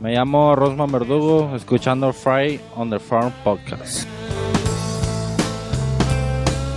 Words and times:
Me 0.00 0.14
llamo 0.16 0.56
Rosman 0.56 0.90
Verdugo, 0.90 1.54
escuchando 1.54 2.12
Fry 2.12 2.58
on 2.74 2.90
the 2.90 2.98
Farm 2.98 3.32
Podcast. 3.44 4.08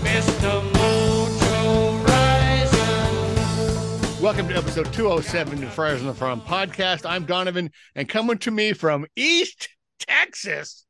Mr. 0.03 0.61
Mojo 0.73 2.05
Rising. 2.05 4.21
Welcome 4.21 4.47
to 4.49 4.55
episode 4.55 4.93
207 4.93 5.63
of 5.63 5.73
Friars 5.73 6.01
on 6.01 6.07
the 6.07 6.13
Farm 6.13 6.41
podcast. 6.41 7.09
I'm 7.09 7.25
Donovan, 7.25 7.71
and 7.95 8.07
coming 8.07 8.37
to 8.37 8.51
me 8.51 8.73
from 8.73 9.07
East 9.15 9.69
Texas, 9.99 10.85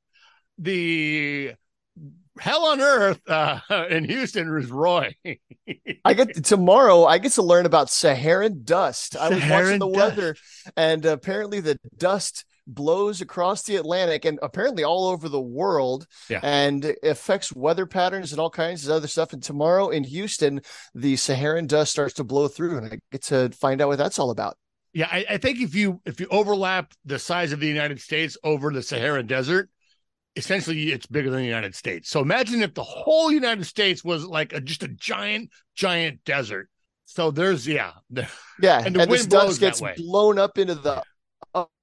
the 0.64 1.54
hell 2.40 2.66
on 2.66 2.81
earth 2.81 3.21
uh, 3.30 3.59
in 3.90 4.05
Houston 4.05 4.58
is 4.58 4.71
Roy. 4.71 5.16
I 6.05 6.13
get 6.13 6.44
tomorrow. 6.44 7.05
I 7.05 7.17
get 7.20 7.34
to 7.34 7.44
learn 7.44 7.66
about 7.66 7.90
Saharan 7.90 8.62
dust. 8.63 9.16
I 9.16 9.30
was 9.30 9.44
watching 9.49 9.80
the 9.80 9.90
dust. 9.90 9.95
weather, 10.18 10.35
and 10.76 11.05
apparently 11.05 11.59
the 11.59 11.77
dust 11.98 12.45
blows 12.66 13.20
across 13.20 13.63
the 13.63 13.76
Atlantic 13.76 14.23
and 14.23 14.40
apparently 14.41 14.85
all 14.85 15.07
over 15.09 15.27
the 15.27 15.41
world, 15.41 16.07
Yeah. 16.30 16.40
and 16.44 16.95
affects 17.04 17.54
weather 17.54 17.85
patterns 17.85 18.32
and 18.32 18.40
all 18.40 18.49
kinds 18.49 18.85
of 18.88 18.93
other 18.95 19.07
stuff. 19.07 19.34
And 19.34 19.43
tomorrow 19.43 19.90
in 19.90 20.05
Houston, 20.05 20.62
the 20.95 21.18
Saharan 21.18 21.68
dust 21.68 21.91
starts 21.91 22.13
to 22.16 22.23
blow 22.23 22.48
through, 22.48 22.77
and 22.77 22.85
I 22.88 22.99
get 23.12 23.23
to 23.23 23.49
find 23.49 23.82
out 23.82 23.90
what 23.90 23.98
that's 23.98 24.18
all 24.18 24.32
about. 24.32 24.55
Yeah, 24.93 25.09
I, 25.12 25.26
I 25.32 25.38
think 25.40 25.59
if 25.59 25.76
you 25.76 25.99
if 26.05 26.20
you 26.20 26.27
overlap 26.30 26.93
the 27.04 27.20
size 27.20 27.52
of 27.52 27.59
the 27.59 27.68
United 27.68 27.99
States 27.99 28.38
over 28.43 28.71
the 28.71 28.84
Saharan 28.84 29.26
Desert, 29.27 29.70
essentially 30.36 30.92
it's 30.92 31.05
bigger 31.05 31.30
than 31.30 31.40
the 31.40 31.46
United 31.46 31.76
States. 31.76 32.10
So 32.10 32.22
imagine 32.22 32.64
if 32.64 32.74
the 32.74 32.84
whole 32.84 33.32
United 33.32 33.66
States 33.66 34.04
was 34.04 34.26
like 34.26 34.54
a, 34.54 34.62
just 34.62 34.84
a 34.84 34.88
giant, 34.88 35.49
giant 35.76 36.24
desert. 36.26 36.70
So 37.05 37.32
there's 37.32 37.68
yeah, 37.68 37.91
the- 38.10 38.27
Yeah, 38.62 38.77
And 38.77 38.88
and, 38.88 38.96
the 38.96 38.99
this 38.99 39.22
wind 39.22 39.30
blows 39.30 39.60
dust 39.60 39.82
gets 39.82 40.02
blown 40.02 40.40
up 40.40 40.57
into 40.57 40.76
the 40.76 41.04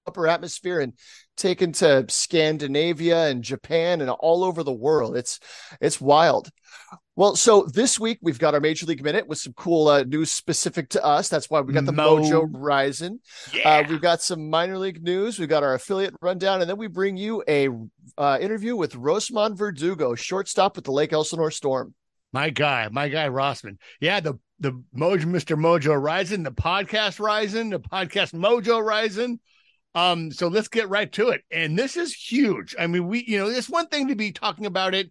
upper 0.06 0.27
atmosphere 0.28 0.80
and 0.80 0.94
taken 1.36 1.72
to 1.72 2.05
Scandinavia 2.08 3.27
and 3.28 3.42
Japan 3.42 4.00
and 4.00 4.11
all 4.11 4.44
over 4.44 4.62
the 4.62 4.72
world. 4.72 5.17
It's 5.17 5.41
it's 5.80 6.00
wild. 6.00 6.50
Well, 7.20 7.36
so 7.36 7.64
this 7.64 8.00
week 8.00 8.18
we've 8.22 8.38
got 8.38 8.54
our 8.54 8.60
Major 8.60 8.86
League 8.86 9.04
Minute 9.04 9.28
with 9.28 9.36
some 9.36 9.52
cool 9.52 9.88
uh, 9.88 10.04
news 10.04 10.30
specific 10.30 10.88
to 10.88 11.04
us. 11.04 11.28
That's 11.28 11.50
why 11.50 11.60
we 11.60 11.74
got 11.74 11.84
the 11.84 11.92
Mo- 11.92 12.16
Mojo 12.16 12.48
Rising. 12.50 13.20
yeah. 13.52 13.68
Uh, 13.68 13.84
we've 13.86 14.00
got 14.00 14.22
some 14.22 14.48
minor 14.48 14.78
league 14.78 15.02
news. 15.02 15.38
We've 15.38 15.46
got 15.46 15.62
our 15.62 15.74
affiliate 15.74 16.14
rundown, 16.22 16.62
and 16.62 16.70
then 16.70 16.78
we 16.78 16.86
bring 16.86 17.18
you 17.18 17.44
a 17.46 17.68
uh, 18.16 18.38
interview 18.40 18.74
with 18.74 18.94
Rosman 18.94 19.54
Verdugo, 19.54 20.14
shortstop 20.14 20.77
with 20.77 20.86
the 20.86 20.92
Lake 20.92 21.12
Elsinore 21.12 21.50
Storm. 21.50 21.92
My 22.32 22.48
guy, 22.48 22.88
my 22.90 23.10
guy 23.10 23.28
Rosman. 23.28 23.77
Yeah, 24.00 24.20
the 24.20 24.38
the 24.58 24.82
Mojo 24.96 25.24
Mr. 25.24 25.58
Mojo 25.58 26.02
Rising, 26.02 26.42
the 26.42 26.52
podcast 26.52 27.20
Rising, 27.20 27.68
the 27.68 27.80
podcast 27.80 28.32
Mojo 28.32 28.82
Rising. 28.82 29.40
Um, 29.94 30.32
so 30.32 30.48
let's 30.48 30.68
get 30.68 30.88
right 30.88 31.12
to 31.12 31.28
it. 31.30 31.42
And 31.50 31.78
this 31.78 31.98
is 31.98 32.14
huge. 32.14 32.74
I 32.78 32.86
mean, 32.86 33.08
we, 33.08 33.24
you 33.27 33.36
know, 33.36 33.50
it's 33.50 33.68
one 33.68 33.88
thing 33.88 34.08
to 34.08 34.14
be 34.14 34.32
talking 34.32 34.64
about 34.64 34.94
it, 34.94 35.10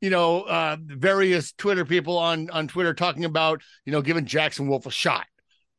you 0.00 0.10
know, 0.10 0.42
uh 0.42 0.76
various 0.80 1.52
Twitter 1.52 1.84
people 1.84 2.18
on 2.18 2.50
on 2.50 2.68
Twitter 2.68 2.94
talking 2.94 3.24
about, 3.24 3.62
you 3.84 3.92
know, 3.92 4.02
giving 4.02 4.26
Jackson 4.26 4.68
Wolf 4.68 4.86
a 4.86 4.90
shot. 4.90 5.26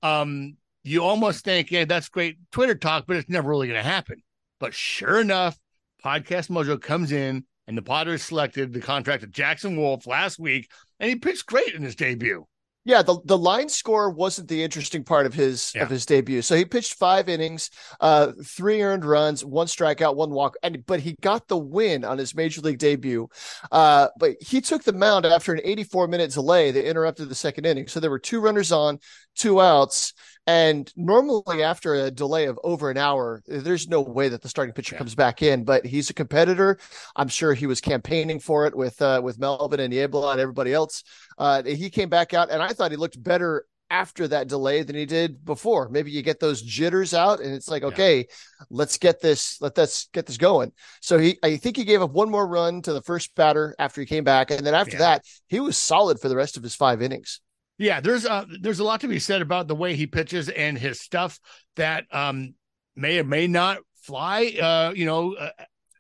Um, 0.02 0.58
you 0.84 1.04
almost 1.04 1.44
think, 1.44 1.72
yeah, 1.72 1.86
that's 1.86 2.10
great 2.10 2.38
Twitter 2.52 2.76
talk, 2.76 3.06
but 3.08 3.18
it's 3.18 3.30
never 3.30 3.50
really 3.50 3.68
gonna 3.68 3.84
happen. 3.84 4.22
But 4.60 4.74
sure 4.74 5.20
enough, 5.20 5.58
Podcast 6.04 6.50
Mojo 6.50 6.82
comes 6.82 7.12
in 7.12 7.46
and 7.68 7.78
the 7.78 7.82
Padres 7.82 8.24
selected 8.24 8.74
the 8.74 8.82
contract 8.82 9.24
of 9.24 9.32
Jackson 9.32 9.78
Wolf 9.78 10.08
last 10.08 10.40
week, 10.40 10.72
and 11.00 11.10
he 11.10 11.16
pitched 11.16 11.46
great 11.46 11.76
in 11.76 11.84
his 11.84 11.96
debut. 11.96 12.48
Yeah, 12.86 13.02
the, 13.02 13.20
the 13.26 13.38
line 13.38 13.70
score 13.70 14.10
wasn't 14.10 14.48
the 14.48 14.64
interesting 14.64 15.04
part 15.04 15.26
of 15.26 15.34
his 15.34 15.72
Yeah. 15.76 15.84
of 15.84 15.90
his 15.90 16.06
debut. 16.06 16.42
So 16.42 16.56
he 16.56 16.66
pitched 16.66 16.94
five 16.96 17.28
innings, 17.30 17.70
uh, 18.00 18.32
three 18.44 18.82
earned 18.82 19.04
runs, 19.06 19.44
one 19.44 19.68
strikeout, 19.68 20.16
one 20.16 20.32
walk, 20.32 20.56
and 20.64 20.84
but 20.86 21.00
he 21.02 21.16
got 21.22 21.48
the 21.48 21.58
win 21.58 22.06
on 22.06 22.18
his 22.18 22.34
major 22.34 22.62
league 22.62 22.80
debut. 22.80 23.28
Uh, 23.72 24.08
but 24.18 24.38
he 24.42 24.62
took 24.62 24.84
the 24.84 24.94
mound 24.94 25.26
after 25.26 25.54
an 25.54 25.62
84 25.64 26.08
minute 26.08 26.32
delay 26.32 26.72
that 26.72 26.88
interrupted 26.88 27.30
the 27.30 27.36
second 27.36 27.66
inning. 27.66 27.88
So 27.88 28.00
there 28.00 28.10
were 28.10 28.18
two 28.20 28.40
runners 28.40 28.72
on, 28.72 29.00
two 29.36 29.60
outs, 29.62 30.14
and 30.50 30.92
normally 30.96 31.62
after 31.62 31.94
a 31.94 32.10
delay 32.10 32.46
of 32.46 32.60
over 32.64 32.90
an 32.90 32.98
hour, 32.98 33.44
there's 33.48 33.88
no 33.88 34.02
way 34.02 34.30
that 34.30 34.42
the 34.42 34.50
starting 34.50 34.74
pitcher 34.74 34.96
Yeah. 34.96 34.98
comes 34.98 35.14
back 35.14 35.44
in. 35.44 35.64
But 35.64 35.86
he's 35.86 36.10
a 36.10 36.14
competitor. 36.14 36.80
I'm 37.16 37.28
sure 37.28 37.54
he 37.54 37.68
was 37.68 37.80
campaigning 37.80 38.40
for 38.40 38.66
it 38.66 38.76
with 38.76 39.00
uh, 39.02 39.22
with 39.24 39.38
Melvin 39.38 39.80
and 39.80 39.94
Niebla 39.94 40.32
and 40.32 40.42
everybody 40.42 40.74
else. 40.74 41.04
Uh, 41.38 41.62
he 41.64 41.90
came 41.92 42.10
back 42.10 42.34
out, 42.34 42.50
and 42.50 42.64
I 42.64 42.70
thought 42.70 42.90
he 42.92 42.98
looked 42.98 43.22
better 43.22 43.66
after 43.92 44.28
that 44.28 44.48
delay 44.48 44.82
than 44.84 44.96
he 44.96 45.06
did 45.06 45.44
before. 45.46 45.90
Maybe 45.90 46.12
you 46.12 46.22
get 46.24 46.40
those 46.40 46.62
jitters 46.62 47.14
out, 47.14 47.40
and 47.40 47.54
it's 47.54 47.68
like, 47.70 47.82
Yeah. 47.82 47.88
okay, 47.90 48.28
let's 48.70 48.98
get 48.98 49.20
this, 49.20 49.60
let 49.62 49.78
us 49.80 50.08
get 50.14 50.26
this 50.28 50.38
going. 50.38 50.72
So 51.02 51.18
he, 51.18 51.38
I 51.44 51.58
think 51.58 51.76
he 51.76 51.86
gave 51.86 52.02
up 52.02 52.12
one 52.12 52.30
more 52.30 52.48
run 52.48 52.82
to 52.84 52.94
the 52.94 53.02
first 53.02 53.34
batter 53.36 53.76
after 53.80 54.00
he 54.02 54.06
came 54.08 54.24
back, 54.24 54.52
and 54.52 54.66
then 54.66 54.76
after 54.76 54.94
Yeah. 54.94 55.00
that, 55.00 55.26
he 55.48 55.60
was 55.60 55.76
solid 55.76 56.20
for 56.20 56.30
the 56.30 56.36
rest 56.36 56.56
of 56.58 56.62
his 56.64 56.76
five 56.76 57.02
innings. 57.02 57.42
Yeah, 57.80 58.02
there's 58.02 58.26
uh 58.26 58.46
there's 58.62 58.80
a 58.80 58.84
lot 58.84 59.02
to 59.02 59.08
be 59.08 59.20
said 59.20 59.42
about 59.42 59.68
the 59.68 59.76
way 59.76 59.96
he 59.96 60.06
pitches 60.06 60.50
and 60.50 60.78
his 60.78 61.00
stuff 61.00 61.40
that 61.78 62.06
um 62.12 62.54
may 62.96 63.20
or 63.20 63.24
may 63.24 63.48
not 63.48 63.80
fly 64.04 64.54
uh 64.62 64.92
you 64.94 65.06
know 65.06 65.34
uh, 65.36 65.50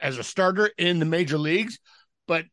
as 0.01 0.17
a 0.17 0.23
starter 0.23 0.69
in 0.77 0.99
the 0.99 1.05
major 1.05 1.37
leagues, 1.37 1.79
but 2.27 2.45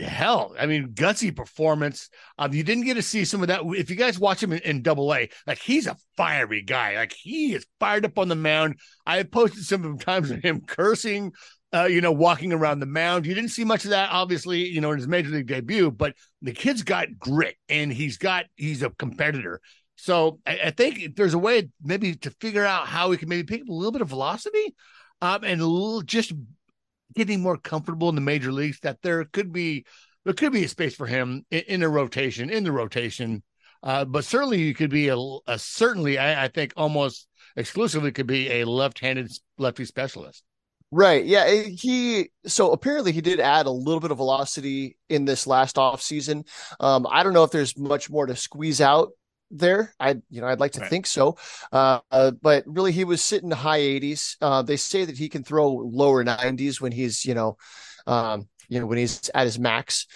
hell, 0.00 0.56
I 0.58 0.66
mean 0.66 0.94
gutsy 0.94 1.34
performance. 1.34 2.10
Um 2.38 2.52
you 2.52 2.64
didn't 2.64 2.86
get 2.86 2.94
to 2.94 3.02
see 3.02 3.24
some 3.24 3.42
of 3.42 3.48
that 3.48 3.60
if 3.66 3.88
you 3.88 3.94
guys 3.96 4.18
watch 4.18 4.42
him 4.42 4.52
in, 4.52 4.58
in 4.60 4.82
double 4.82 5.14
A, 5.14 5.28
like 5.46 5.58
he's 5.58 5.86
a 5.86 5.96
fiery 6.16 6.62
guy. 6.62 6.96
Like 6.96 7.12
he 7.12 7.54
is 7.54 7.64
fired 7.78 8.04
up 8.04 8.18
on 8.18 8.26
the 8.26 8.34
mound. 8.34 8.80
I 9.06 9.18
have 9.18 9.30
posted 9.30 9.62
some 9.64 9.96
times 9.98 10.32
of 10.32 10.42
him 10.42 10.62
cursing 10.66 11.32
uh, 11.74 11.86
you 11.86 12.00
know, 12.00 12.12
walking 12.12 12.52
around 12.52 12.78
the 12.78 12.86
mound. 12.86 13.26
You 13.26 13.34
didn't 13.34 13.50
see 13.50 13.64
much 13.64 13.84
of 13.84 13.90
that, 13.90 14.10
obviously, 14.12 14.68
you 14.68 14.80
know, 14.80 14.92
in 14.92 14.98
his 14.98 15.08
major 15.08 15.30
league 15.30 15.48
debut, 15.48 15.90
but 15.90 16.14
the 16.40 16.52
kid's 16.52 16.82
got 16.82 17.18
grit 17.18 17.56
and 17.68 17.92
he's 17.92 18.16
got 18.16 18.44
he's 18.56 18.82
a 18.82 18.90
competitor. 18.90 19.60
So 19.96 20.38
I, 20.46 20.58
I 20.66 20.70
think 20.70 21.16
there's 21.16 21.34
a 21.34 21.38
way 21.38 21.68
maybe 21.82 22.14
to 22.16 22.30
figure 22.30 22.64
out 22.64 22.86
how 22.86 23.08
we 23.08 23.16
can 23.16 23.28
maybe 23.28 23.44
pick 23.44 23.62
up 23.62 23.68
a 23.68 23.72
little 23.72 23.92
bit 23.92 24.02
of 24.02 24.08
velocity, 24.08 24.74
um, 25.20 25.42
and 25.42 25.60
a 25.60 25.66
little 25.66 26.02
just 26.02 26.32
getting 27.14 27.40
more 27.40 27.56
comfortable 27.56 28.08
in 28.08 28.14
the 28.14 28.20
major 28.20 28.52
leagues. 28.52 28.78
That 28.80 29.02
there 29.02 29.24
could 29.24 29.52
be 29.52 29.84
there 30.24 30.34
could 30.34 30.52
be 30.52 30.64
a 30.64 30.68
space 30.68 30.94
for 30.94 31.06
him 31.06 31.44
in, 31.50 31.62
in 31.66 31.82
a 31.82 31.88
rotation 31.88 32.50
in 32.50 32.62
the 32.62 32.72
rotation, 32.72 33.42
uh, 33.82 34.04
but 34.04 34.24
certainly 34.24 34.60
you 34.60 34.74
could 34.74 34.90
be 34.90 35.08
a, 35.08 35.16
a 35.48 35.58
certainly 35.58 36.18
I, 36.18 36.44
I 36.44 36.48
think 36.48 36.72
almost 36.76 37.26
exclusively 37.56 38.12
could 38.12 38.28
be 38.28 38.60
a 38.60 38.64
left-handed 38.64 39.32
lefty 39.58 39.84
specialist. 39.84 40.44
Right. 40.96 41.24
Yeah. 41.24 41.44
eh, 41.46 41.70
He 41.70 42.30
so 42.46 42.70
apparently 42.70 43.10
he 43.10 43.20
did 43.20 43.40
add 43.40 43.66
a 43.66 43.70
little 43.70 43.98
bit 44.00 44.12
of 44.12 44.18
velocity 44.18 44.96
in 45.08 45.24
this 45.24 45.44
last 45.44 45.76
off 45.76 46.00
season. 46.00 46.44
Um, 46.78 47.04
I 47.10 47.24
don't 47.24 47.32
know 47.32 47.42
if 47.42 47.50
there's 47.50 47.76
much 47.76 48.08
more 48.10 48.26
to 48.26 48.36
squeeze 48.36 48.80
out 48.80 49.10
there. 49.50 49.92
I 49.98 50.10
you 50.30 50.40
know 50.40 50.46
I'd 50.46 50.60
like 50.60 50.72
to 50.72 50.80
Right. 50.80 50.88
think 50.88 51.06
so. 51.08 51.36
Uh, 51.72 51.98
uh, 52.12 52.30
but 52.42 52.62
really 52.66 52.92
he 52.92 53.02
was 53.02 53.24
sitting 53.24 53.50
high 53.50 53.78
80s. 53.78 54.36
Uh, 54.40 54.62
they 54.62 54.76
say 54.76 55.04
that 55.04 55.18
he 55.18 55.28
can 55.28 55.42
throw 55.42 55.68
lower 55.72 56.22
90s 56.22 56.80
when 56.80 56.92
he's 56.92 57.24
you 57.24 57.34
know, 57.34 57.56
um, 58.06 58.48
you 58.68 58.78
know 58.78 58.86
when 58.86 58.98
he's 58.98 59.28
at 59.34 59.46
his 59.46 59.58
max. 59.58 60.06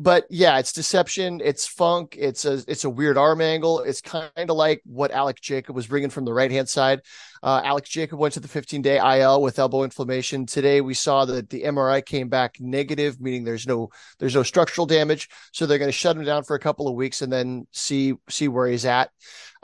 But 0.00 0.26
yeah, 0.30 0.60
it's 0.60 0.72
deception, 0.72 1.40
it's 1.42 1.66
funk, 1.66 2.14
it's 2.16 2.44
a 2.44 2.62
it's 2.68 2.84
a 2.84 2.90
weird 2.90 3.18
arm 3.18 3.40
angle. 3.40 3.80
It's 3.80 4.00
kind 4.00 4.30
of 4.36 4.50
like 4.50 4.80
what 4.84 5.10
Alek 5.10 5.40
Jacob 5.40 5.74
was 5.74 5.88
bringing 5.88 6.08
from 6.08 6.24
the 6.24 6.32
right 6.32 6.52
hand 6.52 6.68
side. 6.68 7.00
Uh, 7.42 7.62
Alex 7.64 7.88
Jacob 7.90 8.16
went 8.16 8.34
to 8.34 8.40
the 8.40 8.46
15 8.46 8.80
day 8.80 8.98
IL 8.98 9.42
with 9.42 9.58
elbow 9.58 9.82
inflammation. 9.82 10.46
Today 10.46 10.80
we 10.80 10.94
saw 10.94 11.24
that 11.24 11.50
the 11.50 11.64
MRI 11.64 12.06
came 12.06 12.28
back 12.28 12.58
negative, 12.60 13.20
meaning 13.20 13.42
there's 13.42 13.66
no 13.66 13.88
there's 14.20 14.36
no 14.36 14.44
structural 14.44 14.86
damage. 14.86 15.28
So 15.52 15.66
they're 15.66 15.78
going 15.78 15.88
to 15.88 15.92
shut 15.92 16.16
him 16.16 16.24
down 16.24 16.44
for 16.44 16.54
a 16.54 16.60
couple 16.60 16.86
of 16.86 16.94
weeks 16.94 17.20
and 17.20 17.32
then 17.32 17.66
see 17.72 18.14
see 18.28 18.46
where 18.46 18.68
he's 18.68 18.84
at. 18.84 19.10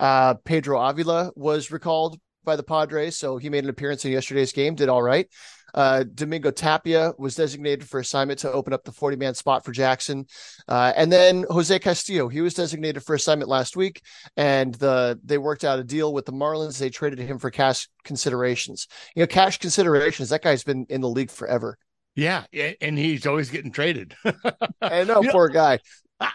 Uh, 0.00 0.34
Pedro 0.44 0.80
Avila 0.80 1.30
was 1.36 1.70
recalled 1.70 2.18
by 2.42 2.56
the 2.56 2.64
Padres, 2.64 3.16
so 3.16 3.36
he 3.36 3.50
made 3.50 3.62
an 3.62 3.70
appearance 3.70 4.04
in 4.04 4.10
yesterday's 4.10 4.52
game, 4.52 4.74
did 4.74 4.88
all 4.88 5.02
right. 5.02 5.28
Uh, 5.74 6.04
Domingo 6.14 6.50
Tapia 6.50 7.12
was 7.18 7.34
designated 7.34 7.88
for 7.88 8.00
assignment 8.00 8.38
to 8.40 8.52
open 8.52 8.72
up 8.72 8.84
the 8.84 8.92
40 8.92 9.16
man 9.16 9.34
spot 9.34 9.64
for 9.64 9.72
Jackson. 9.72 10.26
Uh, 10.68 10.92
and 10.96 11.10
then 11.12 11.44
Jose 11.50 11.76
Castillo, 11.80 12.28
he 12.28 12.40
was 12.40 12.54
designated 12.54 13.02
for 13.02 13.14
assignment 13.14 13.48
last 13.50 13.76
week 13.76 14.00
and 14.36 14.74
the 14.76 15.18
they 15.24 15.36
worked 15.38 15.64
out 15.64 15.78
a 15.78 15.84
deal 15.84 16.12
with 16.14 16.24
the 16.26 16.32
Marlins. 16.32 16.78
They 16.78 16.90
traded 16.90 17.18
him 17.18 17.38
for 17.38 17.50
cash 17.50 17.88
considerations. 18.04 18.86
You 19.16 19.22
know, 19.22 19.26
cash 19.26 19.58
considerations. 19.58 20.28
That 20.30 20.42
guy's 20.42 20.64
been 20.64 20.86
in 20.88 21.00
the 21.00 21.08
league 21.08 21.30
forever. 21.30 21.76
Yeah, 22.16 22.44
and 22.80 22.96
he's 22.96 23.26
always 23.26 23.50
getting 23.50 23.72
traded. 23.72 24.14
I 24.80 25.02
know, 25.02 25.20
You 25.20 25.26
know- 25.26 25.32
poor 25.32 25.48
guy. 25.48 25.80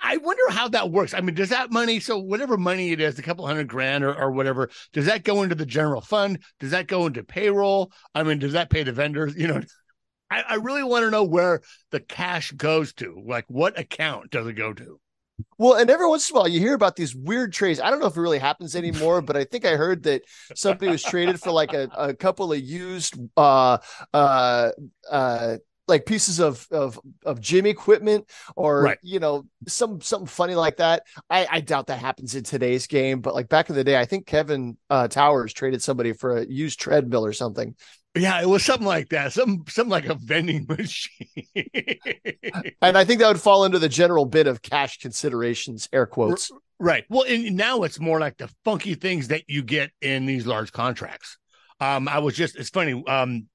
I 0.03 0.17
wonder 0.17 0.43
how 0.49 0.67
that 0.69 0.91
works. 0.91 1.13
I 1.13 1.21
mean, 1.21 1.35
does 1.35 1.49
that 1.49 1.71
money, 1.71 1.99
so 1.99 2.17
whatever 2.17 2.57
money 2.57 2.91
it 2.91 2.99
is, 2.99 3.17
a 3.17 3.21
couple 3.21 3.45
hundred 3.45 3.67
grand 3.67 4.03
or, 4.03 4.13
or 4.13 4.31
whatever, 4.31 4.69
does 4.93 5.05
that 5.05 5.23
go 5.23 5.43
into 5.43 5.55
the 5.55 5.65
general 5.65 6.01
fund? 6.01 6.39
Does 6.59 6.71
that 6.71 6.87
go 6.87 7.05
into 7.07 7.23
payroll? 7.23 7.91
I 8.13 8.23
mean, 8.23 8.39
does 8.39 8.53
that 8.53 8.69
pay 8.69 8.83
the 8.83 8.91
vendors? 8.91 9.35
You 9.39 9.47
know, 9.47 9.61
I, 10.29 10.41
I 10.41 10.55
really 10.55 10.83
want 10.83 11.05
to 11.05 11.11
know 11.11 11.23
where 11.23 11.61
the 11.91 12.01
cash 12.01 12.51
goes 12.51 12.93
to. 12.93 13.21
Like, 13.25 13.45
what 13.47 13.79
account 13.79 14.31
does 14.31 14.47
it 14.47 14.53
go 14.53 14.73
to? 14.73 14.99
Well, 15.57 15.75
and 15.75 15.89
every 15.89 16.07
once 16.07 16.29
in 16.29 16.35
a 16.35 16.39
while 16.39 16.47
you 16.47 16.59
hear 16.59 16.73
about 16.73 16.95
these 16.95 17.15
weird 17.15 17.53
trades. 17.53 17.79
I 17.79 17.89
don't 17.89 17.99
know 17.99 18.07
if 18.07 18.17
it 18.17 18.21
really 18.21 18.39
happens 18.39 18.75
anymore, 18.75 19.21
but 19.21 19.37
I 19.37 19.45
think 19.45 19.65
I 19.65 19.75
heard 19.75 20.03
that 20.03 20.23
somebody 20.55 20.91
was 20.91 21.03
traded 21.03 21.39
for 21.39 21.51
like 21.51 21.73
a, 21.73 21.89
a 21.97 22.13
couple 22.13 22.51
of 22.51 22.59
used 22.59 23.15
uh 23.37 23.77
uh 24.13 24.71
uh 25.09 25.57
like 25.89 26.05
pieces 26.05 26.39
of 26.39 26.65
of 26.71 26.99
of 27.25 27.41
gym 27.41 27.65
equipment 27.65 28.29
or 28.55 28.83
Right. 28.83 28.97
you 29.01 29.19
know 29.19 29.45
some 29.67 29.99
something 30.01 30.27
funny 30.27 30.55
like 30.55 30.77
that. 30.77 31.03
I, 31.29 31.47
I 31.49 31.59
doubt 31.61 31.87
that 31.87 31.99
happens 31.99 32.35
in 32.35 32.43
today's 32.43 32.87
game, 32.87 33.21
but 33.21 33.33
like 33.35 33.49
back 33.49 33.69
in 33.69 33.75
the 33.75 33.83
day, 33.83 33.97
I 33.99 34.05
think 34.05 34.25
Kevin 34.27 34.77
uh, 34.89 35.07
Towers 35.07 35.53
traded 35.53 35.81
somebody 35.81 36.13
for 36.13 36.37
a 36.37 36.45
used 36.45 36.79
treadmill 36.79 37.25
or 37.25 37.33
something. 37.33 37.75
Yeah, 38.15 38.41
it 38.41 38.47
was 38.49 38.65
something 38.65 38.87
like 38.87 39.09
that. 39.09 39.33
Some 39.33 39.65
something 39.67 39.91
like 39.91 40.05
a 40.05 40.15
vending 40.15 40.65
machine. 40.69 41.27
And 42.81 42.97
I 42.97 43.03
think 43.05 43.19
that 43.19 43.27
would 43.27 43.41
fall 43.41 43.65
into 43.65 43.79
the 43.79 43.89
general 43.89 44.25
bit 44.25 44.47
of 44.47 44.61
cash 44.61 44.97
considerations, 44.99 45.87
air 45.93 46.05
quotes. 46.05 46.51
right. 46.79 47.03
Well, 47.09 47.25
and 47.27 47.55
now 47.55 47.83
it's 47.83 47.99
more 47.99 48.19
like 48.19 48.37
the 48.37 48.49
funky 48.65 48.95
things 48.95 49.27
that 49.29 49.43
you 49.47 49.63
get 49.63 49.91
in 50.01 50.25
these 50.25 50.45
large 50.47 50.71
contracts. 50.71 51.37
Um, 51.79 52.07
I 52.07 52.19
was 52.19 52.35
just 52.35 52.55
it's 52.57 52.69
funny. 52.69 53.03
Um, 53.07 53.47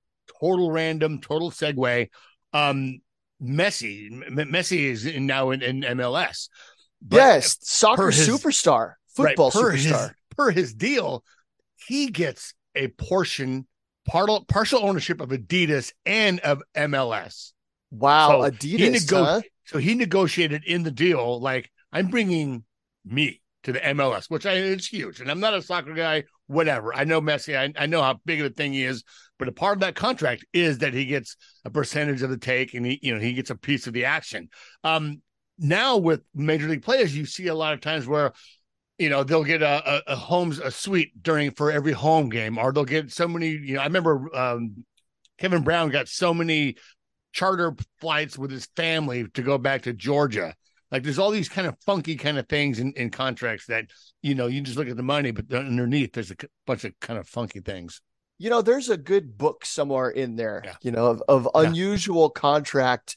total 0.45 0.71
random, 0.71 1.21
total 1.21 1.51
segue. 1.51 2.09
Um, 2.53 3.01
Messi, 3.43 4.07
M- 4.07 4.51
Messi 4.53 4.91
is 4.91 5.07
in, 5.07 5.27
now 5.27 5.51
in, 5.51 5.63
in 5.63 5.81
MLS. 5.83 6.49
But 7.03 7.17
yes, 7.17 7.57
soccer 7.63 8.11
his- 8.11 8.29
superstar, 8.29 8.93
right, 9.19 9.29
football 9.37 9.51
per 9.51 9.73
superstar. 9.73 10.09
His, 10.09 10.11
per 10.37 10.51
his 10.51 10.75
deal, 10.75 11.25
he 11.77 12.09
gets 12.09 12.55
a 12.75 12.89
portion, 12.89 13.67
partial 14.07 14.45
partial 14.47 14.81
ownership 14.85 15.21
of 15.21 15.31
Adidas 15.31 15.93
and 16.07 16.41
of 16.41 16.63
MLS. 16.77 17.53
Wow, 17.91 18.43
So 18.43 18.51
Adidas, 18.51 18.79
he 18.79 18.91
nego- 18.91 19.25
huh? 19.25 19.43
So 19.67 19.79
he 19.79 19.95
negotiated 19.95 20.65
in 20.65 20.83
the 20.83 20.91
deal, 20.91 21.41
like 21.41 21.71
I'm 21.93 22.09
bringing 22.09 22.65
me 23.05 23.41
to 23.65 23.73
the 23.73 23.81
MLS, 23.81 24.29
which 24.31 24.45
I 24.47 24.53
it's 24.55 24.87
huge. 24.87 25.21
And 25.21 25.31
I'm 25.31 25.41
not 25.41 25.55
a 25.55 25.63
soccer 25.63 25.95
guy, 25.95 26.25
whatever. 26.47 26.95
I 26.95 27.05
know 27.05 27.21
Messi, 27.21 27.57
I, 27.57 27.73
I 27.81 27.87
know 27.87 28.03
how 28.03 28.21
big 28.25 28.41
of 28.41 28.47
a 28.47 28.51
thing 28.51 28.73
he 28.73 28.85
is, 28.85 29.05
but 29.39 29.49
a 29.49 29.53
part 29.53 29.77
of 29.77 29.81
that 29.81 29.95
contract 29.95 30.45
is 30.53 30.79
that 30.79 30.95
he 30.95 31.07
gets 31.07 31.37
a 31.65 31.71
percentage 31.71 32.23
of 32.23 32.31
the 32.31 32.37
take 32.37 32.75
and 32.75 32.85
he, 32.87 32.99
you 33.03 33.15
know, 33.15 33.21
he 33.21 33.33
gets 33.33 33.51
a 33.51 33.57
piece 33.57 33.87
of 33.87 33.93
the 33.93 34.05
action. 34.05 34.49
Um, 34.83 35.23
now 35.59 35.97
with 35.97 36.23
major 36.35 36.69
league 36.69 36.83
players, 36.83 37.17
you 37.17 37.27
see 37.27 37.47
a 37.49 37.55
lot 37.55 37.75
of 37.75 37.81
times 37.81 38.07
where 38.07 38.33
you 38.99 39.09
know 39.09 39.25
they'll 39.25 39.45
get 39.45 39.63
a, 39.63 39.97
a, 39.97 40.03
a 40.13 40.17
homes 40.17 40.59
a 40.59 40.71
suite 40.71 41.11
during 41.23 41.51
for 41.51 41.71
every 41.71 41.93
home 41.93 42.29
game, 42.29 42.59
or 42.59 42.73
they'll 42.73 42.85
get 42.85 43.13
so 43.13 43.27
many. 43.27 43.51
You 43.51 43.75
know, 43.75 43.81
I 43.81 43.85
remember 43.85 44.35
um, 44.37 44.85
Kevin 45.39 45.63
Brown 45.63 45.91
got 45.91 46.09
so 46.09 46.33
many 46.33 46.77
charter 47.33 47.75
flights 48.01 48.39
with 48.39 48.51
his 48.51 48.67
family 48.77 49.27
to 49.35 49.43
go 49.43 49.59
back 49.59 49.83
to 49.83 49.93
Georgia. 49.93 50.55
Like 50.95 51.03
there's 51.03 51.19
all 51.19 51.33
these 51.33 51.49
kind 51.49 51.67
of 51.67 51.75
funky 51.85 52.15
kind 52.15 52.39
of 52.39 52.49
things 52.49 52.79
in, 52.79 52.93
in 52.93 53.11
contracts 53.11 53.67
that 53.67 53.87
you 54.23 54.37
know 54.37 54.47
you 54.47 54.61
just 54.61 54.79
look 54.79 54.87
at 54.89 54.97
the 54.97 55.03
money, 55.03 55.33
but 55.33 55.53
underneath 55.53 56.13
there's 56.13 56.31
a 56.31 56.37
bunch 56.69 56.85
of 56.85 56.93
kind 57.01 57.19
of 57.19 57.29
funky 57.29 57.59
things. 57.59 58.01
You 58.39 58.49
know, 58.49 58.63
there's 58.63 58.89
a 58.91 58.97
good 58.97 59.37
book 59.37 59.67
somewhere 59.67 60.11
in 60.11 60.37
there, 60.37 60.63
Yeah. 60.65 60.75
you 60.83 60.93
know, 60.93 61.07
of, 61.07 61.23
of 61.29 61.49
Yeah. 61.53 61.69
unusual 61.69 62.31
contract 62.31 63.17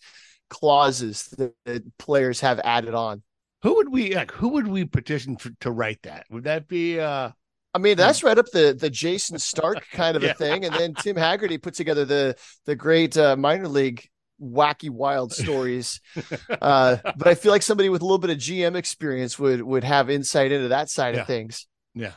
clauses 0.49 1.25
that, 1.37 1.53
that 1.65 1.97
players 1.99 2.39
have 2.39 2.59
added 2.63 2.95
on. 2.95 3.21
Who 3.61 3.75
would 3.75 3.89
we 3.91 4.15
like? 4.15 4.31
Who 4.31 4.49
would 4.49 4.67
we 4.67 4.85
petition 4.85 5.37
for, 5.37 5.51
to 5.61 5.71
write 5.71 6.01
that? 6.03 6.25
Would 6.31 6.45
that 6.45 6.67
be? 6.67 6.99
uh 6.99 7.29
I 7.75 7.79
mean, 7.79 7.95
that's 7.95 8.23
right 8.23 8.37
up 8.39 8.47
the 8.51 8.75
the 8.79 8.89
Jayson 8.89 9.37
Stark 9.39 9.85
kind 9.91 10.17
of 10.17 10.23
Yeah. 10.23 10.31
a 10.31 10.33
thing, 10.33 10.65
and 10.65 10.73
then 10.73 10.95
Tim 10.95 11.15
Hagerty 11.15 11.61
put 11.61 11.75
together 11.75 12.05
the 12.05 12.35
the 12.65 12.75
great 12.75 13.15
uh, 13.17 13.35
minor 13.35 13.67
league 13.67 14.07
wacky 14.41 14.89
wild 14.89 15.31
stories. 15.33 16.01
uh, 16.61 16.97
but 17.17 17.27
I 17.27 17.35
feel 17.35 17.51
like 17.51 17.61
somebody 17.61 17.89
with 17.89 18.01
a 18.01 18.05
little 18.05 18.17
bit 18.17 18.29
of 18.29 18.37
GM 18.37 18.75
experience 18.75 19.37
would 19.39 19.61
would 19.61 19.83
have 19.83 20.09
insight 20.09 20.51
into 20.51 20.69
that 20.69 20.89
side 20.89 21.15
Yeah. 21.15 21.21
of 21.21 21.27
things. 21.27 21.67
Yeah. 21.93 22.11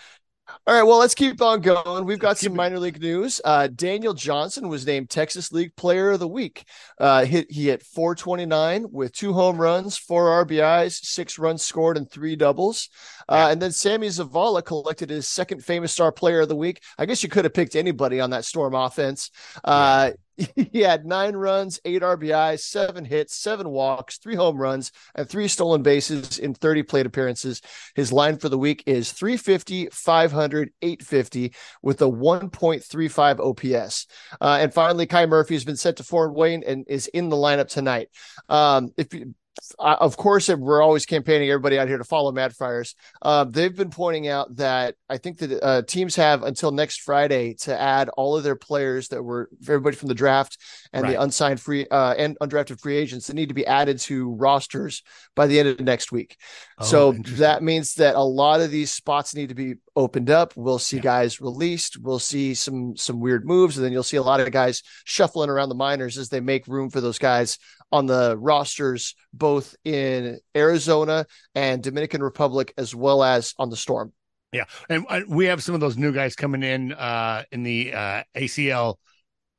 All 0.67 0.75
right, 0.75 0.83
well, 0.83 0.99
let's 0.99 1.15
keep 1.15 1.41
on 1.43 1.61
going. 1.61 2.05
We've 2.05 2.19
got 2.19 2.37
some 2.37 2.57
minor 2.57 2.81
league 2.81 3.01
news. 3.01 3.41
Uh, 3.45 3.69
Daniel 3.69 4.15
Johnson 4.15 4.69
was 4.69 4.85
named 4.85 5.09
Texas 5.09 5.53
League 5.53 5.77
Player 5.77 6.11
of 6.11 6.19
the 6.19 6.27
Week. 6.27 6.65
Uh, 6.99 7.25
hit 7.25 7.51
he 7.51 7.67
hit 7.67 7.85
429 7.85 8.87
with 8.91 9.13
two 9.13 9.33
home 9.33 9.59
runs, 9.61 9.97
four 9.97 10.45
RBIs, 10.45 11.05
six 11.05 11.39
runs 11.39 11.63
scored, 11.63 11.97
and 11.97 12.11
three 12.11 12.35
doubles. 12.35 12.89
Uh, 13.29 13.49
and 13.51 13.63
then 13.63 13.71
Sammy 13.71 14.09
Zavala 14.09 14.65
collected 14.65 15.09
his 15.09 15.29
second 15.29 15.65
famous 15.65 15.93
star 15.93 16.11
player 16.11 16.41
of 16.41 16.49
the 16.49 16.57
week. 16.57 16.83
I 16.99 17.07
guess 17.07 17.23
you 17.23 17.29
could 17.29 17.45
have 17.45 17.55
picked 17.55 17.77
anybody 17.77 18.21
on 18.21 18.31
that 18.31 18.45
Storm 18.45 18.75
offense. 18.75 19.31
Uh, 19.63 20.11
he 20.73 20.81
had 20.81 21.07
nine 21.07 21.35
runs, 21.35 21.81
eight 21.85 22.03
RBIs, 22.03 22.61
seven 22.61 23.05
hits, 23.05 23.37
seven 23.37 23.69
walks, 23.69 24.19
three 24.19 24.35
home 24.35 24.57
runs, 24.57 24.93
and 25.15 25.29
three 25.29 25.49
stolen 25.49 25.83
bases 25.83 26.39
in 26.39 26.55
30 26.55 26.83
plate 26.85 27.07
appearances. 27.07 27.61
His 27.95 28.13
line 28.13 28.39
for 28.39 28.49
the 28.49 28.59
week 28.59 28.83
is 28.87 29.13
350, 29.13 29.89
500, 29.93 30.71
850 30.83 31.55
with 31.83 32.03
a 32.03 32.07
1.35 32.07 33.41
OPS. 33.41 34.07
Uh, 34.41 34.59
and 34.61 34.73
finally, 34.73 35.07
Kai 35.07 35.27
Murphy 35.27 35.55
has 35.55 35.65
been 35.65 35.77
sent 35.77 35.97
to 35.99 36.05
Fort 36.05 36.35
Wayne 36.35 36.63
and 36.67 36.85
is 36.89 37.07
in 37.09 37.29
the 37.29 37.37
lineup 37.37 37.69
tonight. 37.69 38.09
Um, 38.49 38.91
if 38.97 39.13
you, 39.15 39.35
uh, 39.79 39.97
of 40.01 40.17
course, 40.17 40.49
we're 40.49 40.83
always 40.83 41.05
campaigning 41.07 41.51
everybody 41.51 41.79
out 41.79 41.89
here 41.89 41.99
to 41.99 42.05
follow 42.05 42.33
Mad 42.33 42.55
Friars. 42.55 42.95
Uh, 43.21 43.45
they've 43.45 43.75
been 43.75 43.91
pointing 43.91 44.29
out 44.29 44.55
that 44.57 44.95
I 45.09 45.19
think 45.19 45.39
that 45.39 45.63
uh, 45.63 45.83
teams 45.83 46.17
have 46.17 46.43
until 46.43 46.71
next 46.71 47.03
Friday 47.03 47.55
to 47.61 47.79
add 47.79 48.09
all 48.11 48.37
of 48.37 48.45
their 48.45 48.57
players 48.57 49.09
that 49.09 49.23
were 49.23 49.49
everybody 49.63 49.97
from 49.97 50.09
the 50.09 50.15
draft 50.15 50.59
and 50.93 51.03
Right. 51.03 51.13
the 51.13 51.23
unsigned 51.23 51.61
free 51.61 51.87
uh, 51.91 52.15
and 52.17 52.39
undrafted 52.41 52.81
free 52.81 52.97
agents 52.97 53.27
that 53.27 53.35
need 53.35 53.49
to 53.49 53.55
be 53.55 53.67
added 53.67 53.99
to 54.01 54.35
rosters 54.35 55.03
by 55.37 55.47
the 55.47 55.59
end 55.59 55.69
of 55.69 55.81
next 55.81 56.13
week. 56.13 56.37
Oh, 56.79 56.85
so 56.85 57.13
that 57.13 57.63
means 57.63 57.95
that 57.95 58.15
a 58.17 58.23
lot 58.23 58.61
of 58.61 58.71
these 58.71 58.91
spots 58.93 59.35
need 59.35 59.49
to 59.51 59.55
be 59.55 59.75
opened 59.97 60.31
up. 60.31 60.53
We'll 60.57 60.79
see 60.79 60.97
Yeah. 60.97 61.03
guys 61.03 61.41
released. 61.41 61.99
We'll 62.01 62.19
see 62.19 62.55
some 62.55 62.97
some 62.97 63.21
weird 63.21 63.45
moves, 63.47 63.77
and 63.77 63.85
then 63.85 63.93
you'll 63.93 64.03
see 64.03 64.17
a 64.17 64.23
lot 64.23 64.41
of 64.41 64.51
guys 64.53 64.83
shuffling 65.05 65.51
around 65.51 65.69
the 65.69 65.75
minors 65.75 66.17
as 66.19 66.29
they 66.29 66.41
make 66.41 66.67
room 66.67 66.91
for 66.91 67.01
those 67.01 67.19
guys 67.19 67.59
on 67.93 68.07
the 68.07 68.37
rosters, 68.39 69.15
both 69.33 69.75
in 69.85 70.39
Arizona 70.57 71.27
and 71.55 71.83
Dominican 71.83 72.23
Republic, 72.23 72.73
as 72.79 72.95
well 72.95 73.23
as 73.25 73.55
on 73.59 73.71
the 73.71 73.77
Storm. 73.77 74.13
Yeah, 74.53 74.65
and 74.89 75.07
we 75.29 75.47
have 75.47 75.63
some 75.63 75.75
of 75.75 75.81
those 75.81 75.97
new 75.97 76.13
guys 76.13 76.35
coming 76.35 76.63
in 76.63 76.93
uh 76.93 77.45
in 77.53 77.63
the 77.63 77.93
uh 77.95 78.23
ACL 78.37 78.97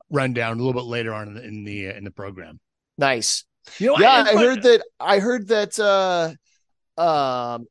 rundown 0.09 0.53
a 0.59 0.63
little 0.63 0.73
bit 0.81 0.87
later 0.87 1.13
on 1.13 1.27
in 1.29 1.33
the 1.35 1.43
in 1.43 1.63
the, 1.63 1.87
uh, 1.87 1.93
in 1.93 2.03
the 2.03 2.11
program. 2.11 2.59
Nice. 2.97 3.45
You 3.79 3.87
know, 3.87 3.97
yeah, 3.99 4.19
and- 4.19 4.29
I 4.29 4.41
heard 4.41 4.63
that. 4.63 4.83
I 4.99 5.19
heard 5.19 5.47
that. 5.49 5.79
uh 5.79 6.33
Um, 7.01 7.67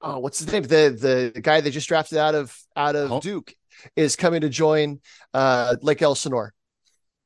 oh, 0.00 0.18
what's 0.18 0.38
his 0.40 0.50
name? 0.52 0.62
The 0.64 1.30
the 1.34 1.40
guy 1.40 1.60
they 1.60 1.70
just 1.70 1.88
drafted 1.88 2.18
out 2.18 2.34
of 2.34 2.56
out 2.76 2.96
of 2.96 3.12
Oh. 3.12 3.20
Duke 3.20 3.54
is 3.96 4.16
coming 4.16 4.42
to 4.42 4.48
join 4.48 5.00
uh 5.34 5.76
Lake 5.82 6.02
Elsinore. 6.02 6.52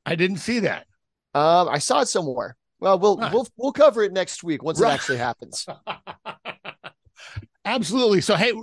I 0.05 0.15
didn't 0.15 0.37
see 0.37 0.59
that. 0.59 0.86
Um, 1.37 1.69
I 1.69 1.77
saw 1.77 2.01
it 2.01 2.07
somewhere. 2.07 2.55
Well, 2.79 2.99
we'll 2.99 3.17
Huh. 3.17 3.29
we'll 3.33 3.47
we'll 3.57 3.71
cover 3.73 4.03
it 4.03 4.13
next 4.13 4.43
week 4.43 4.63
once 4.63 4.79
Right. 4.79 4.91
it 4.91 4.93
actually 4.93 5.17
happens. 5.17 5.65
Absolutely. 7.65 8.21
So, 8.21 8.35
hey, 8.35 8.53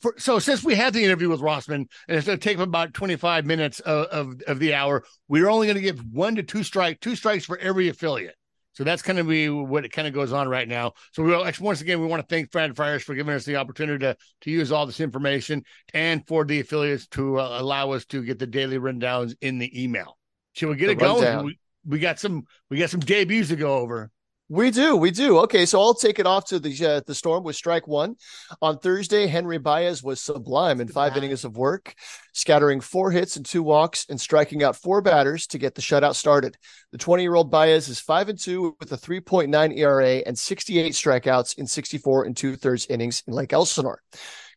for, 0.00 0.14
so 0.18 0.38
since 0.38 0.62
we 0.62 0.74
had 0.74 0.92
the 0.92 1.02
interview 1.02 1.30
with 1.30 1.40
Rosman, 1.40 1.74
and 2.06 2.16
it's 2.18 2.26
going 2.26 2.38
to 2.38 2.42
take 2.48 2.58
about 2.58 2.92
25 2.92 3.46
minutes 3.46 3.80
of, 3.80 4.06
of, 4.08 4.42
of 4.46 4.58
the 4.58 4.74
hour, 4.74 5.04
we're 5.28 5.48
only 5.48 5.66
going 5.66 5.76
to 5.76 5.82
give 5.82 6.00
one 6.12 6.34
to 6.34 6.42
two 6.42 6.62
strike, 6.62 7.00
two 7.00 7.16
strikes 7.16 7.46
for 7.46 7.56
every 7.58 7.88
affiliate. 7.88 8.34
So 8.74 8.84
that's 8.84 9.00
going 9.02 9.16
to 9.16 9.24
be 9.24 9.48
what 9.48 9.84
it 9.86 9.90
kind 9.92 10.06
of 10.08 10.12
goes 10.14 10.32
on 10.32 10.48
right 10.48 10.68
now. 10.68 10.92
So 11.12 11.22
we 11.22 11.34
once 11.60 11.80
again 11.82 12.00
we 12.00 12.06
want 12.06 12.26
to 12.26 12.34
thank 12.34 12.54
Mad 12.54 12.74
Friars 12.76 13.02
for 13.02 13.14
giving 13.14 13.34
us 13.34 13.44
the 13.44 13.56
opportunity 13.56 13.98
to 14.00 14.16
to 14.42 14.50
use 14.50 14.72
all 14.72 14.86
this 14.86 15.00
information 15.00 15.62
and 15.92 16.26
for 16.26 16.44
the 16.44 16.60
affiliates 16.60 17.06
to 17.08 17.38
uh, 17.38 17.58
allow 17.60 17.90
us 17.92 18.06
to 18.06 18.22
get 18.22 18.38
the 18.38 18.46
daily 18.46 18.78
rundowns 18.78 19.34
in 19.42 19.58
the 19.58 19.82
email. 19.82 20.16
Should 20.54 20.70
we 20.70 20.76
get 20.76 20.86
The 20.86 20.92
it 20.92 20.98
going? 20.98 21.22
rundown. 21.22 21.44
We, 21.46 21.58
we 21.84 21.98
got 21.98 22.18
some 22.18 22.46
we 22.70 22.78
got 22.78 22.90
some 22.90 23.00
debuts 23.00 23.48
to 23.48 23.56
go 23.56 23.76
over. 23.76 24.10
We 24.48 24.70
do, 24.70 24.96
we 24.96 25.10
do. 25.10 25.38
Okay, 25.38 25.64
so 25.64 25.80
I'll 25.80 25.94
take 25.94 26.18
it 26.18 26.26
off 26.26 26.44
to 26.48 26.58
the 26.58 26.86
uh, 26.86 27.00
the 27.06 27.14
storm 27.14 27.42
with 27.42 27.56
strike 27.56 27.88
one. 27.88 28.16
On 28.60 28.78
Thursday, 28.78 29.26
Henry 29.26 29.56
Baez 29.56 30.02
was 30.02 30.20
sublime 30.20 30.82
in 30.82 30.88
five 30.88 31.12
Sublime. 31.12 31.24
innings 31.24 31.44
of 31.46 31.56
work, 31.56 31.94
scattering 32.34 32.82
four 32.82 33.10
hits 33.10 33.36
and 33.36 33.46
two 33.46 33.62
walks 33.62 34.04
and 34.10 34.20
striking 34.20 34.62
out 34.62 34.76
four 34.76 35.00
batters 35.00 35.46
to 35.46 35.58
get 35.58 35.74
the 35.74 35.80
shutout 35.80 36.16
started. 36.16 36.58
The 36.90 36.98
20 36.98 37.22
year 37.22 37.34
old 37.34 37.50
Baez 37.50 37.88
is 37.88 37.98
five 37.98 38.28
and 38.28 38.38
two 38.38 38.76
with 38.78 38.92
a 38.92 38.98
3.9 38.98 39.78
ERA 39.78 40.16
and 40.26 40.38
68 40.38 40.92
strikeouts 40.92 41.56
in 41.56 41.66
64 41.66 42.24
and 42.24 42.36
two 42.36 42.56
thirds 42.56 42.86
innings 42.90 43.22
in 43.26 43.32
Lake 43.32 43.54
Elsinore. 43.54 44.02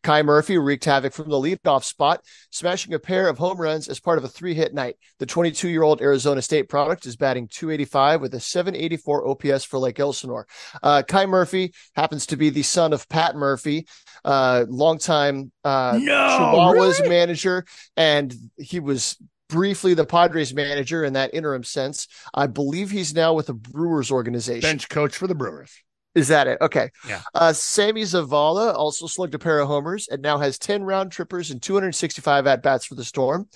Kai 0.02 0.22
Murphy 0.22 0.58
wreaked 0.58 0.84
havoc 0.84 1.12
from 1.12 1.28
the 1.28 1.36
leadoff 1.36 1.84
spot, 1.84 2.22
smashing 2.50 2.94
a 2.94 2.98
pair 2.98 3.28
of 3.28 3.38
home 3.38 3.60
runs 3.60 3.88
as 3.88 4.00
part 4.00 4.18
of 4.18 4.24
a 4.24 4.28
three 4.28 4.54
hit 4.54 4.74
night. 4.74 4.96
The 5.18 5.26
22 5.26 5.68
year 5.68 5.82
old 5.82 6.00
Arizona 6.00 6.42
State 6.42 6.68
product 6.68 7.06
is 7.06 7.16
batting 7.16 7.48
285 7.48 8.20
with 8.20 8.34
a 8.34 8.40
784 8.40 9.28
OPS 9.28 9.64
for 9.64 9.78
Lake 9.78 9.98
Elsinore. 10.00 10.46
Uh, 10.82 11.02
Kai 11.06 11.26
Murphy 11.26 11.72
happens 11.94 12.26
to 12.26 12.36
be 12.36 12.50
the 12.50 12.62
son 12.62 12.92
of 12.92 13.08
Pat 13.08 13.36
Murphy, 13.36 13.86
uh, 14.24 14.64
longtime 14.68 15.52
uh, 15.64 15.98
No, 16.00 16.12
Chihuahuas 16.12 16.98
really? 17.00 17.08
manager, 17.08 17.64
and 17.96 18.34
he 18.56 18.80
was 18.80 19.16
briefly 19.48 19.94
the 19.94 20.04
Padres 20.04 20.54
manager 20.54 21.04
in 21.04 21.12
that 21.12 21.34
interim 21.34 21.62
sense. 21.62 22.08
I 22.34 22.46
believe 22.46 22.90
he's 22.90 23.14
now 23.14 23.34
with 23.34 23.46
the 23.46 23.54
Brewers 23.54 24.10
organization. 24.10 24.60
Bench 24.68 24.88
coach 24.88 25.16
for 25.16 25.26
the 25.26 25.34
Brewers. 25.34 25.70
Is 26.16 26.28
that 26.28 26.48
it? 26.48 26.58
Okay. 26.62 26.90
Yeah. 27.06 27.20
Uh, 27.34 27.52
Sammy 27.52 28.00
Zavala 28.02 28.74
also 28.74 29.06
slugged 29.06 29.34
a 29.34 29.38
pair 29.38 29.60
of 29.60 29.68
homers 29.68 30.08
and 30.08 30.22
now 30.22 30.38
has 30.38 30.58
10 30.58 30.82
round 30.82 31.12
trippers 31.12 31.50
and 31.50 31.60
265 31.60 32.46
at 32.46 32.62
bats 32.62 32.86
for 32.86 32.94
the 32.94 33.04
Storm. 33.04 33.48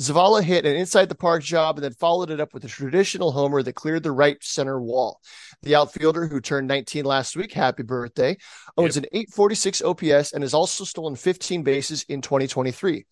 Zavala 0.00 0.42
hit 0.42 0.64
an 0.64 0.76
inside 0.76 1.10
the 1.10 1.14
park 1.14 1.42
job 1.42 1.76
and 1.76 1.84
then 1.84 1.92
followed 1.92 2.30
it 2.30 2.40
up 2.40 2.54
with 2.54 2.64
a 2.64 2.68
traditional 2.68 3.30
homer 3.30 3.62
that 3.62 3.74
cleared 3.74 4.02
the 4.02 4.10
right 4.10 4.42
center 4.42 4.80
wall. 4.80 5.20
The 5.62 5.76
outfielder, 5.76 6.26
who 6.26 6.40
turned 6.40 6.66
19 6.66 7.04
last 7.04 7.36
week, 7.36 7.52
happy 7.52 7.82
birthday, 7.82 8.38
owns 8.78 8.96
an 8.96 9.04
846 9.12 9.82
OPS 9.82 10.32
and 10.32 10.42
has 10.42 10.54
also 10.54 10.84
stolen 10.84 11.16
15 11.16 11.62
bases 11.62 12.06
in 12.08 12.22
2023. 12.22 13.04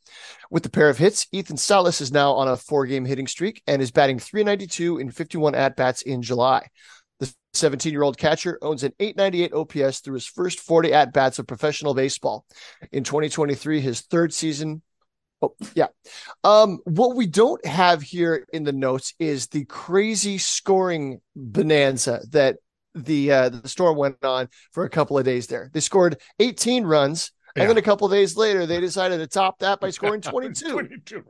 With 0.51 0.63
the 0.63 0.71
pair 0.71 0.89
of 0.89 0.97
hits, 0.97 1.27
Ethan 1.31 1.59
Salas 1.59 2.01
is 2.01 2.11
now 2.11 2.33
on 2.33 2.49
a 2.49 2.57
four 2.57 2.87
game 2.87 3.05
hitting 3.05 3.27
streak 3.27 3.63
and 3.67 3.83
is 3.83 3.91
batting 3.91 4.19
392 4.19 4.99
in 4.99 5.11
51 5.11 5.55
at 5.55 5.77
bats 5.77 6.01
in 6.01 6.23
July. 6.23 6.69
The 7.21 7.33
17 7.55 7.93
year 7.93 8.03
old 8.03 8.17
catcher 8.19 8.59
owns 8.63 8.85
an 8.85 8.93
898 9.01 9.53
OPS 9.53 10.01
through 10.01 10.15
his 10.15 10.27
first 10.27 10.61
40 10.61 10.93
at 10.93 11.13
bats 11.13 11.39
of 11.39 11.47
professional 11.47 11.95
baseball. 11.95 12.45
In 12.93 13.05
2023, 13.05 13.81
his 13.81 14.03
third 14.03 14.33
season. 14.33 14.83
Oh, 15.41 15.55
yeah. 15.75 15.87
Um, 16.43 16.79
what 16.85 17.15
we 17.15 17.27
don't 17.27 17.65
have 17.65 18.03
here 18.03 18.45
in 18.53 18.65
the 18.65 18.73
notes 18.73 19.15
is 19.21 19.47
the 19.49 19.65
crazy 19.67 20.37
scoring 20.39 21.21
bonanza 21.37 22.21
that 22.31 22.57
the 22.95 23.31
uh, 23.31 23.49
the 23.51 23.69
storm 23.69 23.97
went 23.97 24.25
on 24.25 24.49
for 24.73 24.85
a 24.85 24.91
couple 24.91 25.17
of 25.17 25.25
days 25.25 25.47
there. 25.47 25.71
They 25.73 25.79
scored 25.81 26.17
18 26.41 26.85
runs, 26.85 27.31
Yeah. 27.55 27.63
and 27.63 27.71
then 27.71 27.79
a 27.79 27.83
couple 27.83 28.07
of 28.09 28.13
days 28.13 28.37
later, 28.37 28.67
they 28.67 28.81
decided 28.81 29.19
to 29.19 29.29
top 29.29 29.61
that 29.61 29.79
by 29.79 29.91
scoring 29.91 30.21
22. 30.23 30.71
22. 30.73 31.23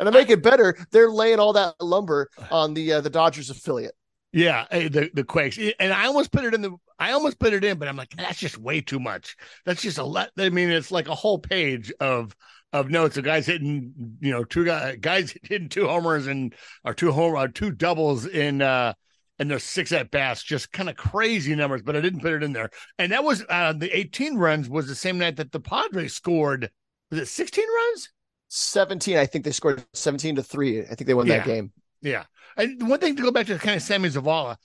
and 0.00 0.06
to 0.06 0.10
make 0.10 0.30
it 0.30 0.42
better, 0.42 0.76
they're 0.90 1.10
laying 1.10 1.38
all 1.38 1.52
that 1.52 1.74
lumber 1.80 2.28
on 2.50 2.74
the 2.74 2.94
uh, 2.94 3.00
the 3.00 3.10
Dodgers 3.10 3.50
affiliate. 3.50 3.94
Yeah, 4.36 4.66
eh, 4.70 4.88
the 4.90 5.10
the 5.14 5.24
Quakes, 5.24 5.58
and 5.80 5.94
I 5.94 6.04
almost 6.06 6.30
put 6.30 6.44
it 6.44 6.52
in 6.52 6.60
the. 6.60 6.76
I 6.98 7.12
almost 7.12 7.38
put 7.38 7.54
it 7.54 7.64
in, 7.64 7.78
but 7.78 7.88
I'm 7.88 7.96
like, 7.96 8.10
that's 8.14 8.38
just 8.38 8.58
way 8.58 8.82
too 8.82 9.00
much. 9.00 9.34
That's 9.64 9.80
just 9.80 9.96
a 9.96 10.04
lot. 10.04 10.28
I 10.36 10.50
mean, 10.50 10.68
it's 10.68 10.90
like 10.90 11.08
a 11.08 11.14
whole 11.14 11.38
page 11.38 11.90
of 12.00 12.36
of 12.70 12.90
notes 12.90 13.16
of 13.16 13.24
guys 13.24 13.46
hitting, 13.46 13.94
you 14.20 14.30
know, 14.30 14.44
two 14.44 14.66
guys 14.66 14.98
guys 15.00 15.34
hitting 15.42 15.70
two 15.70 15.88
homers 15.88 16.26
and 16.26 16.54
or 16.84 16.92
two 16.92 17.12
home 17.12 17.34
or 17.34 17.48
two 17.48 17.70
doubles 17.70 18.26
in 18.26 18.60
uh 18.60 18.92
and 19.38 19.50
there's 19.50 19.64
six 19.64 19.90
at 19.92 20.10
bats, 20.10 20.42
just 20.42 20.70
kind 20.70 20.90
of 20.90 20.96
crazy 20.96 21.54
numbers. 21.54 21.80
But 21.80 21.96
I 21.96 22.02
didn't 22.02 22.20
put 22.20 22.34
it 22.34 22.42
in 22.42 22.52
there, 22.52 22.68
and 22.98 23.12
that 23.12 23.24
was 23.24 23.42
uh 23.48 23.72
the 23.72 23.88
18 23.96 24.36
runs 24.36 24.68
was 24.68 24.86
the 24.86 24.94
same 24.94 25.16
night 25.16 25.36
that 25.36 25.50
the 25.50 25.60
Padres 25.60 26.12
scored. 26.12 26.70
Was 27.10 27.20
it 27.20 27.28
16 27.28 27.64
runs? 27.64 28.10
17, 28.48 29.16
I 29.16 29.24
think 29.24 29.46
they 29.46 29.50
scored 29.52 29.82
17 29.94 30.36
to 30.36 30.42
3. 30.42 30.82
I 30.82 30.94
think 30.94 31.06
they 31.06 31.14
won 31.14 31.26
Yeah. 31.26 31.38
that 31.38 31.46
game. 31.46 31.72
Yeah, 32.02 32.24
and 32.56 32.88
one 32.88 32.98
thing 33.00 33.16
to 33.16 33.22
go 33.22 33.30
back 33.30 33.46
to 33.46 33.58
kind 33.58 33.76
of 33.76 33.82
Sammy 33.82 34.08
Zavala, 34.08 34.56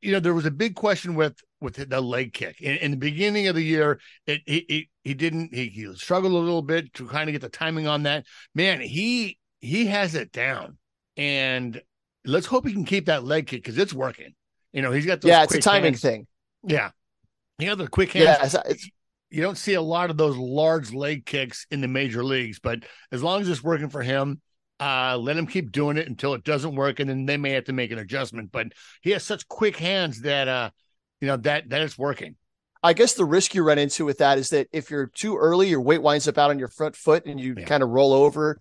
you 0.00 0.12
know, 0.12 0.20
there 0.20 0.34
was 0.34 0.46
a 0.46 0.50
big 0.50 0.74
question 0.74 1.14
with 1.14 1.38
with 1.60 1.88
the 1.88 2.00
leg 2.00 2.32
kick 2.32 2.60
in, 2.60 2.76
in 2.78 2.90
the 2.92 2.96
beginning 2.96 3.48
of 3.48 3.54
the 3.54 3.62
year. 3.62 4.00
It 4.26 4.42
he 4.46 4.64
he, 4.68 4.90
he 5.04 5.14
didn't 5.14 5.54
he, 5.54 5.68
he 5.68 5.94
struggled 5.96 6.32
a 6.32 6.36
little 6.36 6.62
bit 6.62 6.92
to 6.94 7.06
kind 7.06 7.28
of 7.28 7.32
get 7.32 7.42
the 7.42 7.48
timing 7.48 7.86
on 7.86 8.04
that. 8.04 8.24
Man, 8.54 8.80
he 8.80 9.38
he 9.60 9.86
has 9.86 10.14
it 10.14 10.32
down, 10.32 10.78
and 11.16 11.80
let's 12.24 12.46
hope 12.46 12.66
he 12.66 12.72
can 12.72 12.84
keep 12.84 13.06
that 13.06 13.24
leg 13.24 13.46
kick 13.46 13.62
because 13.62 13.78
it's 13.78 13.94
working. 13.94 14.34
You 14.72 14.82
know, 14.82 14.92
he's 14.92 15.06
got 15.06 15.20
those 15.20 15.30
Yeah, 15.30 15.42
it's 15.42 15.54
a 15.54 15.58
quick 15.58 15.64
timing 15.64 15.84
hands. 15.92 16.00
thing. 16.00 16.26
Yeah, 16.66 16.90
he 17.58 17.66
got 17.66 17.78
the 17.78 17.88
quick 17.88 18.12
hands. 18.12 18.24
Yeah, 18.24 18.44
it's, 18.44 18.54
it's 18.68 18.90
you 19.30 19.42
don't 19.42 19.58
see 19.58 19.74
a 19.74 19.82
lot 19.82 20.10
of 20.10 20.16
those 20.16 20.36
large 20.36 20.92
leg 20.92 21.26
kicks 21.26 21.66
in 21.70 21.80
the 21.80 21.88
major 21.88 22.24
leagues, 22.24 22.58
but 22.60 22.84
as 23.12 23.22
long 23.22 23.42
as 23.42 23.48
it's 23.48 23.62
working 23.62 23.90
for 23.90 24.02
him, 24.02 24.40
uh, 24.80 25.16
let 25.18 25.36
him 25.36 25.46
keep 25.46 25.72
doing 25.72 25.96
it 25.96 26.08
until 26.08 26.34
it 26.34 26.44
doesn't 26.44 26.74
work, 26.74 27.00
and 27.00 27.08
then 27.10 27.26
they 27.26 27.36
may 27.36 27.50
have 27.52 27.64
to 27.64 27.72
make 27.72 27.90
an 27.90 27.98
adjustment. 27.98 28.52
But 28.52 28.68
he 29.02 29.10
has 29.10 29.24
such 29.24 29.48
quick 29.48 29.76
hands 29.76 30.22
that 30.22 30.48
uh, 30.48 30.70
you 31.20 31.26
know 31.28 31.36
that 31.38 31.68
that 31.70 31.82
it's 31.82 31.98
working. 31.98 32.36
I 32.82 32.92
guess 32.92 33.14
the 33.14 33.24
risk 33.24 33.54
you 33.54 33.64
run 33.64 33.78
into 33.78 34.04
with 34.04 34.18
that 34.18 34.38
is 34.38 34.50
that 34.50 34.68
if 34.72 34.90
you're 34.90 35.08
too 35.08 35.36
early, 35.36 35.68
your 35.68 35.80
weight 35.80 36.00
winds 36.02 36.28
up 36.28 36.38
out 36.38 36.50
on 36.50 36.58
your 36.60 36.68
front 36.68 36.94
foot 36.94 37.26
and 37.26 37.40
you 37.40 37.54
Yeah. 37.56 37.64
kind 37.64 37.82
of 37.82 37.88
roll 37.88 38.12
over 38.12 38.56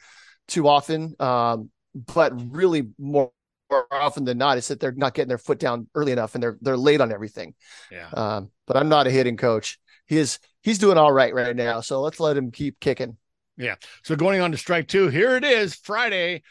too 0.47 0.67
often. 0.67 1.15
Um, 1.19 1.69
but 1.93 2.33
really 2.51 2.87
more, 2.97 3.31
more 3.69 3.85
often 3.91 4.23
than 4.23 4.39
not, 4.39 4.57
it's 4.57 4.69
that 4.69 4.79
they're 4.79 4.91
not 4.91 5.13
getting 5.13 5.29
their 5.29 5.37
foot 5.37 5.59
down 5.59 5.87
early 5.93 6.11
enough 6.11 6.33
and 6.33 6.41
they're 6.41 6.57
they're 6.61 6.77
late 6.77 6.99
on 7.01 7.11
everything. 7.11 7.53
Yeah. 7.91 8.09
Um, 8.11 8.49
but 8.65 8.75
I'm 8.75 8.89
not 8.89 9.05
a 9.07 9.11
hitting 9.11 9.37
coach. 9.37 9.77
He 10.07 10.17
is 10.17 10.39
he's 10.61 10.79
doing 10.79 10.97
all 10.97 11.11
right 11.11 11.33
right 11.33 11.55
now. 11.55 11.81
So 11.81 12.01
let's 12.01 12.19
let 12.19 12.37
him 12.37 12.51
keep 12.51 12.79
kicking. 12.79 13.17
So 14.03 14.15
going 14.15 14.41
on 14.41 14.51
to 14.51 14.57
strike 14.57 14.87
two, 14.87 15.07
here 15.07 15.35
it 15.35 15.43
is, 15.43 15.75
Friday, 15.75 16.43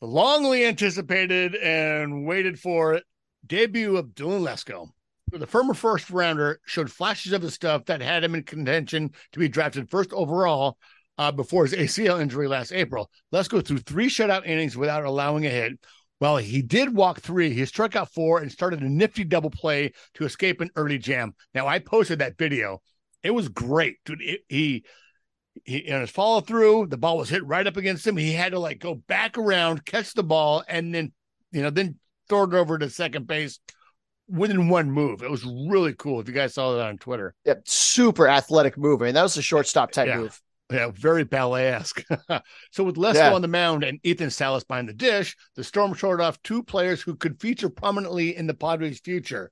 the 0.00 0.06
longly 0.06 0.66
anticipated 0.66 1.54
and 1.56 2.26
waited 2.26 2.58
for 2.58 3.00
debut 3.46 3.96
of 3.96 4.08
Dylan 4.08 4.42
Lesko. 4.42 4.88
The 5.30 5.46
former 5.46 5.74
first 5.74 6.08
rounder 6.08 6.60
showed 6.64 6.90
flashes 6.90 7.32
of 7.32 7.42
the 7.42 7.50
stuff 7.50 7.84
that 7.86 8.00
had 8.00 8.24
him 8.24 8.34
in 8.34 8.44
contention 8.44 9.12
to 9.32 9.38
be 9.38 9.48
drafted 9.48 9.90
first 9.90 10.12
overall 10.12 10.78
uh, 11.18 11.32
before 11.32 11.66
his 11.66 11.74
ACL 11.74 12.20
injury 12.20 12.48
last 12.48 12.72
April. 12.72 13.10
Lesko 13.32 13.64
threw 13.64 13.78
three 13.78 14.08
shutout 14.08 14.46
innings 14.46 14.76
without 14.76 15.04
allowing 15.04 15.44
a 15.44 15.50
hit. 15.50 15.72
While 16.18 16.38
he 16.38 16.62
did 16.62 16.94
walk 16.94 17.20
three, 17.20 17.52
he 17.52 17.64
struck 17.66 17.94
out 17.94 18.12
four 18.12 18.40
and 18.40 18.50
started 18.50 18.80
a 18.80 18.88
nifty 18.88 19.22
double 19.22 19.50
play 19.50 19.92
to 20.14 20.24
escape 20.24 20.60
an 20.60 20.70
early 20.76 20.98
jam. 20.98 21.34
Now 21.54 21.66
I 21.66 21.78
posted 21.78 22.20
that 22.20 22.38
video. 22.38 22.80
It 23.22 23.30
was 23.32 23.48
great, 23.48 23.96
dude. 24.04 24.22
It, 24.22 24.40
he 24.48 24.84
he 25.64 25.90
on 25.92 26.00
his 26.00 26.10
follow 26.10 26.40
through, 26.40 26.86
the 26.86 26.96
ball 26.96 27.16
was 27.18 27.28
hit 27.28 27.44
right 27.46 27.66
up 27.66 27.76
against 27.76 28.06
him. 28.06 28.16
He 28.16 28.32
had 28.32 28.52
to 28.52 28.58
like 28.58 28.78
go 28.78 28.94
back 28.94 29.38
around, 29.38 29.84
catch 29.84 30.14
the 30.14 30.22
ball, 30.22 30.64
and 30.68 30.94
then 30.94 31.12
you 31.52 31.62
know 31.62 31.70
then 31.70 31.96
throw 32.28 32.44
it 32.44 32.54
over 32.54 32.78
to 32.78 32.90
second 32.90 33.26
base 33.26 33.58
within 34.28 34.68
one 34.68 34.90
move. 34.90 35.22
It 35.22 35.30
was 35.30 35.44
really 35.44 35.94
cool. 35.94 36.20
If 36.20 36.28
you 36.28 36.34
guys 36.34 36.54
saw 36.54 36.74
that 36.74 36.86
on 36.86 36.98
Twitter, 36.98 37.34
Yep, 37.46 37.62
super 37.66 38.28
athletic 38.28 38.76
move. 38.76 39.00
I 39.02 39.06
mean, 39.06 39.14
that 39.14 39.22
was 39.22 39.36
a 39.36 39.42
shortstop 39.42 39.90
type 39.90 40.08
Yeah. 40.08 40.18
move. 40.18 40.40
yeah, 40.70 40.90
very 40.92 41.24
ballet 41.24 41.68
esque. 41.68 42.04
so 42.70 42.84
with 42.84 42.96
Lesko 42.96 43.14
Yeah. 43.14 43.32
on 43.34 43.40
the 43.40 43.48
mound 43.48 43.84
and 43.84 43.98
Ethan 44.02 44.28
Salas 44.30 44.64
behind 44.64 44.88
the 44.88 44.92
dish, 44.92 45.34
the 45.56 45.64
Storm 45.64 45.94
shorted 45.94 46.22
off 46.22 46.42
two 46.42 46.62
players 46.62 47.00
who 47.00 47.16
could 47.16 47.40
feature 47.40 47.70
prominently 47.70 48.36
in 48.36 48.46
the 48.46 48.52
Padres' 48.52 49.00
future. 49.00 49.50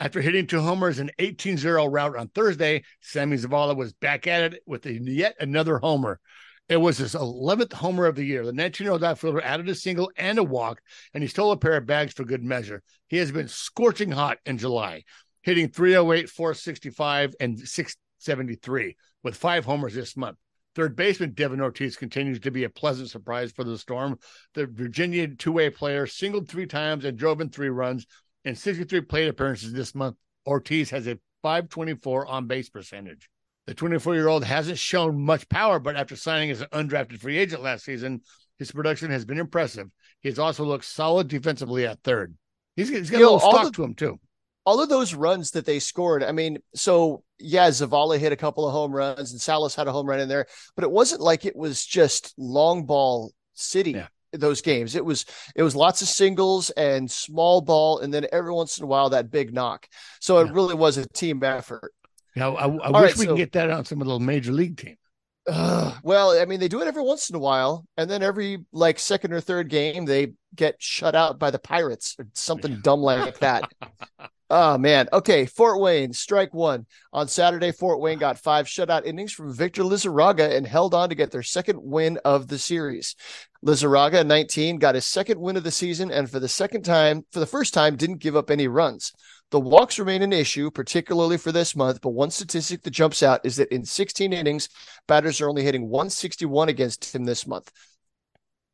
After 0.00 0.20
hitting 0.20 0.46
two 0.46 0.60
homers 0.60 0.98
and 0.98 1.12
18-0 1.18 1.92
route 1.92 2.16
on 2.16 2.28
Thursday, 2.28 2.82
Sammy 3.00 3.36
Zavala 3.36 3.76
was 3.76 3.92
back 3.92 4.26
at 4.26 4.54
it 4.54 4.62
with 4.66 4.86
a, 4.86 4.92
yet 4.92 5.36
another 5.38 5.78
homer. 5.78 6.20
It 6.68 6.78
was 6.78 6.98
his 6.98 7.14
11th 7.14 7.74
homer 7.74 8.06
of 8.06 8.16
the 8.16 8.24
year. 8.24 8.44
The 8.44 8.52
19-year-old 8.52 9.04
outfielder 9.04 9.42
added 9.42 9.68
a 9.68 9.74
single 9.74 10.10
and 10.16 10.38
a 10.38 10.42
walk, 10.42 10.80
and 11.12 11.22
he 11.22 11.28
stole 11.28 11.52
a 11.52 11.56
pair 11.56 11.76
of 11.76 11.86
bags 11.86 12.12
for 12.12 12.24
good 12.24 12.42
measure. 12.42 12.82
He 13.08 13.18
has 13.18 13.30
been 13.30 13.48
scorching 13.48 14.10
hot 14.10 14.38
in 14.46 14.58
July, 14.58 15.04
hitting 15.42 15.68
308, 15.68 16.28
465, 16.28 17.34
and 17.38 17.58
673 17.58 18.96
with 19.22 19.36
five 19.36 19.64
homers 19.64 19.94
this 19.94 20.16
month. 20.16 20.38
Third 20.74 20.96
baseman 20.96 21.34
Devin 21.34 21.60
Ortiz 21.60 21.96
continues 21.96 22.40
to 22.40 22.50
be 22.50 22.64
a 22.64 22.70
pleasant 22.70 23.10
surprise 23.10 23.52
for 23.52 23.62
the 23.62 23.78
Storm. 23.78 24.18
The 24.54 24.66
Virginia 24.66 25.28
two-way 25.28 25.70
player 25.70 26.06
singled 26.06 26.48
three 26.48 26.66
times 26.66 27.04
and 27.04 27.16
drove 27.16 27.40
in 27.40 27.50
three 27.50 27.68
runs. 27.68 28.06
In 28.44 28.54
63 28.54 29.00
plate 29.02 29.28
appearances 29.28 29.72
this 29.72 29.94
month, 29.94 30.16
Ortiz 30.46 30.90
has 30.90 31.06
a 31.06 31.18
524 31.42 32.26
on 32.26 32.46
base 32.46 32.68
percentage. 32.68 33.28
The 33.66 33.74
24 33.74 34.14
year 34.14 34.28
old 34.28 34.44
hasn't 34.44 34.78
shown 34.78 35.20
much 35.24 35.48
power, 35.48 35.78
but 35.78 35.96
after 35.96 36.16
signing 36.16 36.50
as 36.50 36.60
an 36.60 36.68
undrafted 36.72 37.18
free 37.20 37.38
agent 37.38 37.62
last 37.62 37.84
season, 37.84 38.20
his 38.58 38.70
production 38.70 39.10
has 39.10 39.24
been 39.24 39.38
impressive. 39.38 39.88
He 40.20 40.28
has 40.28 40.38
also 40.38 40.64
looked 40.64 40.84
solid 40.84 41.28
defensively 41.28 41.86
at 41.86 42.02
third. 42.02 42.34
He's, 42.76 42.88
he's 42.90 43.10
got 43.10 43.18
You 43.18 43.24
a 43.28 43.30
little 43.32 43.40
stock 43.50 43.64
the- 43.66 43.70
to 43.72 43.84
him, 43.84 43.94
too. 43.94 44.20
all 44.66 44.82
of 44.82 44.88
those 44.90 45.14
runs 45.14 45.52
that 45.52 45.64
they 45.64 45.78
scored, 45.78 46.22
I 46.22 46.32
mean, 46.32 46.58
so 46.74 47.24
yeah, 47.38 47.68
Zavala 47.70 48.18
hit 48.18 48.32
a 48.32 48.36
couple 48.36 48.66
of 48.66 48.72
home 48.72 48.92
runs 48.92 49.32
and 49.32 49.40
Salas 49.40 49.74
had 49.74 49.88
a 49.88 49.92
home 49.92 50.06
run 50.06 50.20
in 50.20 50.28
there, 50.28 50.46
but 50.74 50.84
it 50.84 50.90
wasn't 50.90 51.20
like 51.22 51.46
it 51.46 51.56
was 51.56 51.84
just 51.86 52.34
long 52.36 52.84
ball 52.84 53.32
city. 53.54 53.92
Yeah. 53.92 54.08
Those 54.40 54.60
games, 54.62 54.94
it 54.94 55.04
was 55.04 55.24
it 55.54 55.62
was 55.62 55.74
lots 55.76 56.02
of 56.02 56.08
singles 56.08 56.70
and 56.70 57.10
small 57.10 57.60
ball, 57.60 57.98
and 58.00 58.12
then 58.12 58.26
every 58.32 58.52
once 58.52 58.78
in 58.78 58.84
a 58.84 58.86
while 58.86 59.10
that 59.10 59.30
big 59.30 59.52
knock. 59.54 59.88
So 60.20 60.38
it 60.38 60.46
Yeah. 60.46 60.52
really 60.54 60.74
was 60.74 60.96
a 60.96 61.06
team 61.08 61.42
effort. 61.42 61.92
Yeah, 62.36 62.48
I, 62.50 62.64
I 62.64 62.68
wish 62.68 62.82
right, 62.92 63.16
we 63.16 63.24
so- 63.24 63.30
could 63.30 63.36
get 63.36 63.52
that 63.52 63.70
on 63.70 63.84
some 63.84 64.00
of 64.00 64.06
the 64.08 64.18
major 64.18 64.52
league 64.52 64.76
teams. 64.76 64.98
Ugh. 65.46 65.94
well, 66.02 66.40
I 66.40 66.44
mean, 66.46 66.60
they 66.60 66.68
do 66.68 66.80
it 66.80 66.88
every 66.88 67.02
once 67.02 67.28
in 67.28 67.36
a 67.36 67.40
while, 67.40 67.86
and 67.96 68.10
then 68.10 68.22
every 68.22 68.64
like 68.72 68.98
second 68.98 69.32
or 69.32 69.40
third 69.40 69.68
game 69.68 70.06
they 70.06 70.32
get 70.54 70.76
shut 70.78 71.14
out 71.14 71.38
by 71.38 71.50
the 71.50 71.58
Pirates 71.58 72.16
or 72.18 72.26
something 72.32 72.80
dumb 72.80 73.00
like 73.00 73.38
that. 73.40 73.70
Oh 74.50 74.76
man. 74.76 75.08
Okay. 75.12 75.46
Fort 75.46 75.80
Wayne, 75.80 76.12
strike 76.12 76.52
one. 76.52 76.86
On 77.12 77.26
Saturday, 77.26 77.72
Fort 77.72 77.98
Wayne 77.98 78.18
got 78.18 78.38
five 78.38 78.66
shutout 78.66 79.06
innings 79.06 79.32
from 79.32 79.52
Victor 79.54 79.82
Lizarraga 79.82 80.54
and 80.54 80.66
held 80.66 80.94
on 80.94 81.08
to 81.08 81.14
get 81.14 81.30
their 81.30 81.42
second 81.42 81.80
win 81.82 82.18
of 82.24 82.46
the 82.46 82.58
series. 82.58 83.16
Lizarraga, 83.64 84.24
19, 84.24 84.76
got 84.76 84.94
his 84.94 85.06
second 85.06 85.40
win 85.40 85.56
of 85.56 85.64
the 85.64 85.70
season, 85.70 86.10
and 86.10 86.30
for 86.30 86.38
the 86.38 86.48
second 86.48 86.82
time, 86.82 87.24
for 87.32 87.40
the 87.40 87.46
first 87.46 87.72
time, 87.72 87.96
didn't 87.96 88.18
give 88.18 88.36
up 88.36 88.50
any 88.50 88.68
runs. 88.68 89.12
The 89.50 89.60
walks 89.60 89.98
remain 89.98 90.22
an 90.22 90.32
issue, 90.32 90.70
particularly 90.70 91.36
for 91.36 91.52
this 91.52 91.76
month, 91.76 92.00
but 92.00 92.10
one 92.10 92.30
statistic 92.30 92.82
that 92.82 92.90
jumps 92.90 93.22
out 93.22 93.44
is 93.44 93.56
that 93.56 93.68
in 93.68 93.84
16 93.84 94.32
innings, 94.32 94.68
batters 95.06 95.40
are 95.40 95.48
only 95.48 95.62
hitting 95.62 95.88
161 95.88 96.68
against 96.68 97.14
him 97.14 97.24
this 97.24 97.46
month. 97.46 97.70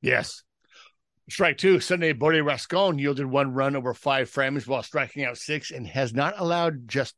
Yes. 0.01 0.43
Strike 1.29 1.59
two. 1.59 1.81
Sunday, 1.81 2.13
Bodi 2.13 2.41
Rascon 2.45 2.99
yielded 2.99 3.27
one 3.27 3.53
run 3.53 3.77
over 3.77 3.95
five 3.95 4.29
frames 4.31 4.67
while 4.67 4.83
striking 4.83 5.25
out 5.25 5.37
six 5.37 5.71
and 5.71 5.87
has 5.87 6.15
not 6.15 6.35
allowed 6.39 6.89
just 6.89 7.15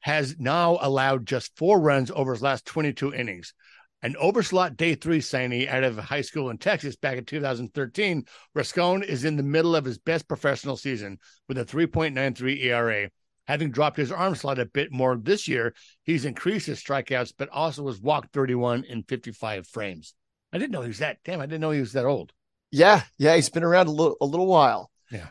has 0.00 0.36
now 0.38 0.78
allowed 0.80 1.26
just 1.26 1.56
four 1.56 1.80
runs 1.80 2.10
over 2.10 2.32
his 2.32 2.42
last 2.42 2.66
22 2.66 3.14
innings. 3.14 3.54
An 4.02 4.14
overslot 4.14 4.76
day 4.76 4.94
three 4.94 5.20
signee 5.20 5.68
out 5.68 5.84
of 5.84 5.98
high 5.98 6.22
school 6.22 6.48
in 6.48 6.56
Texas 6.56 6.96
back 6.96 7.18
in 7.18 7.24
2013, 7.24 8.24
Rascon 8.54 9.02
is 9.02 9.24
in 9.24 9.36
the 9.36 9.42
middle 9.42 9.76
of 9.76 9.84
his 9.84 9.98
best 9.98 10.26
professional 10.26 10.76
season 10.76 11.18
with 11.48 11.58
a 11.58 11.64
3.93 11.64 12.64
ERA. 12.64 13.10
Having 13.46 13.72
dropped 13.72 13.96
his 13.98 14.12
arm 14.12 14.34
slot 14.34 14.58
a 14.58 14.64
bit 14.64 14.90
more 14.90 15.16
this 15.16 15.48
year, 15.48 15.74
he's 16.04 16.24
increased 16.24 16.66
his 16.66 16.82
strikeouts, 16.82 17.34
but 17.36 17.48
also 17.50 17.86
has 17.88 18.00
walked 18.00 18.32
31 18.32 18.84
in 18.84 19.02
55 19.02 19.66
frames. 19.66 20.14
I 20.52 20.58
didn't 20.58 20.72
know 20.72 20.82
he 20.82 20.88
was 20.88 20.98
that. 20.98 21.18
Damn, 21.24 21.40
I 21.40 21.46
didn't 21.46 21.60
know 21.60 21.70
he 21.70 21.80
was 21.80 21.92
that 21.92 22.06
old. 22.06 22.32
Yeah, 22.70 23.02
yeah, 23.18 23.34
he's 23.34 23.50
been 23.50 23.64
around 23.64 23.88
a 23.88 23.92
little 23.92 24.16
a 24.20 24.26
little 24.26 24.46
while. 24.46 24.90
Yeah. 25.10 25.28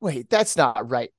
Wait, 0.00 0.28
that's 0.28 0.56
not 0.56 0.90
right. 0.90 1.10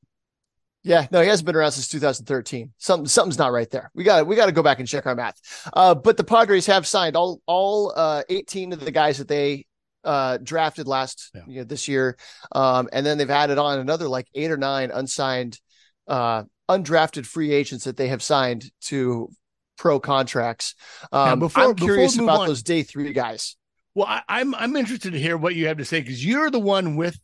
Yeah, 0.83 1.05
no, 1.11 1.21
he 1.21 1.27
hasn't 1.27 1.45
been 1.45 1.55
around 1.55 1.73
since 1.73 1.87
2013. 1.89 2.73
Something 2.77 3.05
something's 3.07 3.37
not 3.37 3.51
right 3.51 3.69
there. 3.69 3.91
We 3.93 4.03
got 4.03 4.25
we 4.25 4.35
got 4.35 4.47
to 4.47 4.51
go 4.51 4.63
back 4.63 4.79
and 4.79 4.87
check 4.87 5.05
our 5.05 5.15
math. 5.15 5.39
Uh, 5.73 5.93
but 5.93 6.17
the 6.17 6.23
Padres 6.23 6.65
have 6.65 6.87
signed 6.87 7.15
all 7.15 7.39
all 7.45 7.93
uh, 7.95 8.23
18 8.29 8.73
of 8.73 8.79
the 8.83 8.89
guys 8.91 9.19
that 9.19 9.27
they 9.27 9.67
uh, 10.03 10.37
drafted 10.41 10.87
last 10.87 11.29
Yeah. 11.35 11.41
you 11.47 11.57
know, 11.59 11.63
this 11.65 11.87
year, 11.87 12.17
um, 12.53 12.89
and 12.91 13.05
then 13.05 13.19
they've 13.19 13.29
added 13.29 13.59
on 13.59 13.77
another 13.79 14.07
like 14.07 14.27
eight 14.33 14.49
or 14.49 14.57
nine 14.57 14.89
unsigned, 14.89 15.59
uh, 16.07 16.43
undrafted 16.67 17.27
free 17.27 17.51
agents 17.51 17.83
that 17.85 17.97
they 17.97 18.07
have 18.07 18.23
signed 18.23 18.71
to 18.85 19.29
pro 19.77 19.99
contracts. 19.99 20.73
Um, 21.11 21.37
before- 21.39 21.63
I'm 21.63 21.75
curious 21.75 22.17
about 22.17 22.39
on- 22.41 22.47
those 22.47 22.63
day 22.63 22.81
three 22.81 23.13
guys. 23.13 23.55
Well, 23.93 24.07
I, 24.07 24.21
I'm 24.27 24.55
I'm 24.55 24.75
interested 24.75 25.13
to 25.13 25.19
hear 25.19 25.37
what 25.37 25.53
you 25.53 25.67
have 25.67 25.77
to 25.77 25.85
say 25.85 26.01
because 26.01 26.25
you're 26.25 26.49
the 26.49 26.59
one 26.59 26.95
with 26.95 27.19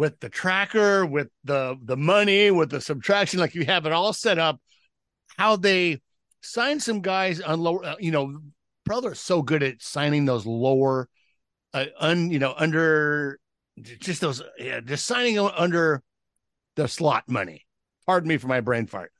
with 0.00 0.18
the 0.20 0.30
tracker, 0.30 1.04
with 1.04 1.28
the 1.44 1.76
the 1.84 1.96
money, 1.96 2.50
with 2.50 2.70
the 2.70 2.80
subtraction, 2.80 3.38
like 3.38 3.54
you 3.54 3.66
have 3.66 3.84
it 3.84 3.92
all 3.92 4.14
set 4.14 4.38
up. 4.38 4.58
How 5.36 5.56
they 5.56 6.00
sign 6.40 6.80
some 6.80 7.02
guys 7.02 7.38
on 7.42 7.60
lower, 7.60 7.84
uh, 7.84 7.96
you 8.00 8.10
know, 8.10 8.40
is 8.88 9.20
so 9.20 9.42
good 9.42 9.62
at 9.62 9.82
signing 9.82 10.24
those 10.24 10.46
lower, 10.46 11.06
uh, 11.74 11.84
un, 11.98 12.30
you 12.30 12.38
know, 12.38 12.54
under 12.56 13.38
just 13.78 14.22
those, 14.22 14.42
yeah, 14.58 14.80
just 14.80 15.04
signing 15.04 15.38
under 15.38 16.02
the 16.76 16.88
slot 16.88 17.28
money. 17.28 17.66
Pardon 18.06 18.26
me 18.26 18.38
for 18.38 18.48
my 18.48 18.62
brain 18.62 18.86
fart. 18.86 19.12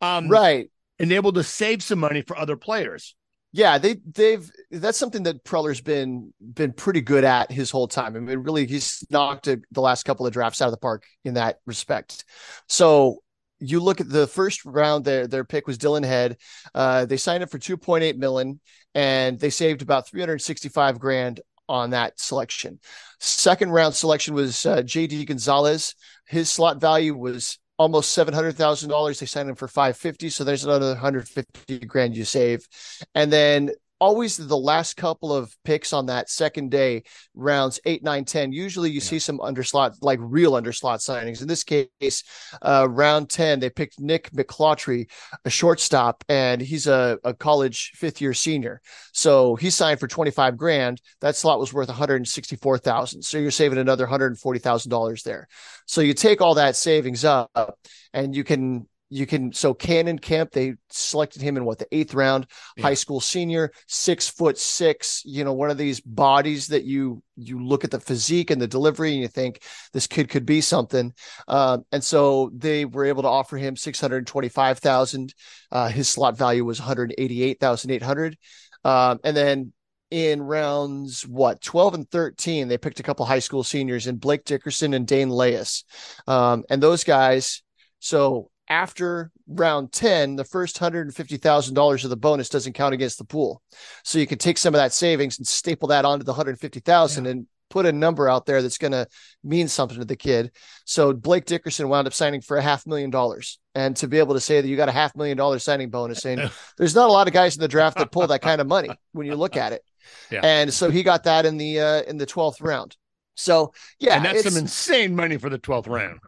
Um, 0.00 0.28
Right. 0.28 0.70
and 1.00 1.10
able 1.10 1.32
to 1.32 1.42
save 1.42 1.82
some 1.82 1.98
money 1.98 2.22
for 2.22 2.38
other 2.38 2.56
players. 2.56 3.16
Yeah, 3.58 3.78
they 3.78 3.96
they've 4.14 4.48
that's 4.70 4.98
something 4.98 5.24
that 5.24 5.42
Preller's 5.42 5.80
been 5.80 6.32
been 6.40 6.72
pretty 6.72 7.00
good 7.00 7.24
at 7.24 7.50
his 7.50 7.72
whole 7.72 7.88
time. 7.88 8.14
I 8.14 8.20
mean, 8.20 8.38
really, 8.38 8.66
he's 8.66 9.04
knocked 9.10 9.48
a, 9.48 9.60
the 9.72 9.80
last 9.80 10.04
couple 10.04 10.28
of 10.28 10.32
drafts 10.32 10.62
out 10.62 10.66
of 10.66 10.70
the 10.70 10.76
park 10.76 11.04
in 11.24 11.34
that 11.34 11.58
respect. 11.66 12.24
So 12.68 13.18
you 13.58 13.80
look 13.80 14.00
at 14.00 14.08
the 14.08 14.28
first 14.28 14.64
round, 14.64 15.04
their 15.04 15.26
their 15.26 15.42
pick 15.42 15.66
was 15.66 15.76
Dillon 15.76 16.04
Head. 16.04 16.36
Uh, 16.72 17.04
they 17.04 17.16
signed 17.16 17.42
him 17.42 17.48
for 17.48 17.58
two 17.58 17.76
point 17.76 18.04
eight 18.04 18.16
million, 18.16 18.60
and 18.94 19.40
they 19.40 19.50
saved 19.50 19.82
about 19.82 20.06
three 20.06 20.20
hundred 20.20 20.40
sixty 20.40 20.68
five 20.68 21.00
grand 21.00 21.40
on 21.68 21.90
that 21.90 22.20
selection. 22.20 22.78
Second 23.18 23.72
round 23.72 23.92
selection 23.92 24.34
was 24.34 24.64
uh, 24.66 24.82
JD 24.82 25.26
Gonzalez. 25.26 25.96
His 26.28 26.48
slot 26.48 26.80
value 26.80 27.16
was 27.16 27.58
almost 27.78 28.10
seven 28.10 28.34
hundred 28.34 28.56
thousand 28.56 28.90
dollars. 28.90 29.20
They 29.20 29.26
signed 29.26 29.48
him 29.48 29.56
for 29.56 29.68
five 29.68 29.96
fifty, 29.96 30.30
so 30.30 30.44
there's 30.44 30.64
another 30.64 30.94
hundred 30.94 31.28
fifty 31.28 31.78
grand 31.78 32.16
you 32.16 32.24
save. 32.24 32.66
And 33.14 33.32
then 33.32 33.70
always 34.00 34.36
the 34.36 34.56
last 34.56 34.96
couple 34.96 35.32
of 35.32 35.54
picks 35.64 35.92
on 35.92 36.06
that 36.06 36.30
second 36.30 36.70
day, 36.70 37.02
rounds 37.34 37.80
eight, 37.84 38.02
nine, 38.02 38.24
10, 38.24 38.52
usually 38.52 38.90
you 38.90 39.00
see 39.00 39.18
some 39.18 39.38
underslot, 39.38 39.96
like 40.00 40.18
real 40.22 40.52
underslot 40.52 40.98
signings. 40.98 41.42
In 41.42 41.48
this 41.48 41.64
case, 41.64 42.22
uh, 42.62 42.86
round 42.88 43.30
10, 43.30 43.60
they 43.60 43.70
picked 43.70 44.00
Nick 44.00 44.30
McClautry, 44.30 45.10
a 45.44 45.50
shortstop, 45.50 46.24
and 46.28 46.60
he's 46.60 46.86
a, 46.86 47.18
a 47.24 47.34
college 47.34 47.92
fifth 47.94 48.20
year 48.20 48.34
senior. 48.34 48.80
So 49.12 49.56
he 49.56 49.70
signed 49.70 50.00
for 50.00 50.08
25 50.08 50.56
grand. 50.56 51.00
That 51.20 51.36
slot 51.36 51.58
was 51.58 51.72
worth 51.72 51.88
164,000. 51.88 53.22
So 53.22 53.38
you're 53.38 53.50
saving 53.50 53.78
another 53.78 54.06
$140,000 54.06 55.22
there. 55.22 55.48
So 55.86 56.00
you 56.00 56.14
take 56.14 56.40
all 56.40 56.54
that 56.54 56.76
savings 56.76 57.24
up 57.24 57.78
and 58.12 58.34
you 58.34 58.44
can 58.44 58.86
you 59.10 59.26
can 59.26 59.52
so 59.52 59.72
Kannon 59.72 60.18
Kemp 60.18 60.50
they 60.52 60.74
selected 60.90 61.40
him 61.40 61.56
in 61.56 61.64
what 61.64 61.78
the 61.78 61.86
eighth 61.92 62.12
round, 62.14 62.46
Yeah. 62.76 62.84
high 62.84 62.94
school 62.94 63.20
senior, 63.20 63.72
six 63.86 64.28
foot 64.28 64.58
six, 64.58 65.22
you 65.24 65.44
know, 65.44 65.52
one 65.54 65.70
of 65.70 65.78
these 65.78 66.00
bodies 66.00 66.66
that 66.68 66.84
you 66.84 67.22
you 67.36 67.64
look 67.64 67.84
at 67.84 67.90
the 67.90 68.00
physique 68.00 68.50
and 68.50 68.60
the 68.60 68.66
delivery 68.66 69.12
and 69.12 69.20
you 69.20 69.28
think 69.28 69.62
this 69.92 70.06
kid 70.06 70.28
could 70.28 70.44
be 70.44 70.60
something. 70.60 71.12
Um, 71.46 71.84
and 71.92 72.04
so 72.04 72.50
they 72.54 72.84
were 72.84 73.04
able 73.06 73.22
to 73.22 73.28
offer 73.28 73.56
him 73.56 73.76
six 73.76 74.00
hundred 74.00 74.26
twenty 74.26 74.48
five 74.48 74.78
thousand. 74.78 75.34
Uh, 75.72 75.88
his 75.88 76.08
slot 76.08 76.36
value 76.36 76.64
was 76.64 76.78
one 76.80 76.88
hundred 76.88 77.14
eighty 77.18 77.42
eight 77.42 77.60
thousand 77.60 77.90
eight 77.90 78.02
hundred. 78.02 78.36
Um, 78.84 79.18
and 79.24 79.36
then 79.36 79.72
in 80.10 80.40
rounds 80.40 81.26
what 81.26 81.60
12 81.60 81.92
and 81.92 82.10
13 82.10 82.66
they 82.66 82.78
picked 82.78 82.98
a 82.98 83.02
couple 83.02 83.26
high 83.26 83.40
school 83.40 83.62
seniors 83.62 84.06
in 84.06 84.16
blake 84.16 84.42
dickerson 84.44 84.94
and 84.94 85.06
dane 85.06 85.28
Leyes. 85.28 85.84
um, 86.26 86.64
and 86.70 86.82
those 86.82 87.04
guys 87.04 87.62
so 87.98 88.50
after 88.68 89.30
round 89.46 89.92
10 89.92 90.36
the 90.36 90.44
first 90.44 90.78
$150000 90.78 92.04
of 92.04 92.10
the 92.10 92.16
bonus 92.16 92.48
doesn't 92.48 92.74
count 92.74 92.94
against 92.94 93.18
the 93.18 93.24
pool. 93.24 93.62
So 94.04 94.18
you 94.18 94.26
can 94.26 94.38
take 94.38 94.58
some 94.58 94.74
of 94.74 94.78
that 94.78 94.92
savings 94.92 95.38
and 95.38 95.46
staple 95.46 95.88
that 95.88 96.04
onto 96.04 96.24
the 96.24 96.32
150000 96.32 97.26
and 97.26 97.46
put 97.70 97.86
a 97.86 97.92
number 97.92 98.28
out 98.28 98.46
there 98.46 98.62
that's 98.62 98.78
going 98.78 98.92
to 98.92 99.06
mean 99.44 99.68
something 99.68 99.98
to 99.98 100.04
the 100.04 100.16
kid. 100.16 100.50
So 100.84 101.12
blake 101.12 101.44
dickerson 101.44 101.88
wound 101.88 102.06
up 102.06 102.14
signing 102.14 102.40
for 102.40 102.56
a 102.56 102.62
half 102.62 102.86
million 102.86 103.10
dollars. 103.10 103.58
And 103.74 103.94
to 103.96 104.08
be 104.08 104.18
able 104.18 104.34
to 104.34 104.40
say 104.40 104.60
that 104.60 104.68
you 104.68 104.76
got 104.76 104.88
a 104.88 104.92
half 104.92 105.14
million 105.14 105.36
dollar 105.36 105.58
signing 105.58 105.90
bonus 105.90 106.24
and 106.24 106.50
there's 106.78 106.94
not 106.94 107.08
a 107.08 107.12
lot 107.12 107.26
of 107.28 107.34
guys 107.34 107.56
in 107.56 107.60
the 107.60 107.68
draft 107.68 107.98
that 107.98 108.10
pull 108.10 108.26
that 108.26 108.42
kind 108.42 108.60
of 108.60 108.66
money 108.66 108.90
when 109.12 109.26
you 109.26 109.34
look 109.34 109.56
at 109.56 109.72
it. 109.72 109.82
Yeah. 110.30 110.40
and 110.42 110.72
so 110.72 110.90
he 110.90 111.02
got 111.02 111.24
that 111.24 111.44
in 111.44 111.58
the 111.58 111.80
uh 111.80 112.02
in 112.04 112.16
the 112.16 112.24
12th 112.24 112.62
round. 112.62 112.96
So 113.34 113.74
yeah 114.00 114.14
and 114.16 114.24
that's 114.24 114.42
some 114.42 114.56
insane 114.56 115.14
money 115.14 115.36
for 115.36 115.50
the 115.50 115.58
12th 115.58 115.86
round. 115.86 116.20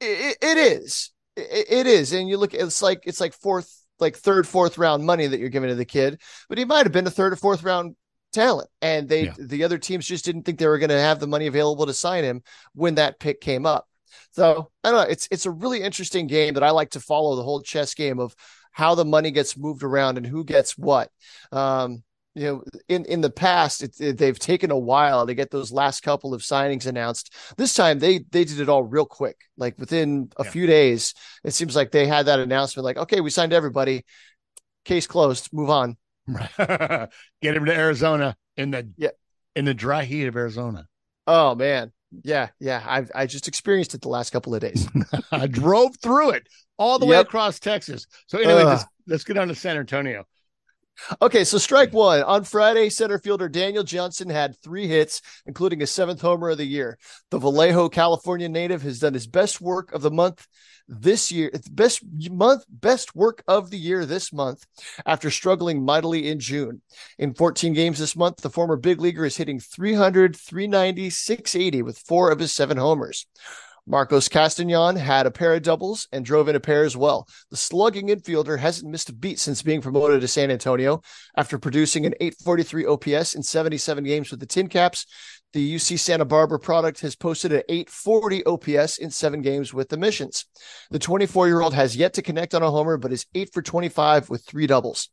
it, 0.00 0.38
it 0.40 0.56
is 0.56 1.10
it, 1.36 1.66
it 1.70 1.86
is 1.86 2.12
and 2.12 2.28
you 2.28 2.36
look 2.38 2.54
it's 2.54 2.82
like 2.82 3.02
it's 3.04 3.20
like 3.20 3.32
fourth 3.34 3.72
like 3.98 4.16
third 4.16 4.46
fourth 4.46 4.78
round 4.78 5.04
money 5.04 5.26
that 5.26 5.40
you're 5.40 5.48
giving 5.48 5.68
to 5.68 5.74
the 5.74 5.84
kid 5.84 6.20
but 6.48 6.58
he 6.58 6.64
might 6.64 6.84
have 6.86 6.92
been 6.92 7.06
a 7.06 7.10
third 7.10 7.32
or 7.32 7.36
fourth 7.36 7.62
round 7.62 7.96
talent 8.32 8.68
and 8.82 9.08
they 9.08 9.24
Yeah. 9.26 9.34
the 9.38 9.64
other 9.64 9.78
teams 9.78 10.06
just 10.06 10.24
didn't 10.24 10.42
think 10.42 10.58
they 10.58 10.66
were 10.66 10.78
going 10.78 10.90
to 10.90 11.00
have 11.00 11.20
the 11.20 11.26
money 11.26 11.46
available 11.46 11.86
to 11.86 11.94
sign 11.94 12.24
him 12.24 12.42
when 12.74 12.96
that 12.96 13.18
pick 13.18 13.40
came 13.40 13.64
up 13.64 13.88
so 14.32 14.70
i 14.84 14.90
don't 14.90 15.00
know 15.00 15.10
it's 15.10 15.28
it's 15.30 15.46
a 15.46 15.50
really 15.50 15.80
interesting 15.82 16.26
game 16.26 16.54
that 16.54 16.62
i 16.62 16.70
like 16.70 16.90
to 16.90 17.00
follow 17.00 17.36
the 17.36 17.42
whole 17.42 17.62
chess 17.62 17.94
game 17.94 18.18
of 18.18 18.34
how 18.72 18.94
the 18.94 19.04
money 19.04 19.30
gets 19.30 19.56
moved 19.56 19.82
around 19.82 20.18
and 20.18 20.26
who 20.26 20.44
gets 20.44 20.76
what 20.76 21.10
um 21.52 22.02
you 22.36 22.44
know 22.46 22.62
in 22.88 23.04
in 23.06 23.20
the 23.22 23.30
past 23.30 23.82
it, 23.82 23.94
it- 23.98 24.18
they've 24.18 24.38
taken 24.38 24.70
a 24.70 24.78
while 24.78 25.26
to 25.26 25.34
get 25.34 25.50
those 25.50 25.72
last 25.72 26.02
couple 26.02 26.34
of 26.34 26.42
signings 26.42 26.86
announced 26.86 27.34
this 27.56 27.72
time 27.74 27.98
they 27.98 28.18
they 28.30 28.44
did 28.44 28.60
it 28.60 28.68
all 28.68 28.82
real 28.84 29.06
quick 29.06 29.36
like 29.56 29.74
within 29.78 30.30
a 30.36 30.44
Yeah. 30.44 30.50
few 30.50 30.66
days 30.66 31.14
it 31.44 31.54
seems 31.54 31.74
like 31.74 31.90
they 31.90 32.06
had 32.06 32.26
that 32.26 32.38
announcement 32.38 32.84
like 32.84 32.98
okay 32.98 33.20
we 33.20 33.30
signed 33.30 33.52
everybody 33.54 34.04
case 34.84 35.06
closed 35.06 35.48
move 35.52 35.70
on 35.70 35.96
Get 36.58 37.56
him 37.56 37.64
to 37.66 37.74
Arizona 37.74 38.36
in 38.56 38.70
the 38.72 38.88
Yeah. 38.96 39.10
in 39.54 39.64
the 39.64 39.74
dry 39.74 40.04
heat 40.04 40.26
of 40.26 40.36
Arizona. 40.36 40.86
oh 41.26 41.54
man 41.54 41.90
yeah 42.22 42.48
yeah 42.60 42.82
i've 42.86 43.10
i 43.16 43.26
just 43.26 43.48
experienced 43.48 43.92
it 43.94 44.00
the 44.00 44.08
last 44.08 44.30
couple 44.30 44.54
of 44.54 44.60
days 44.60 44.86
I 45.32 45.46
drove 45.48 45.96
through 46.02 46.30
it 46.30 46.46
all 46.78 46.98
the 46.98 47.06
way 47.06 47.16
across 47.16 47.58
Texas. 47.58 48.06
So 48.26 48.38
anyway, 48.38 48.60
Ugh. 48.62 48.66
let's, 48.68 48.84
let's 49.08 49.24
get 49.24 49.38
on 49.38 49.48
to 49.48 49.54
San 49.54 49.76
Antonio. 49.78 50.24
Okay, 51.20 51.44
so 51.44 51.58
strike 51.58 51.92
one. 51.92 52.22
On 52.22 52.44
Friday, 52.44 52.88
center 52.88 53.18
fielder 53.18 53.48
Daniel 53.48 53.84
Johnson 53.84 54.28
had 54.28 54.56
three 54.62 54.86
hits, 54.86 55.20
including 55.46 55.82
a 55.82 55.86
seventh 55.86 56.20
homer 56.20 56.50
of 56.50 56.58
the 56.58 56.64
year. 56.64 56.98
The 57.30 57.38
Vallejo, 57.38 57.88
California 57.88 58.48
native 58.48 58.82
has 58.82 59.00
done 59.00 59.14
his 59.14 59.26
best 59.26 59.60
work 59.60 59.92
of 59.92 60.02
the 60.02 60.10
month 60.10 60.46
this 60.88 61.32
year, 61.32 61.50
best 61.72 62.02
month, 62.30 62.64
best 62.68 63.14
work 63.14 63.42
of 63.48 63.70
the 63.70 63.78
year 63.78 64.06
this 64.06 64.32
month 64.32 64.64
after 65.04 65.30
struggling 65.30 65.84
mightily 65.84 66.28
in 66.28 66.38
June. 66.38 66.80
In 67.18 67.34
14 67.34 67.72
games 67.72 67.98
this 67.98 68.16
month, 68.16 68.38
the 68.38 68.50
former 68.50 68.76
big 68.76 69.00
leaguer 69.00 69.24
is 69.24 69.36
hitting 69.36 69.58
300, 69.58 70.36
390, 70.36 71.10
680 71.10 71.82
with 71.82 71.98
four 71.98 72.30
of 72.30 72.38
his 72.38 72.52
seven 72.52 72.76
homers. 72.76 73.26
Marcos 73.88 74.28
Castañon 74.28 74.96
had 74.96 75.26
a 75.26 75.30
pair 75.30 75.54
of 75.54 75.62
doubles 75.62 76.08
and 76.10 76.24
drove 76.24 76.48
in 76.48 76.56
a 76.56 76.60
pair 76.60 76.82
as 76.82 76.96
well. 76.96 77.28
The 77.50 77.56
slugging 77.56 78.08
infielder 78.08 78.58
hasn't 78.58 78.90
missed 78.90 79.10
a 79.10 79.12
beat 79.12 79.38
since 79.38 79.62
being 79.62 79.80
promoted 79.80 80.20
to 80.20 80.28
San 80.28 80.50
Antonio. 80.50 81.02
After 81.36 81.56
producing 81.56 82.04
an 82.04 82.14
843 82.20 82.86
OPS 82.86 83.34
in 83.34 83.44
77 83.44 84.02
games 84.02 84.30
with 84.32 84.40
the 84.40 84.46
Tin 84.46 84.68
Caps, 84.68 85.06
the 85.52 85.76
UC 85.76 86.00
Santa 86.00 86.24
Barbara 86.24 86.58
product 86.58 87.00
has 87.00 87.14
posted 87.14 87.52
an 87.52 87.62
840 87.68 88.44
OPS 88.44 88.98
in 88.98 89.10
seven 89.10 89.40
games 89.40 89.72
with 89.72 89.88
the 89.88 89.96
Missions. 89.96 90.46
The 90.90 90.98
24 90.98 91.46
year 91.46 91.60
old 91.60 91.74
has 91.74 91.96
yet 91.96 92.14
to 92.14 92.22
connect 92.22 92.54
on 92.54 92.62
a 92.62 92.70
homer, 92.70 92.96
but 92.96 93.12
is 93.12 93.26
eight 93.34 93.52
for 93.52 93.62
25 93.62 94.28
with 94.28 94.44
three 94.44 94.66
doubles. 94.66 95.10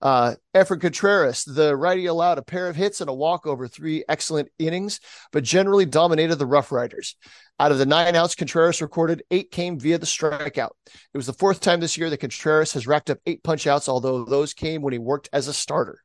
Uh, 0.00 0.34
Efren 0.54 0.80
Contreras, 0.80 1.44
the 1.44 1.76
righty 1.76 2.06
allowed 2.06 2.38
a 2.38 2.42
pair 2.42 2.68
of 2.68 2.76
hits 2.76 3.00
and 3.00 3.10
a 3.10 3.14
walk 3.14 3.46
over 3.46 3.66
three 3.66 4.04
excellent 4.08 4.48
innings, 4.58 5.00
but 5.32 5.44
generally 5.44 5.86
dominated 5.86 6.36
the 6.36 6.46
Rough 6.46 6.72
Riders. 6.72 7.16
Out 7.58 7.72
of 7.72 7.78
the 7.78 7.86
nine 7.86 8.14
outs, 8.14 8.34
Contreras 8.34 8.82
recorded 8.82 9.22
eight 9.30 9.50
came 9.50 9.78
via 9.78 9.98
the 9.98 10.06
strikeout. 10.06 10.70
It 10.86 11.16
was 11.16 11.26
the 11.26 11.32
fourth 11.32 11.60
time 11.60 11.80
this 11.80 11.96
year 11.96 12.10
that 12.10 12.20
Contreras 12.20 12.72
has 12.74 12.86
racked 12.86 13.10
up 13.10 13.18
eight 13.26 13.42
punch 13.42 13.66
outs, 13.66 13.88
although 13.88 14.24
those 14.24 14.52
came 14.52 14.82
when 14.82 14.92
he 14.92 14.98
worked 14.98 15.28
as 15.32 15.48
a 15.48 15.54
starter. 15.54 16.02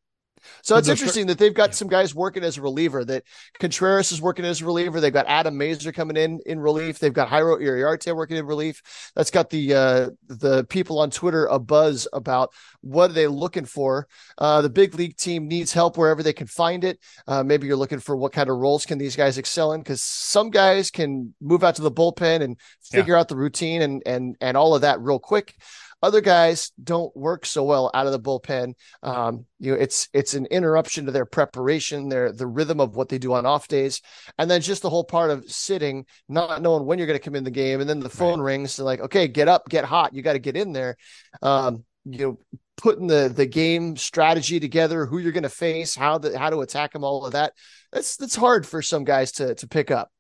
So 0.62 0.76
it's 0.78 0.88
interesting 0.88 1.28
that 1.28 1.38
they've 1.38 1.54
got 1.54 1.76
some 1.76 1.88
guys 1.88 2.14
working 2.16 2.44
as 2.44 2.58
a 2.58 2.62
reliever. 2.62 3.04
That 3.06 3.24
Contreras 3.60 4.12
is 4.12 4.22
working 4.22 4.46
as 4.46 4.62
a 4.62 4.66
reliever. 4.66 5.00
They've 5.00 5.14
got 5.14 5.28
Adam 5.28 5.58
Mazur 5.58 5.92
coming 5.92 6.18
in 6.18 6.40
in 6.46 6.60
relief. 6.60 7.00
They've 7.00 7.14
got 7.14 7.30
Jairo 7.30 7.60
Iriarte 7.62 8.16
working 8.16 8.38
in 8.38 8.46
relief. 8.46 8.82
That's 9.16 9.32
got 9.32 9.50
the 9.50 9.74
uh, 9.74 10.10
the 10.28 10.64
people 10.66 11.00
on 11.00 11.12
Twitter 11.12 11.46
a 11.46 11.60
buzz 11.60 12.08
about 12.14 12.52
what 12.82 13.10
are 13.12 13.14
they 13.14 13.28
looking 13.28 13.66
for. 13.66 14.08
Uh, 14.38 14.62
the 14.62 14.70
big 14.70 14.96
league 14.96 15.18
team 15.18 15.48
needs 15.48 15.74
help 15.74 15.98
wherever 15.98 16.24
they 16.24 16.34
can 16.34 16.48
find 16.48 16.84
it. 16.84 17.00
Uh, 17.28 17.44
maybe 17.44 17.68
you're 17.68 17.76
looking 17.76 18.00
for 18.00 18.16
what 18.16 18.34
kind 18.34 18.50
of 18.50 18.58
roles 18.58 18.86
can 18.86 18.98
these 18.98 19.16
guys 19.16 19.38
excel 19.38 19.74
in 19.74 19.82
because 19.82 20.02
some 20.02 20.50
guys 20.50 20.92
can 20.92 21.34
move 21.42 21.64
out 21.64 21.76
to 21.76 21.82
the 21.82 21.92
bullpen 21.92 22.42
and 22.42 22.58
figure 22.82 23.16
out 23.16 23.28
the 23.28 23.36
routine 23.36 23.82
and 23.82 24.04
and 24.06 24.36
and 24.42 24.58
all 24.58 24.76
of 24.76 24.82
that 24.82 25.00
real 25.02 25.20
quick. 25.20 25.56
Other 26.02 26.22
guys 26.22 26.72
don't 26.84 27.16
work 27.16 27.46
so 27.46 27.64
well 27.64 27.92
out 27.94 28.08
of 28.08 28.12
the 28.12 28.20
bullpen. 28.20 28.74
Um, 29.04 29.46
you 29.60 29.72
know, 29.72 29.78
it's 29.80 30.10
it's 30.14 30.34
an 30.34 30.48
interruption 30.48 31.06
to 31.06 31.12
their 31.12 31.26
preparation, 31.26 32.10
their 32.10 32.32
the 32.32 32.48
rhythm 32.48 32.80
of 32.80 32.96
what 32.96 33.10
they 33.10 33.18
do 33.18 33.34
on 33.34 33.46
off 33.46 33.68
days, 33.68 34.02
and 34.38 34.50
then 34.50 34.62
just 34.62 34.82
the 34.82 34.90
whole 34.90 35.04
part 35.04 35.30
of 35.30 35.50
sitting, 35.50 36.06
not 36.28 36.62
knowing 36.62 36.86
when 36.86 36.98
you're 36.98 37.08
going 37.08 37.20
to 37.20 37.24
come 37.24 37.36
in 37.36 37.44
the 37.44 37.52
game, 37.52 37.82
and 37.82 37.90
then 37.90 38.00
the 38.00 38.10
phone 38.10 38.42
rings, 38.42 38.80
and 38.80 38.86
like, 38.86 39.00
okay, 39.02 39.28
get 39.28 39.48
up, 39.48 39.70
get 39.70 39.86
hot, 39.86 40.14
you 40.14 40.22
got 40.22 40.34
to 40.34 40.40
get 40.40 40.58
in 40.58 40.72
there. 40.74 40.96
Um, 41.42 41.84
you 42.06 42.20
know, 42.20 42.40
putting 42.78 43.08
the 43.08 43.32
the 43.34 43.46
game 43.46 43.96
strategy 43.96 44.60
together, 44.60 45.06
who 45.06 45.20
you're 45.20 45.32
going 45.32 45.44
to 45.44 45.50
face, 45.50 45.96
how 45.96 46.18
the 46.18 46.38
how 46.38 46.50
to 46.50 46.62
attack 46.62 46.94
them, 46.94 47.04
all 47.04 47.26
of 47.26 47.34
that. 47.34 47.54
That's 47.92 48.18
that's 48.18 48.36
hard 48.36 48.66
for 48.66 48.82
some 48.82 49.04
guys 49.04 49.34
to 49.34 49.56
to 49.56 49.68
pick 49.68 49.92
up. 49.92 50.12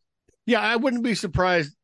Yeah, 0.46 0.62
I 0.62 0.76
wouldn't 0.76 1.04
be 1.04 1.16
surprised. 1.16 1.76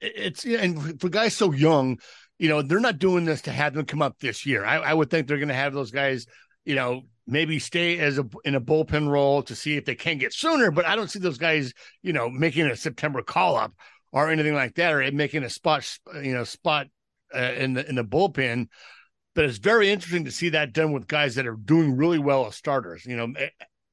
It's 0.00 0.44
and 0.44 1.00
for 1.00 1.08
guys 1.08 1.36
so 1.36 1.52
young, 1.52 1.98
you 2.42 2.48
know, 2.48 2.60
they're 2.60 2.80
not 2.80 2.98
doing 2.98 3.24
this 3.24 3.42
to 3.42 3.52
have 3.52 3.72
them 3.72 3.86
come 3.86 4.02
up 4.02 4.18
this 4.18 4.44
year. 4.44 4.64
I, 4.64 4.78
I 4.78 4.94
would 4.94 5.10
think 5.10 5.28
they're 5.28 5.36
going 5.36 5.46
to 5.46 5.54
have 5.54 5.72
those 5.72 5.92
guys, 5.92 6.26
you 6.64 6.74
know, 6.74 7.02
maybe 7.24 7.60
stay 7.60 8.00
as 8.00 8.18
a 8.18 8.28
in 8.44 8.56
a 8.56 8.60
bullpen 8.60 9.08
role 9.08 9.44
to 9.44 9.54
see 9.54 9.76
if 9.76 9.84
they 9.84 9.94
can 9.94 10.18
get 10.18 10.32
sooner. 10.32 10.72
But 10.72 10.84
I 10.84 10.96
don't 10.96 11.08
see 11.08 11.20
those 11.20 11.38
guys, 11.38 11.72
you 12.02 12.12
know, 12.12 12.28
making 12.28 12.66
a 12.66 12.74
September 12.74 13.22
call 13.22 13.54
up 13.54 13.74
or 14.10 14.28
anything 14.28 14.54
like 14.54 14.74
that, 14.74 14.92
or 14.92 15.12
making 15.12 15.44
a 15.44 15.48
spot, 15.48 15.88
you 16.20 16.34
know, 16.34 16.42
spot 16.42 16.88
uh, 17.32 17.52
in 17.56 17.74
the 17.74 17.88
in 17.88 17.94
the 17.94 18.02
bullpen. 18.02 18.66
But 19.36 19.44
it's 19.44 19.58
very 19.58 19.92
interesting 19.92 20.24
to 20.24 20.32
see 20.32 20.48
that 20.48 20.72
done 20.72 20.90
with 20.90 21.06
guys 21.06 21.36
that 21.36 21.46
are 21.46 21.54
doing 21.54 21.96
really 21.96 22.18
well 22.18 22.48
as 22.48 22.56
starters. 22.56 23.06
You 23.06 23.18
know, 23.18 23.32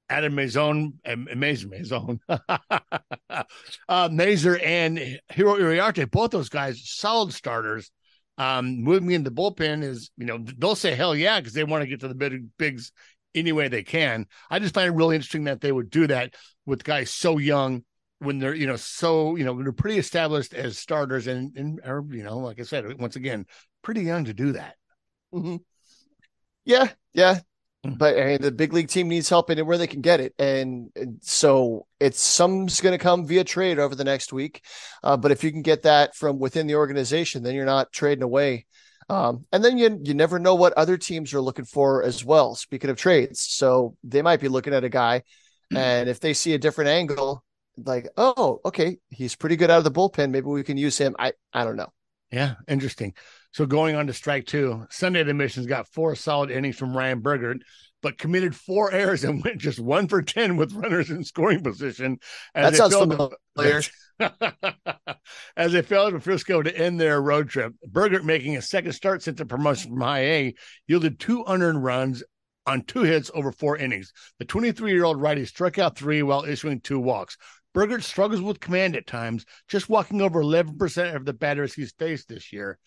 Adam 0.10 0.34
Mazon, 0.34 0.94
Mazur, 1.36 1.68
Mazon, 1.68 2.20
uh, 3.88 4.10
Mazur 4.12 4.58
and 4.58 4.98
Jairo 5.32 5.60
Iriarte, 5.60 6.10
both 6.10 6.32
those 6.32 6.50
guys, 6.50 6.82
solid 6.84 7.32
starters. 7.32 7.92
Um, 8.40 8.82
moving 8.82 9.12
in 9.12 9.24
the 9.24 9.32
bullpen 9.32 9.84
is, 9.84 10.12
you 10.18 10.26
know, 10.26 10.40
they'll 10.58 10.76
say 10.76 10.96
hell 10.96 11.14
yeah 11.16 11.40
because 11.40 11.54
they 11.54 11.66
want 11.66 11.84
to 11.84 11.88
get 11.88 12.00
to 12.00 12.08
the 12.08 12.16
big 12.16 12.46
bigs 12.58 12.94
any 13.36 13.52
way 13.52 13.68
they 13.68 13.84
can. 13.84 14.26
I 14.50 14.60
just 14.60 14.74
find 14.74 14.88
it 14.88 14.96
really 14.96 15.16
interesting 15.16 15.44
that 15.44 15.62
they 15.62 15.72
would 15.72 15.90
do 15.90 16.08
that 16.08 16.34
with 16.66 16.84
guys 16.84 17.12
so 17.12 17.38
young 17.38 17.84
when 18.20 18.40
they're, 18.40 18.56
you 18.56 18.66
know, 18.66 18.78
so 18.78 19.36
you 19.36 19.44
know 19.44 19.62
they're 19.62 19.74
pretty 19.74 19.98
established 19.98 20.54
as 20.54 20.78
starters 20.78 21.28
and 21.28 21.56
and 21.58 21.80
you 22.14 22.24
know, 22.24 22.40
like 22.40 22.60
I 22.60 22.64
said, 22.64 22.98
once 23.00 23.18
again, 23.18 23.46
pretty 23.82 24.02
young 24.04 24.26
to 24.26 24.34
do 24.34 24.54
that. 24.54 24.76
Mm-hmm. 25.34 25.58
Yeah, 26.64 26.90
yeah. 27.14 27.40
But 27.84 28.20
I 28.20 28.26
mean, 28.26 28.42
the 28.42 28.52
big 28.52 28.74
league 28.74 28.90
team 28.90 29.08
needs 29.08 29.30
help 29.30 29.50
and 29.50 29.66
where 29.66 29.78
they 29.78 29.88
can 29.88 30.02
get 30.02 30.20
it, 30.20 30.34
and, 30.38 30.92
and 30.98 31.20
so 31.22 31.88
it's 32.00 32.20
some's 32.20 32.82
going 32.82 32.98
to 32.98 33.02
come 33.02 33.26
via 33.26 33.46
trade 33.46 33.80
over 33.80 33.96
the 33.96 34.04
next 34.04 34.34
week. 34.34 34.66
Uh, 35.02 35.16
but 35.16 35.32
if 35.32 35.46
you 35.46 35.52
can 35.52 35.62
get 35.62 35.84
that 35.84 36.14
from 36.14 36.40
within 36.40 36.68
the 36.68 36.76
organization, 36.76 37.42
then 37.42 37.56
you're 37.56 37.66
not 37.66 37.94
trading 37.94 38.24
away. 38.24 38.66
Um, 39.10 39.46
and 39.54 39.64
then 39.64 39.78
you 39.78 39.98
you 40.04 40.14
never 40.14 40.40
know 40.40 40.56
what 40.56 40.74
other 40.74 40.98
teams 40.98 41.34
are 41.34 41.40
looking 41.40 41.64
for 41.64 42.04
as 42.04 42.24
well. 42.26 42.54
Speaking 42.54 42.90
of 42.90 42.98
trades, 42.98 43.40
so 43.40 43.96
they 44.04 44.22
might 44.22 44.42
be 44.42 44.50
looking 44.50 44.74
at 44.74 44.84
a 44.84 44.90
guy, 44.90 45.24
and 45.74 46.10
if 46.10 46.20
they 46.20 46.34
see 46.34 46.54
a 46.54 46.60
different 46.60 46.90
angle, 46.90 47.46
like 47.78 48.10
oh 48.18 48.60
okay, 48.66 48.98
he's 49.10 49.36
pretty 49.36 49.56
good 49.56 49.72
out 49.72 49.78
of 49.78 49.84
the 49.86 49.92
bullpen, 49.92 50.32
maybe 50.32 50.48
we 50.48 50.64
can 50.64 50.78
use 50.78 50.98
him. 50.98 51.16
I 51.18 51.32
I 51.54 51.64
don't 51.64 51.78
know. 51.78 51.94
Yeah, 52.30 52.56
interesting. 52.68 53.14
So 53.52 53.66
going 53.66 53.96
on 53.96 54.08
to 54.08 54.14
strike 54.14 54.46
two, 54.46 54.86
Sunday 54.92 55.24
the 55.24 55.34
missions 55.34 55.66
got 55.66 55.88
four 55.88 56.16
solid 56.16 56.52
innings 56.52 56.78
from 56.78 56.96
Ryan 56.96 57.22
Bergert, 57.22 57.62
but 58.02 58.18
committed 58.18 58.56
four 58.56 58.92
errors 58.92 59.24
and 59.24 59.44
went 59.46 59.58
just 59.58 59.80
one 59.80 60.08
for 60.08 60.22
ten 60.22 60.56
with 60.56 60.74
runners 60.74 61.10
in 61.10 61.24
scoring 61.24 61.64
position. 61.64 62.20
That 62.54 62.76
sounds 62.76 62.96
familiar. 62.96 63.82
As 65.56 65.72
they 65.72 65.82
failed 65.82 66.14
to 66.14 66.20
Frisco 66.20 66.62
to 66.62 66.78
end 66.78 67.00
their 67.00 67.22
road 67.22 67.50
trip, 67.50 67.74
Bergert 67.88 68.26
making 68.26 68.58
a 68.58 68.62
second 68.62 68.92
start 68.92 69.24
since 69.24 69.38
the 69.38 69.46
promotion 69.46 69.92
from 69.92 70.02
High 70.02 70.20
A 70.20 70.56
yielded 70.88 71.20
two 71.20 71.44
unearned 71.48 71.84
runs 71.84 72.22
on 72.66 72.84
two 72.84 73.04
hits 73.04 73.32
over 73.34 73.52
four 73.52 73.78
innings. 73.78 74.12
The 74.38 74.46
23 74.46 74.92
year 74.92 75.06
old 75.06 75.22
righty 75.22 75.46
struck 75.46 75.80
out 75.80 75.98
three 75.98 76.22
while 76.22 76.44
issuing 76.44 76.82
two 76.82 77.00
walks. 77.00 77.38
Bergert 77.74 78.04
struggles 78.04 78.42
with 78.42 78.60
command 78.60 78.96
at 78.96 79.08
times, 79.08 79.46
just 79.68 79.90
walking 79.90 80.22
over 80.22 80.42
11% 80.42 81.16
of 81.16 81.26
the 81.26 81.34
batters 81.34 81.74
he's 81.74 81.94
faced 81.98 82.28
this 82.28 82.52
year. 82.52 82.78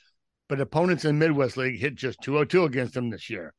But 0.52 0.60
opponents 0.60 1.06
in 1.06 1.18
Midwest 1.18 1.56
League 1.56 1.80
hit 1.80 1.94
just 1.94 2.20
202 2.20 2.64
against 2.64 2.94
him 2.94 3.08
this 3.08 3.30
year. 3.30 3.54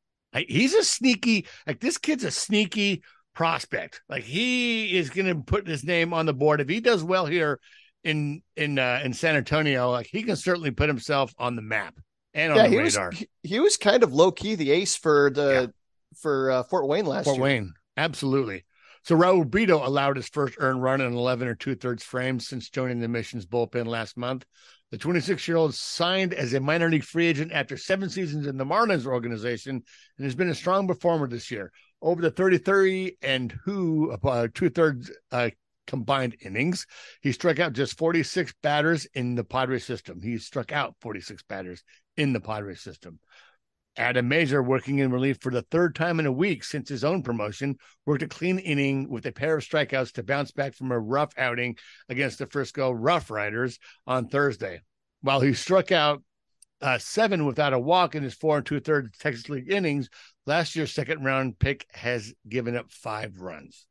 He's 0.48 0.76
a 0.76 0.84
sneaky, 0.84 1.48
like 1.66 1.80
this 1.80 1.98
kid's 1.98 2.24
a 2.24 2.30
sneaky 2.30 3.02
prospect. 3.34 4.04
Like 4.08 4.24
he 4.24 4.96
is 4.96 5.10
going 5.10 5.26
to 5.26 5.42
put 5.42 5.68
his 5.68 5.84
name 5.84 6.14
on 6.14 6.28
the 6.28 6.36
board 6.36 6.62
if 6.62 6.70
he 6.70 6.82
does 6.82 7.04
well 7.04 7.26
here 7.26 7.60
in 8.04 8.44
in 8.56 8.78
uh, 8.78 9.02
in 9.04 9.12
San 9.12 9.36
Antonio. 9.36 9.90
Like 9.90 10.06
he 10.06 10.22
can 10.22 10.36
certainly 10.36 10.70
put 10.70 10.88
himself 10.88 11.34
on 11.40 11.56
the 11.56 11.64
map 11.64 11.96
and 12.36 12.52
on 12.52 12.58
Yeah, 12.60 12.64
the 12.66 12.70
he 12.70 12.78
was 12.78 12.96
radar. 12.96 13.10
he, 13.10 13.28
he 13.42 13.60
was 13.60 13.76
kind 13.76 14.04
of 14.04 14.14
low 14.14 14.32
key 14.32 14.54
the 14.54 14.70
ace 14.70 14.96
for 14.96 15.32
the 15.32 15.74
for 16.22 16.52
uh, 16.52 16.62
Fort 16.62 16.88
Wayne 16.88 17.08
last 17.08 17.26
Fort 17.26 17.38
year. 17.38 17.44
Wayne, 17.44 17.74
absolutely. 17.98 18.66
So 19.04 19.18
Raul 19.18 19.50
Brito 19.50 19.84
allowed 19.84 20.18
his 20.18 20.30
first 20.30 20.58
earned 20.60 20.84
run 20.84 21.02
in 21.02 21.12
11 21.12 21.48
or 21.48 21.56
two 21.56 21.74
thirds 21.74 22.04
frames 22.04 22.48
since 22.48 22.70
joining 22.70 23.00
the 23.00 23.08
mission's 23.08 23.48
bullpen 23.48 23.88
last 23.88 24.16
month. 24.16 24.46
The 24.94 25.00
26 25.00 25.48
year 25.48 25.58
old 25.58 25.74
signed 25.74 26.36
as 26.36 26.54
a 26.54 26.60
minor 26.60 26.88
league 26.88 27.04
free 27.04 27.26
agent 27.26 27.52
after 27.52 27.78
seven 27.78 28.12
seasons 28.12 28.46
in 28.46 28.58
the 28.58 28.64
Marlins 28.64 29.08
organization 29.08 29.82
and 30.18 30.24
has 30.24 30.36
been 30.36 30.50
a 30.50 30.54
strong 30.54 30.88
performer 30.88 31.28
this 31.28 31.50
year. 31.50 31.72
Over 32.00 32.22
the 32.22 32.30
30 32.30 32.60
30 32.60 33.18
and 33.24 33.52
who, 33.66 34.12
uh, 34.12 34.50
two 34.54 34.70
thirds 34.70 35.10
uh, 35.32 35.50
combined 35.88 36.36
innings, 36.42 36.86
he 37.22 37.32
struck 37.32 37.60
out 37.60 37.74
just 37.74 37.98
46 37.98 38.54
batters 38.62 39.08
in 39.16 39.34
the 39.34 39.44
Padres 39.44 39.84
system. 39.84 40.22
He 40.22 40.38
struck 40.38 40.72
out 40.72 40.94
46 41.02 41.42
batters 41.50 41.84
in 42.16 42.32
the 42.32 42.40
Padres 42.40 42.82
system. 42.82 43.20
Adam 43.96 44.28
Mazur, 44.28 44.64
working 44.64 45.00
in 45.00 45.12
relief 45.12 45.38
for 45.42 45.52
the 45.52 45.62
third 45.64 45.96
time 45.96 46.20
in 46.20 46.26
a 46.26 46.32
week 46.32 46.64
since 46.64 46.90
his 46.90 47.04
own 47.04 47.22
promotion, 47.22 47.78
worked 48.06 48.24
a 48.24 48.28
clean 48.28 48.60
inning 48.60 49.10
with 49.10 49.26
a 49.26 49.32
pair 49.32 49.58
of 49.58 49.64
strikeouts 49.64 50.14
to 50.14 50.24
bounce 50.24 50.52
back 50.52 50.74
from 50.74 50.92
a 50.92 51.00
rough 51.00 51.32
outing 51.38 51.78
against 52.10 52.40
the 52.40 52.48
Frisco 52.48 52.92
Rough 52.92 53.30
Riders 53.30 53.78
on 54.08 54.28
Thursday. 54.28 54.82
While 55.22 55.42
he 55.42 55.54
struck 55.54 55.92
out 55.92 56.24
uh, 56.82 56.98
seven 56.98 57.46
without 57.46 57.74
a 57.74 57.80
walk 57.80 58.16
in 58.16 58.24
his 58.24 58.34
four 58.34 58.58
and 58.58 58.66
two 58.66 58.80
thirds 58.80 59.18
Texas 59.18 59.48
League 59.48 59.72
innings, 59.72 60.10
last 60.46 60.76
year's 60.76 60.92
second 60.92 61.24
round 61.24 61.60
pick 61.60 61.86
has 61.94 62.34
given 62.50 62.76
up 62.76 62.92
five 62.92 63.40
runs. 63.40 63.86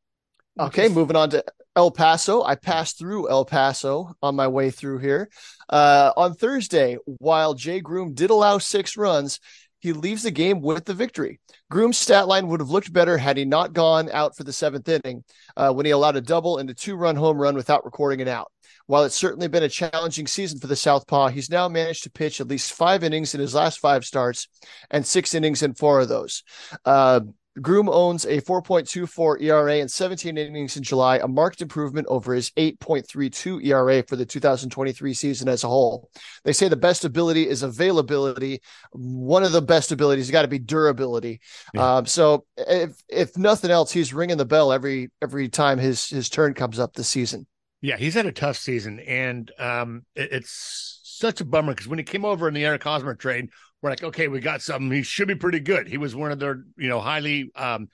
Okay, 0.59 0.87
moving 0.87 1.15
on 1.15 1.31
to 1.31 1.43
El 1.75 1.89
Paso. 1.89 2.43
I 2.43 2.53
passed 2.53 2.99
through 2.99 3.27
El 3.29 3.45
Paso 3.45 4.13
on 4.21 4.35
my 4.35 4.47
way 4.47 4.69
through 4.69 4.99
here. 4.99 5.31
Uh, 5.67 6.11
on 6.15 6.35
Thursday, 6.35 6.97
while 7.05 7.55
Jay 7.55 7.79
Groome 7.79 8.13
did 8.13 8.29
allow 8.29 8.59
six 8.59 8.95
runs, 8.95 9.39
he 9.83 9.91
leaves 9.91 10.23
the 10.23 10.31
game 10.31 10.61
with 10.61 10.85
the 10.85 10.93
victory. 10.93 11.41
Groome's 11.69 11.97
stat 11.97 12.25
line 12.25 12.47
would 12.47 12.61
have 12.61 12.69
looked 12.69 12.93
better 12.93 13.17
had 13.17 13.35
he 13.35 13.43
not 13.43 13.73
gone 13.73 14.09
out 14.13 14.33
for 14.33 14.45
the 14.45 14.53
seventh 14.53 14.87
inning 14.87 15.25
uh, 15.57 15.73
when 15.73 15.85
he 15.85 15.91
allowed 15.91 16.15
a 16.15 16.21
double 16.21 16.57
and 16.57 16.69
a 16.69 16.73
two 16.73 16.95
run 16.95 17.17
home 17.17 17.37
run 17.37 17.53
without 17.53 17.83
recording 17.83 18.21
an 18.21 18.29
out. 18.29 18.49
While 18.85 19.03
it's 19.03 19.13
certainly 19.13 19.49
been 19.49 19.61
a 19.61 19.67
challenging 19.67 20.25
season 20.25 20.57
for 20.59 20.67
the 20.67 20.77
Southpaw, 20.77 21.27
he's 21.27 21.49
now 21.49 21.67
managed 21.67 22.03
to 22.03 22.11
pitch 22.11 22.39
at 22.39 22.47
least 22.47 22.71
five 22.71 23.03
innings 23.03 23.35
in 23.35 23.41
his 23.41 23.53
last 23.53 23.79
five 23.79 24.05
starts 24.05 24.47
and 24.89 25.05
six 25.05 25.33
innings 25.33 25.61
in 25.61 25.73
four 25.73 25.99
of 25.99 26.07
those. 26.07 26.43
Uh, 26.85 27.19
Groome 27.61 27.87
owns 27.89 28.25
a 28.25 28.41
4.24 28.41 29.41
ERA 29.41 29.75
and 29.75 29.89
17 29.91 30.37
innings 30.37 30.75
in 30.75 30.81
July, 30.83 31.17
a 31.17 31.27
marked 31.27 31.61
improvement 31.61 32.07
over 32.09 32.33
his 32.33 32.49
8.32 32.51 33.63
ERA 33.65 34.03
for 34.03 34.15
the 34.15 34.25
2023 34.25 35.13
season 35.13 35.47
as 35.47 35.63
a 35.63 35.67
whole. 35.67 36.09
They 36.43 36.53
say 36.53 36.67
the 36.67 36.75
best 36.75 37.05
ability 37.05 37.47
is 37.47 37.61
availability. 37.61 38.61
One 38.91 39.43
of 39.43 39.51
the 39.51 39.61
best 39.61 39.91
abilities 39.91 40.25
has 40.25 40.31
got 40.31 40.41
to 40.43 40.47
be 40.47 40.57
durability. 40.59 41.41
Yeah. 41.73 41.97
Um, 41.97 42.05
so 42.07 42.45
if 42.57 42.91
if 43.07 43.37
nothing 43.37 43.69
else, 43.69 43.91
he's 43.91 44.13
ringing 44.13 44.37
the 44.37 44.45
bell 44.45 44.71
every 44.71 45.11
every 45.21 45.47
time 45.49 45.77
his 45.77 46.07
his 46.09 46.29
turn 46.29 46.53
comes 46.55 46.79
up 46.79 46.93
this 46.93 47.09
season. 47.09 47.45
Yeah, 47.81 47.97
he's 47.97 48.13
had 48.13 48.25
a 48.25 48.31
tough 48.31 48.57
season, 48.57 48.99
and 49.01 49.51
um, 49.59 50.05
it- 50.15 50.29
it's 50.31 51.01
such 51.03 51.41
a 51.41 51.45
bummer 51.45 51.73
because 51.73 51.87
when 51.87 51.99
he 51.99 52.03
came 52.05 52.25
over 52.25 52.47
in 52.47 52.53
the 52.53 52.65
Eric 52.65 52.83
Hosmer 52.83 53.13
trade, 53.13 53.49
we're 53.83 53.89
like, 53.89 54.03
okay, 54.03 54.29
we 54.29 54.39
got 54.39 54.61
something. 54.61 54.89
He 54.89 55.03
should 55.03 55.27
be 55.27 55.35
pretty 55.35 55.59
good. 55.59 55.87
He 55.87 55.97
was 55.97 56.15
one 56.15 56.31
of 56.31 56.39
their, 56.39 56.63
you 56.77 56.87
know, 56.87 57.01
highly 57.01 57.51
um 57.55 57.89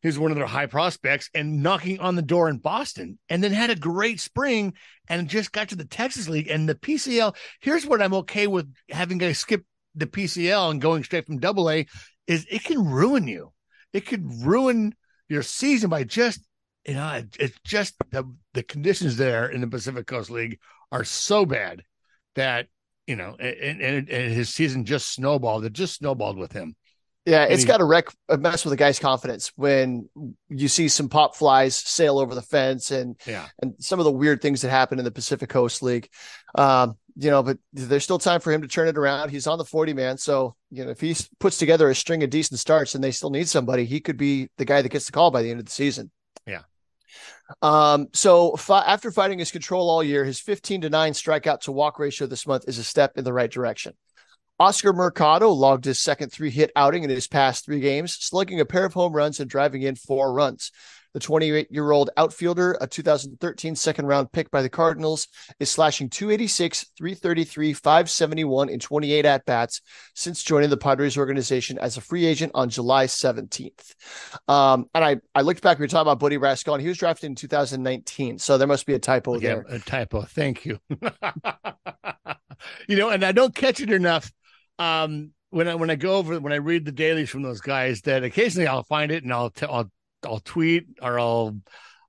he 0.00 0.08
was 0.08 0.18
one 0.18 0.30
of 0.30 0.36
their 0.36 0.46
high 0.46 0.66
prospects 0.66 1.30
and 1.34 1.62
knocking 1.62 1.98
on 1.98 2.14
the 2.14 2.22
door 2.22 2.50
in 2.50 2.58
Boston 2.58 3.18
and 3.30 3.42
then 3.42 3.52
had 3.52 3.70
a 3.70 3.76
great 3.76 4.20
spring 4.20 4.74
and 5.08 5.28
just 5.28 5.52
got 5.52 5.70
to 5.70 5.76
the 5.76 5.86
Texas 5.86 6.28
League 6.28 6.48
and 6.48 6.68
the 6.68 6.74
PCL. 6.74 7.34
Here's 7.60 7.86
what 7.86 8.02
I'm 8.02 8.12
okay 8.14 8.46
with 8.46 8.70
having 8.90 9.16
guys 9.16 9.38
skip 9.38 9.64
the 9.94 10.06
PCL 10.06 10.72
and 10.72 10.80
going 10.80 11.04
straight 11.04 11.26
from 11.26 11.38
double 11.38 11.70
A 11.70 11.86
is 12.26 12.46
it 12.50 12.64
can 12.64 12.84
ruin 12.84 13.26
you. 13.26 13.52
It 13.92 14.06
could 14.06 14.24
ruin 14.44 14.94
your 15.28 15.42
season 15.42 15.88
by 15.90 16.04
just 16.04 16.40
you 16.86 16.94
know, 16.94 17.08
it, 17.12 17.36
it's 17.38 17.58
just 17.64 17.94
the 18.10 18.30
the 18.52 18.62
conditions 18.62 19.16
there 19.16 19.48
in 19.48 19.60
the 19.60 19.66
Pacific 19.66 20.06
Coast 20.06 20.30
League 20.30 20.58
are 20.92 21.04
so 21.04 21.46
bad 21.46 21.82
that 22.34 22.66
you 23.06 23.16
know, 23.16 23.36
and, 23.38 23.80
and, 23.80 24.08
and 24.08 24.32
his 24.32 24.48
season 24.52 24.84
just 24.84 25.12
snowballed. 25.12 25.64
It 25.64 25.72
just 25.72 25.96
snowballed 25.96 26.38
with 26.38 26.52
him. 26.52 26.76
Yeah, 27.26 27.44
it's 27.44 27.64
got 27.64 27.78
to 27.78 27.84
wreck 27.84 28.08
a 28.28 28.36
mess 28.36 28.64
with 28.64 28.74
a 28.74 28.76
guy's 28.76 28.98
confidence 28.98 29.50
when 29.56 30.10
you 30.50 30.68
see 30.68 30.88
some 30.88 31.08
pop 31.08 31.34
flies 31.34 31.74
sail 31.74 32.18
over 32.18 32.34
the 32.34 32.42
fence 32.42 32.90
and 32.90 33.18
Yeah, 33.26 33.46
and 33.62 33.74
some 33.78 33.98
of 33.98 34.04
the 34.04 34.12
weird 34.12 34.42
things 34.42 34.60
that 34.60 34.68
happen 34.68 34.98
in 34.98 35.06
the 35.06 35.10
Pacific 35.10 35.48
Coast 35.48 35.82
League. 35.82 36.10
Um, 36.54 36.98
you 37.16 37.30
know, 37.30 37.42
but 37.42 37.58
there's 37.72 38.04
still 38.04 38.18
time 38.18 38.40
for 38.40 38.52
him 38.52 38.60
to 38.60 38.68
turn 38.68 38.88
it 38.88 38.98
around. 38.98 39.30
He's 39.30 39.46
on 39.46 39.56
the 39.56 39.64
40 39.64 39.94
man. 39.94 40.18
So, 40.18 40.54
you 40.70 40.84
know, 40.84 40.90
if 40.90 41.00
he 41.00 41.16
puts 41.38 41.56
together 41.56 41.88
a 41.88 41.94
string 41.94 42.22
of 42.22 42.30
decent 42.30 42.60
starts 42.60 42.94
and 42.94 43.02
they 43.02 43.12
still 43.12 43.30
need 43.30 43.48
somebody, 43.48 43.84
he 43.84 44.00
could 44.00 44.16
be 44.16 44.50
the 44.58 44.64
guy 44.64 44.82
that 44.82 44.88
gets 44.88 45.06
the 45.06 45.12
call 45.12 45.30
by 45.30 45.40
the 45.40 45.50
end 45.50 45.60
of 45.60 45.66
the 45.66 45.72
season. 45.72 46.10
Um, 47.62 48.08
so 48.12 48.56
fi- 48.56 48.84
after 48.84 49.10
fighting 49.10 49.38
his 49.38 49.50
control 49.50 49.90
all 49.90 50.02
year, 50.02 50.24
his 50.24 50.40
15 50.40 50.82
to 50.82 50.90
9 50.90 51.12
strikeout 51.12 51.60
to 51.60 51.72
walk 51.72 51.98
ratio 51.98 52.26
this 52.26 52.46
month 52.46 52.64
is 52.68 52.78
a 52.78 52.84
step 52.84 53.12
in 53.16 53.24
the 53.24 53.32
right 53.32 53.50
direction. 53.50 53.94
Oscar 54.60 54.92
Mercado 54.92 55.50
logged 55.50 55.84
his 55.84 55.98
second 55.98 56.30
three 56.30 56.50
hit 56.50 56.70
outing 56.76 57.02
in 57.02 57.10
his 57.10 57.26
past 57.26 57.64
three 57.64 57.80
games, 57.80 58.14
slugging 58.14 58.60
a 58.60 58.64
pair 58.64 58.84
of 58.84 58.94
home 58.94 59.12
runs 59.12 59.40
and 59.40 59.50
driving 59.50 59.82
in 59.82 59.96
four 59.96 60.32
runs. 60.32 60.70
The 61.14 61.20
28 61.20 61.68
year 61.70 61.92
old 61.92 62.10
outfielder, 62.16 62.76
a 62.80 62.86
2013 62.86 63.76
second 63.76 64.06
round 64.06 64.32
pick 64.32 64.50
by 64.50 64.62
the 64.62 64.68
Cardinals, 64.68 65.28
is 65.60 65.70
slashing 65.70 66.10
286, 66.10 66.86
333, 66.98 67.72
571 67.72 68.68
in 68.68 68.80
28 68.80 69.24
at 69.24 69.44
bats 69.44 69.80
since 70.14 70.42
joining 70.42 70.70
the 70.70 70.76
Padres 70.76 71.16
organization 71.16 71.78
as 71.78 71.96
a 71.96 72.00
free 72.00 72.26
agent 72.26 72.50
on 72.54 72.68
July 72.68 73.06
17th. 73.06 73.94
Um, 74.48 74.86
and 74.94 75.04
I, 75.04 75.16
I 75.34 75.42
looked 75.42 75.62
back, 75.62 75.78
we 75.78 75.84
were 75.84 75.88
talking 75.88 76.02
about 76.02 76.18
Buddy 76.18 76.36
Rascon. 76.36 76.80
He 76.80 76.88
was 76.88 76.98
drafted 76.98 77.30
in 77.30 77.36
2019. 77.36 78.38
So 78.38 78.58
there 78.58 78.68
must 78.68 78.84
be 78.84 78.94
a 78.94 78.98
typo 78.98 79.34
yeah, 79.34 79.40
there. 79.40 79.66
a 79.68 79.78
typo. 79.78 80.22
Thank 80.22 80.66
you. 80.66 80.78
you 82.88 82.96
know, 82.96 83.10
and 83.10 83.24
I 83.24 83.32
don't 83.32 83.54
catch 83.54 83.80
it 83.80 83.90
enough. 83.90 84.32
Um, 84.78 85.30
when 85.50 85.68
I 85.68 85.76
when 85.76 85.88
I 85.88 85.94
go 85.94 86.16
over 86.16 86.40
when 86.40 86.52
I 86.52 86.56
read 86.56 86.84
the 86.84 86.90
dailies 86.90 87.30
from 87.30 87.42
those 87.42 87.60
guys, 87.60 88.00
that 88.02 88.24
occasionally 88.24 88.66
I'll 88.66 88.82
find 88.82 89.12
it 89.12 89.22
and 89.22 89.32
I'll 89.32 89.50
t- 89.50 89.66
I'll 89.66 89.88
I'll 90.24 90.40
tweet 90.40 90.86
or 91.02 91.18
I'll 91.18 91.56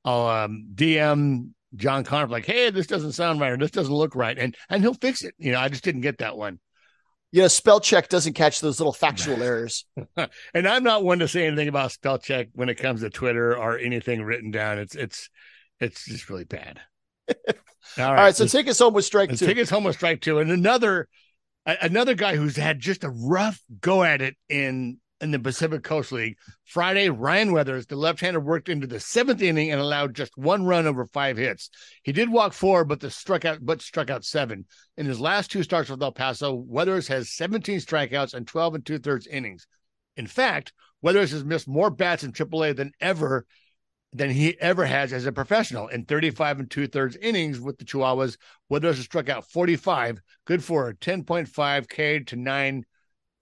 I'll 0.04 0.28
um, 0.28 0.67
DM 0.73 1.49
John 1.75 2.04
Connor 2.04 2.28
like, 2.28 2.45
hey, 2.45 2.69
this 2.69 2.88
doesn't 2.88 3.13
sound 3.13 3.39
right 3.41 3.51
or 3.51 3.58
this 3.58 3.71
doesn't 3.71 3.93
look 3.93 4.15
right, 4.15 4.38
and 4.38 4.56
and 4.69 4.82
he'll 4.84 4.93
fix 4.93 5.23
it. 5.23 5.34
You 5.38 5.51
know, 5.51 5.60
I 5.60 5.69
just 5.69 5.84
didn't 5.84 6.01
get 6.01 6.19
that 6.19 6.38
one. 6.38 6.60
You 7.32 7.41
know, 7.41 7.47
spell 7.49 7.82
check 7.82 8.08
doesn't 8.08 8.34
catch 8.34 8.62
those 8.62 8.80
little 8.80 8.93
factual 8.93 9.41
errors. 9.43 9.86
And 10.54 10.67
I'm 10.67 10.84
not 10.84 11.04
one 11.04 11.19
to 11.19 11.28
say 11.28 11.45
anything 11.45 11.67
about 11.67 11.91
spell 11.91 12.17
check 12.17 12.47
when 12.54 12.69
it 12.69 12.75
comes 12.75 13.01
to 13.01 13.10
Twitter 13.10 13.58
or 13.58 13.78
anything 13.78 14.23
written 14.23 14.51
down. 14.51 14.80
It's 14.80 14.95
it's 14.95 15.30
it's 15.82 16.06
just 16.06 16.30
really 16.30 16.45
bad. 16.45 16.80
All 17.30 17.36
right, 17.97 18.08
All 18.08 18.13
right. 18.13 18.36
So 18.36 18.43
let's- 18.43 18.54
take 18.54 18.67
us 18.69 18.80
home 18.80 18.93
with 18.93 19.06
strike 19.06 19.30
two. 19.36 19.45
take 19.45 19.58
us 19.58 19.69
home 19.69 19.84
with 19.84 19.95
strike 19.97 20.21
two. 20.21 20.39
And 20.39 20.49
another 20.49 21.10
another 21.65 22.13
guy 22.13 22.36
who's 22.36 22.56
had 22.56 22.80
just 22.80 23.04
a 23.04 23.10
rough 23.10 23.60
go 23.82 24.04
at 24.04 24.21
it 24.21 24.36
in 24.47 24.99
in 25.21 25.32
the 25.32 25.39
Pacific 25.39 25.84
Coast 25.84 26.12
League. 26.12 26.38
Friday, 26.65 27.10
Ryan 27.10 27.51
Weathers, 27.51 27.86
the 27.86 27.95
left-hander, 27.95 28.39
worked 28.39 28.69
into 28.69 28.88
the 28.88 28.99
seventh 28.99 29.41
inning 29.41 29.71
and 29.71 29.80
allowed 29.80 30.15
just 30.15 30.38
one 30.38 30.65
run 30.65 30.88
over 30.88 31.06
five 31.06 31.38
hits. 31.38 31.69
He 32.04 32.12
did 32.12 32.30
walk 32.30 32.54
four, 32.54 32.84
but 32.84 32.99
the 32.99 33.10
struck 33.10 33.45
out 33.45 33.60
but 33.62 33.82
struck 33.82 34.10
out 34.10 34.25
seven. 34.25 34.65
In 34.97 35.06
his 35.06 35.19
last 35.19 35.51
two 35.51 35.63
starts 35.63 35.89
with 35.89 36.04
El 36.04 36.12
Paso, 36.12 36.54
Weathers 36.54 37.08
has 37.08 37.34
17 37.34 37.80
strikeouts 37.80 38.34
and 38.34 38.47
12 38.47 38.75
and 38.75 38.86
two-thirds 38.86 39.28
innings. 39.28 39.67
In 40.17 40.28
fact, 40.28 40.73
Weathers 41.01 41.32
has 41.32 41.45
missed 41.45 41.67
more 41.67 41.89
bats 41.89 42.23
in 42.23 42.32
AAA 42.32 42.75
than 42.75 42.91
ever 42.99 43.45
than 44.13 44.30
he 44.30 44.58
ever 44.62 44.86
has 44.86 45.12
as 45.12 45.25
a 45.25 45.32
professional 45.32 45.89
in 45.89 46.06
35 46.06 46.60
and 46.60 46.71
two 46.71 46.88
thirds 46.88 47.17
innings 47.17 47.60
with 47.60 47.78
the 47.78 47.84
Chihuahuas. 47.84 48.38
Weathers 48.69 48.95
has 48.95 49.06
struck 49.06 49.28
out 49.28 49.49
45, 49.51 50.21
good 50.45 50.63
for 50.63 50.88
a 50.88 50.95
10.5 50.95 51.89
K 51.89 52.19
to 52.19 52.36
nine 52.38 52.86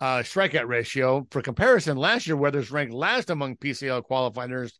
uh, 0.03 0.21
strikeout 0.21 0.67
ratio. 0.67 1.25
For 1.31 1.41
comparison, 1.41 1.95
last 1.95 2.27
year 2.27 2.35
Weathers 2.35 2.71
ranked 2.71 2.93
last 2.93 3.29
among 3.29 3.55
PCL 3.55 4.03
qualifiers 4.03 4.73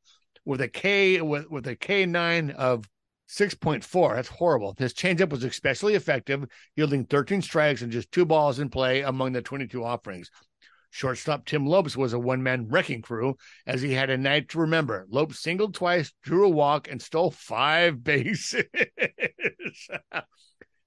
with 0.43 0.59
a 0.59 0.67
K 0.67 1.21
with, 1.21 1.49
with 1.49 1.65
a 1.67 1.77
K 1.77 2.05
nine 2.05 2.51
of 2.51 2.83
6.4. 3.29 4.15
That's 4.15 4.27
horrible. 4.27 4.75
His 4.77 4.93
changeup 4.93 5.29
was 5.29 5.45
especially 5.45 5.95
effective, 5.95 6.43
yielding 6.75 7.05
13 7.05 7.41
strikes 7.41 7.81
and 7.81 7.89
just 7.89 8.11
two 8.11 8.25
balls 8.25 8.59
in 8.59 8.67
play 8.67 9.03
among 9.03 9.31
the 9.31 9.41
22 9.41 9.81
offerings. 9.81 10.29
Shortstop 10.89 11.45
Tim 11.45 11.65
Lopes 11.65 11.95
was 11.95 12.11
a 12.11 12.19
one 12.19 12.43
man 12.43 12.67
wrecking 12.67 13.01
crew 13.01 13.37
as 13.65 13.81
he 13.81 13.93
had 13.93 14.09
a 14.09 14.17
night 14.17 14.49
to 14.49 14.59
remember. 14.59 15.07
Lopes 15.09 15.39
singled 15.39 15.73
twice, 15.73 16.11
drew 16.21 16.43
a 16.45 16.49
walk, 16.49 16.89
and 16.91 17.01
stole 17.01 17.31
five 17.31 18.03
bases, 18.03 18.65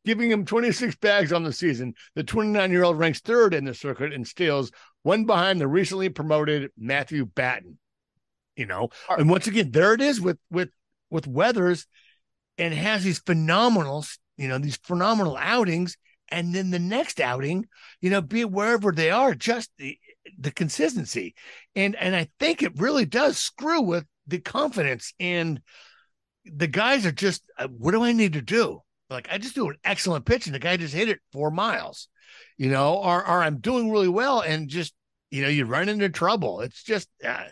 giving 0.06 0.30
him 0.30 0.46
26 0.46 0.96
bags 0.96 1.32
on 1.32 1.42
the 1.42 1.52
season. 1.52 1.92
The 2.14 2.24
29 2.24 2.70
year 2.70 2.84
old 2.84 2.98
ranks 2.98 3.20
third 3.20 3.52
in 3.52 3.64
the 3.64 3.74
circuit 3.74 4.12
in 4.12 4.24
steals, 4.24 4.70
one 5.02 5.26
behind 5.26 5.60
the 5.60 5.68
recently 5.68 6.08
promoted 6.08 6.70
Matthew 6.78 7.26
Batten. 7.26 7.78
You 8.54 8.64
know, 8.64 8.88
and 9.10 9.28
once 9.28 9.46
again, 9.46 9.70
there 9.70 9.92
it 9.92 10.00
is 10.00 10.18
with 10.18 10.38
with 10.50 10.70
with 11.10 11.26
Weathers, 11.26 11.86
and 12.56 12.72
has 12.72 13.04
these 13.04 13.18
phenomenal, 13.18 14.06
you 14.38 14.48
know, 14.48 14.56
these 14.56 14.78
phenomenal 14.78 15.36
outings, 15.36 15.98
and 16.30 16.54
then 16.54 16.70
the 16.70 16.78
next 16.78 17.20
outing, 17.20 17.66
you 18.00 18.08
know, 18.08 18.22
be 18.22 18.40
it 18.40 18.50
wherever 18.50 18.92
they 18.92 19.10
are, 19.10 19.34
just 19.34 19.70
the 19.76 19.98
the 20.38 20.50
consistency, 20.50 21.34
and 21.74 21.94
and 21.96 22.16
I 22.16 22.28
think 22.40 22.62
it 22.62 22.80
really 22.80 23.04
does 23.04 23.36
screw 23.36 23.82
with 23.82 24.06
the 24.26 24.38
confidence, 24.38 25.12
and 25.20 25.60
the 26.46 26.66
guys 26.66 27.04
are 27.04 27.12
just, 27.12 27.42
uh, 27.58 27.68
what 27.68 27.90
do 27.90 28.04
I 28.04 28.12
need 28.12 28.34
to 28.34 28.42
do? 28.42 28.82
Like 29.10 29.28
I 29.30 29.38
just 29.38 29.54
do 29.54 29.68
an 29.68 29.76
excellent 29.84 30.24
pitch, 30.24 30.46
and 30.46 30.54
the 30.54 30.58
guy 30.58 30.76
just 30.76 30.94
hit 30.94 31.08
it 31.08 31.20
four 31.32 31.50
miles, 31.50 32.08
you 32.56 32.70
know, 32.70 32.94
or 32.94 33.20
or 33.20 33.42
I'm 33.42 33.58
doing 33.58 33.90
really 33.90 34.08
well, 34.08 34.40
and 34.40 34.68
just 34.68 34.94
you 35.30 35.42
know, 35.42 35.48
you 35.48 35.64
run 35.64 35.88
into 35.88 36.08
trouble. 36.08 36.60
It's 36.60 36.82
just. 36.82 37.08
Uh, 37.24 37.44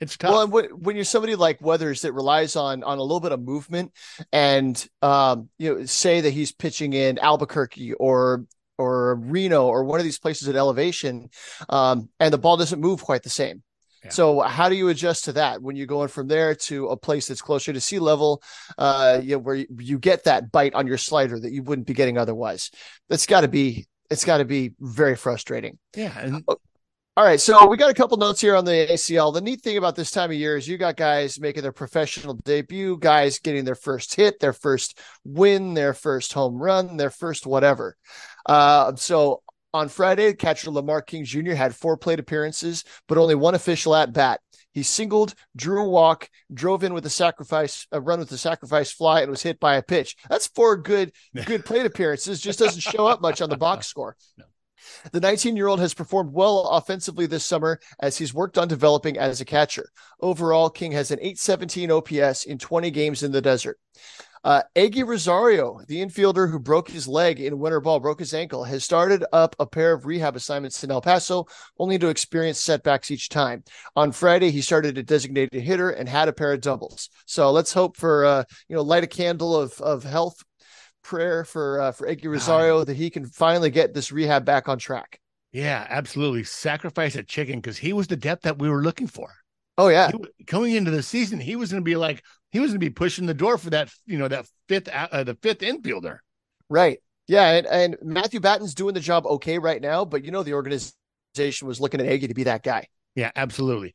it's 0.00 0.16
tough. 0.16 0.32
Well, 0.32 0.48
when, 0.48 0.64
when 0.70 0.96
you're 0.96 1.04
somebody 1.04 1.36
like 1.36 1.60
Weathers 1.60 2.02
that 2.02 2.12
relies 2.12 2.56
on 2.56 2.82
on 2.82 2.98
a 2.98 3.02
little 3.02 3.20
bit 3.20 3.30
of 3.30 3.40
movement, 3.40 3.92
and 4.32 4.84
um, 5.00 5.48
you 5.58 5.74
know, 5.74 5.84
say 5.84 6.22
that 6.22 6.32
he's 6.32 6.50
pitching 6.50 6.92
in 6.92 7.18
Albuquerque 7.18 7.92
or 7.92 8.44
or 8.78 9.14
Reno 9.14 9.66
or 9.66 9.84
one 9.84 10.00
of 10.00 10.04
these 10.04 10.18
places 10.18 10.48
at 10.48 10.56
elevation, 10.56 11.30
um, 11.68 12.08
and 12.18 12.32
the 12.32 12.38
ball 12.38 12.56
doesn't 12.56 12.80
move 12.80 13.02
quite 13.02 13.22
the 13.22 13.30
same. 13.30 13.62
Yeah. 14.04 14.10
So 14.10 14.40
how 14.40 14.68
do 14.68 14.74
you 14.74 14.88
adjust 14.88 15.24
to 15.24 15.32
that 15.34 15.62
when 15.62 15.76
you're 15.76 15.86
going 15.86 16.08
from 16.08 16.26
there 16.26 16.54
to 16.54 16.88
a 16.88 16.96
place 16.96 17.28
that's 17.28 17.42
closer 17.42 17.72
to 17.72 17.80
sea 17.80 17.98
level, 17.98 18.42
uh, 18.78 19.20
you 19.22 19.32
know, 19.32 19.38
where 19.38 19.54
you, 19.54 19.66
you 19.78 19.98
get 19.98 20.24
that 20.24 20.50
bite 20.50 20.74
on 20.74 20.86
your 20.86 20.98
slider 20.98 21.38
that 21.38 21.52
you 21.52 21.62
wouldn't 21.62 21.86
be 21.86 21.94
getting 21.94 22.18
otherwise? 22.18 22.70
That's 23.08 23.26
got 23.26 23.42
to 23.42 23.48
be 23.48 23.86
it's 24.10 24.24
got 24.24 24.38
to 24.38 24.44
be 24.44 24.72
very 24.78 25.16
frustrating. 25.16 25.78
yeah, 25.96 26.18
and 26.18 26.44
All 26.46 27.24
right, 27.24 27.40
so 27.40 27.66
we 27.66 27.78
got 27.78 27.90
a 27.90 27.94
couple 27.94 28.16
notes 28.18 28.40
here 28.40 28.54
on 28.54 28.64
the 28.64 28.88
ACL. 28.90 29.32
The 29.32 29.40
neat 29.40 29.62
thing 29.62 29.78
about 29.78 29.96
this 29.96 30.10
time 30.10 30.30
of 30.30 30.36
year 30.36 30.56
is 30.56 30.68
you 30.68 30.76
got 30.76 30.96
guys 30.96 31.40
making 31.40 31.62
their 31.62 31.72
professional 31.72 32.34
debut, 32.34 32.98
guys 32.98 33.38
getting 33.38 33.64
their 33.64 33.74
first 33.74 34.14
hit, 34.14 34.38
their 34.38 34.52
first 34.52 34.98
win, 35.24 35.74
their 35.74 35.94
first 35.94 36.32
home 36.32 36.56
run, 36.56 36.96
their 36.98 37.10
first 37.10 37.46
whatever. 37.46 37.96
Uh, 38.44 38.94
so 38.96 39.42
on 39.74 39.88
Friday, 39.88 40.34
catcher 40.34 40.70
Lamar 40.70 41.02
King 41.02 41.24
Jr. 41.24 41.52
had 41.52 41.74
four 41.74 41.96
plate 41.96 42.20
appearances, 42.20 42.84
but 43.08 43.18
only 43.18 43.34
one 43.34 43.54
official 43.54 43.94
at 43.94 44.12
bat. 44.12 44.40
He 44.72 44.82
singled, 44.82 45.34
drew 45.54 45.82
a 45.82 45.88
walk, 45.88 46.28
drove 46.52 46.82
in 46.82 46.94
with 46.94 47.04
a 47.04 47.10
sacrifice, 47.10 47.86
a 47.92 48.00
run 48.00 48.18
with 48.18 48.32
a 48.32 48.38
sacrifice 48.38 48.90
fly, 48.90 49.20
and 49.20 49.30
was 49.30 49.42
hit 49.42 49.60
by 49.60 49.76
a 49.76 49.82
pitch. 49.82 50.16
That's 50.30 50.46
four 50.46 50.76
good, 50.76 51.12
good 51.44 51.64
plate 51.64 51.86
appearances. 51.86 52.40
Just 52.40 52.58
doesn't 52.58 52.80
show 52.80 53.06
up 53.06 53.20
much 53.20 53.42
on 53.42 53.50
the 53.50 53.56
box 53.56 53.86
score. 53.88 54.16
The 55.12 55.20
19 55.20 55.56
year 55.56 55.68
old 55.68 55.80
has 55.80 55.94
performed 55.94 56.32
well 56.32 56.68
offensively 56.68 57.26
this 57.26 57.46
summer 57.46 57.78
as 58.00 58.18
he's 58.18 58.34
worked 58.34 58.58
on 58.58 58.68
developing 58.68 59.16
as 59.16 59.40
a 59.40 59.44
catcher. 59.44 59.88
Overall, 60.20 60.70
King 60.70 60.92
has 60.92 61.10
an 61.10 61.18
817 61.20 61.90
OPS 61.90 62.44
in 62.44 62.58
20 62.58 62.90
games 62.90 63.22
in 63.22 63.32
the 63.32 63.40
desert. 63.40 63.78
Uh, 64.44 64.62
Eguy 64.74 65.06
Rosario, 65.06 65.80
the 65.86 66.02
infielder 66.02 66.50
who 66.50 66.58
broke 66.58 66.88
his 66.88 67.06
leg 67.06 67.40
in 67.40 67.60
winter 67.60 67.80
ball, 67.80 68.00
broke 68.00 68.18
his 68.18 68.34
ankle, 68.34 68.64
has 68.64 68.84
started 68.84 69.24
up 69.32 69.54
a 69.60 69.66
pair 69.66 69.92
of 69.92 70.04
rehab 70.04 70.34
assignments 70.34 70.82
in 70.82 70.90
El 70.90 71.00
Paso, 71.00 71.46
only 71.78 71.96
to 71.98 72.08
experience 72.08 72.58
setbacks 72.58 73.10
each 73.12 73.28
time. 73.28 73.62
On 73.94 74.10
Friday, 74.10 74.50
he 74.50 74.60
started 74.60 74.98
a 74.98 75.02
designated 75.02 75.62
hitter 75.62 75.90
and 75.90 76.08
had 76.08 76.28
a 76.28 76.32
pair 76.32 76.52
of 76.52 76.60
doubles. 76.60 77.08
So 77.24 77.52
let's 77.52 77.72
hope 77.72 77.96
for 77.96 78.24
uh, 78.24 78.44
you 78.68 78.74
know 78.74 78.82
light 78.82 79.04
a 79.04 79.08
candle 79.08 79.54
of 79.56 79.80
of 79.80 80.02
health 80.02 80.42
prayer 81.02 81.44
for 81.44 81.80
uh, 81.80 81.92
for 81.92 82.08
Eguy 82.08 82.32
Rosario 82.32 82.84
that 82.84 82.96
he 82.96 83.10
can 83.10 83.26
finally 83.26 83.70
get 83.70 83.94
this 83.94 84.10
rehab 84.10 84.44
back 84.44 84.68
on 84.68 84.78
track. 84.78 85.20
Yeah, 85.52 85.86
absolutely. 85.88 86.44
Sacrifice 86.44 87.14
a 87.14 87.22
chicken 87.22 87.60
because 87.60 87.78
he 87.78 87.92
was 87.92 88.06
the 88.06 88.16
depth 88.16 88.42
that 88.42 88.58
we 88.58 88.68
were 88.68 88.82
looking 88.82 89.06
for. 89.06 89.30
Oh 89.78 89.88
yeah, 89.88 90.10
He 90.38 90.44
coming 90.44 90.74
into 90.74 90.90
the 90.90 91.02
season, 91.02 91.40
he 91.40 91.56
was 91.56 91.70
going 91.70 91.82
to 91.82 91.84
be 91.84 91.96
like 91.96 92.22
he 92.52 92.60
was 92.60 92.70
going 92.70 92.80
to 92.80 92.86
be 92.86 92.90
pushing 92.90 93.26
the 93.26 93.34
door 93.34 93.58
for 93.58 93.70
that, 93.70 93.90
you 94.06 94.18
know, 94.18 94.28
that 94.28 94.46
fifth, 94.68 94.88
uh, 94.88 95.24
the 95.24 95.34
fifth 95.42 95.60
infielder. 95.60 96.18
right. 96.68 96.98
Yeah, 97.28 97.52
and, 97.52 97.66
and 97.66 97.96
Matthew 98.02 98.40
Batten's 98.40 98.74
doing 98.74 98.94
the 98.94 99.00
job 99.00 99.26
okay 99.26 99.58
right 99.58 99.80
now, 99.80 100.04
but 100.04 100.24
you 100.24 100.32
know 100.32 100.42
the 100.42 100.54
organization 100.54 101.68
was 101.68 101.80
looking 101.80 102.00
at 102.00 102.06
Eguy 102.06 102.28
to 102.28 102.34
be 102.34 102.44
that 102.44 102.64
guy. 102.64 102.88
Yeah, 103.14 103.30
absolutely. 103.36 103.94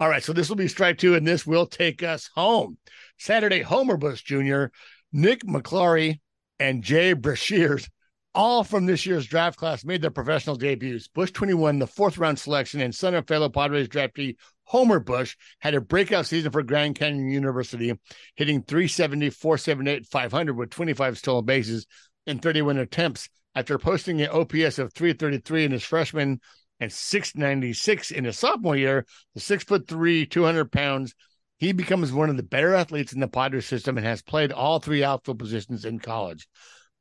All 0.00 0.08
right, 0.08 0.22
so 0.24 0.32
this 0.32 0.48
will 0.48 0.56
be 0.56 0.66
strike 0.66 0.98
two, 0.98 1.14
and 1.14 1.26
this 1.26 1.46
will 1.46 1.66
take 1.66 2.02
us 2.02 2.30
home. 2.34 2.78
Saturday, 3.18 3.60
Homer 3.60 3.96
Bush 3.96 4.22
Jr., 4.22 4.66
Nick 5.12 5.44
McClary, 5.44 6.20
and 6.58 6.82
Jay 6.82 7.14
Brashears, 7.14 7.88
all 8.34 8.64
from 8.64 8.86
this 8.86 9.04
year's 9.04 9.26
draft 9.26 9.58
class, 9.58 9.84
made 9.84 10.02
their 10.02 10.10
professional 10.10 10.56
debuts. 10.56 11.08
Bush 11.08 11.30
21, 11.32 11.78
the 11.78 11.86
fourth 11.86 12.18
round 12.18 12.38
selection, 12.38 12.80
and 12.80 12.94
son 12.94 13.14
of 13.14 13.26
fellow 13.26 13.48
Padres 13.48 13.88
draftee 13.88 14.36
Homer 14.64 15.00
Bush 15.00 15.36
had 15.58 15.74
a 15.74 15.80
breakout 15.80 16.26
season 16.26 16.50
for 16.50 16.62
Grand 16.62 16.94
Canyon 16.94 17.30
University, 17.30 17.92
hitting 18.36 18.62
370, 18.62 19.30
478, 19.30 20.06
500 20.06 20.56
with 20.56 20.70
25 20.70 21.18
stolen 21.18 21.44
bases 21.44 21.86
and 22.26 22.40
31 22.40 22.78
attempts 22.78 23.28
after 23.54 23.78
posting 23.78 24.22
an 24.22 24.30
OPS 24.30 24.78
of 24.78 24.92
333 24.94 25.66
in 25.66 25.72
his 25.72 25.82
freshman 25.82 26.40
and 26.80 26.92
696 26.92 28.10
in 28.10 28.24
his 28.24 28.38
sophomore 28.38 28.76
year. 28.76 29.06
The 29.34 29.40
six 29.40 29.64
foot 29.64 29.86
three, 29.86 30.26
200 30.26 30.72
pounds. 30.72 31.14
He 31.58 31.72
becomes 31.72 32.12
one 32.12 32.28
of 32.28 32.36
the 32.36 32.42
better 32.42 32.74
athletes 32.74 33.12
in 33.12 33.20
the 33.20 33.28
Padres 33.28 33.66
system 33.66 33.96
and 33.96 34.06
has 34.06 34.22
played 34.22 34.50
all 34.52 34.80
three 34.80 35.04
outfield 35.04 35.38
positions 35.38 35.84
in 35.84 36.00
college. 36.00 36.48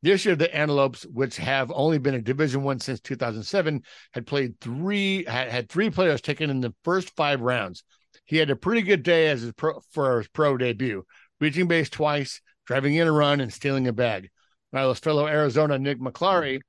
This 0.03 0.25
year, 0.25 0.35
the 0.35 0.53
Antelopes, 0.55 1.03
which 1.03 1.37
have 1.37 1.71
only 1.71 1.99
been 1.99 2.15
a 2.15 2.21
Division 2.21 2.63
One 2.63 2.79
since 2.79 2.99
2007, 3.01 3.83
had 4.13 4.25
played 4.25 4.59
three 4.59 5.23
had, 5.25 5.49
had 5.49 5.69
three 5.69 5.91
players 5.91 6.21
taken 6.21 6.49
in 6.49 6.59
the 6.59 6.73
first 6.83 7.15
five 7.15 7.41
rounds. 7.41 7.83
He 8.25 8.37
had 8.37 8.49
a 8.49 8.55
pretty 8.55 8.81
good 8.81 9.03
day 9.03 9.29
as 9.29 9.41
his 9.41 9.51
pro, 9.53 9.79
for 9.91 10.17
his 10.17 10.27
pro 10.29 10.57
debut, 10.57 11.05
reaching 11.39 11.67
base 11.67 11.89
twice, 11.89 12.41
driving 12.65 12.95
in 12.95 13.07
a 13.07 13.11
run, 13.11 13.41
and 13.41 13.53
stealing 13.53 13.87
a 13.87 13.93
bag. 13.93 14.29
While 14.71 14.89
his 14.89 14.99
fellow 14.99 15.27
Arizona 15.27 15.77
Nik 15.77 15.99
McClaughry 15.99 16.61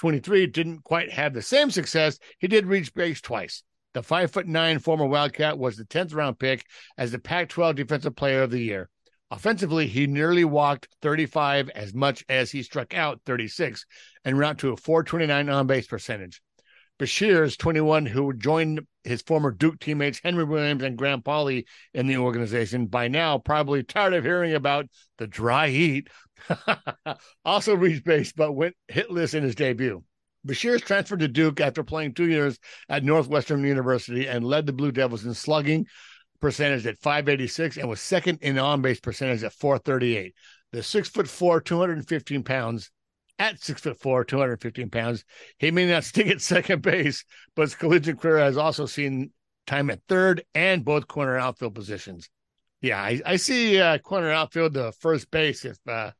23 0.00 0.48
didn't 0.48 0.82
quite 0.82 1.12
have 1.12 1.32
the 1.32 1.42
same 1.42 1.70
success. 1.70 2.18
He 2.38 2.48
did 2.48 2.66
reach 2.66 2.92
base 2.92 3.20
twice. 3.20 3.62
The 3.94 4.02
five 4.02 4.32
foot 4.32 4.48
nine 4.48 4.80
former 4.80 5.06
Wildcat 5.06 5.58
was 5.58 5.76
the 5.76 5.84
10th 5.84 6.14
round 6.14 6.40
pick 6.40 6.64
as 6.98 7.12
the 7.12 7.20
Pac 7.20 7.50
12 7.50 7.76
Defensive 7.76 8.16
Player 8.16 8.42
of 8.42 8.50
the 8.50 8.58
Year. 8.58 8.88
Offensively, 9.32 9.86
he 9.86 10.06
nearly 10.06 10.44
walked 10.44 10.88
35 11.00 11.70
as 11.70 11.94
much 11.94 12.22
as 12.28 12.50
he 12.50 12.62
struck 12.62 12.92
out 12.92 13.22
36 13.24 13.86
and 14.26 14.38
round 14.38 14.58
to 14.58 14.72
a 14.72 14.76
429 14.76 15.48
on 15.48 15.66
base 15.66 15.86
percentage. 15.86 16.42
Beshears 17.00 17.56
21, 17.56 18.04
who 18.04 18.34
joined 18.34 18.82
his 19.04 19.22
former 19.22 19.50
Duke 19.50 19.80
teammates 19.80 20.20
Henry 20.22 20.44
Williams 20.44 20.82
and 20.82 20.98
Graham 20.98 21.22
Pauley 21.22 21.64
in 21.94 22.06
the 22.06 22.18
organization, 22.18 22.84
by 22.84 23.08
now 23.08 23.38
probably 23.38 23.82
tired 23.82 24.12
of 24.12 24.22
hearing 24.22 24.52
about 24.52 24.84
the 25.16 25.26
dry 25.26 25.70
heat, 25.70 26.10
also 27.46 27.74
reached 27.74 28.04
base 28.04 28.32
but 28.32 28.52
went 28.52 28.76
hitless 28.92 29.32
in 29.32 29.42
his 29.42 29.54
debut. 29.54 30.04
Beshears 30.46 30.84
transferred 30.84 31.20
to 31.20 31.28
Duke 31.28 31.58
after 31.58 31.82
playing 31.82 32.12
two 32.12 32.28
years 32.28 32.58
at 32.86 33.02
Northwestern 33.02 33.64
University 33.64 34.26
and 34.26 34.44
led 34.44 34.66
the 34.66 34.74
Blue 34.74 34.92
Devils 34.92 35.24
in 35.24 35.32
slugging 35.32 35.86
percentage 36.42 36.86
at 36.86 36.98
586 36.98 37.78
and 37.78 37.88
was 37.88 38.00
second 38.00 38.40
in 38.42 38.58
on 38.58 38.82
base 38.82 39.00
percentage 39.00 39.42
at 39.42 39.54
438. 39.54 40.34
The 40.72 40.82
six 40.82 41.08
foot 41.08 41.28
four, 41.28 41.60
215 41.62 42.42
pounds, 42.42 42.90
at 43.38 43.60
six 43.60 43.80
foot 43.80 43.98
four, 43.98 44.24
215 44.24 44.90
pounds, 44.90 45.24
he 45.58 45.70
may 45.70 45.88
not 45.88 46.04
stick 46.04 46.26
at 46.26 46.42
second 46.42 46.82
base, 46.82 47.24
but 47.56 47.62
his 47.62 47.74
collegiate 47.74 48.20
career 48.20 48.38
has 48.38 48.58
also 48.58 48.84
seen 48.84 49.30
time 49.66 49.88
at 49.88 50.00
third 50.08 50.44
and 50.54 50.84
both 50.84 51.08
corner 51.08 51.38
outfield 51.38 51.74
positions. 51.74 52.28
Yeah, 52.82 53.00
I, 53.00 53.20
I 53.24 53.36
see 53.36 53.80
uh, 53.80 53.98
corner 53.98 54.30
outfield 54.30 54.74
to 54.74 54.92
first 54.92 55.30
base 55.30 55.64
if 55.64 55.78
uh, 55.86 56.10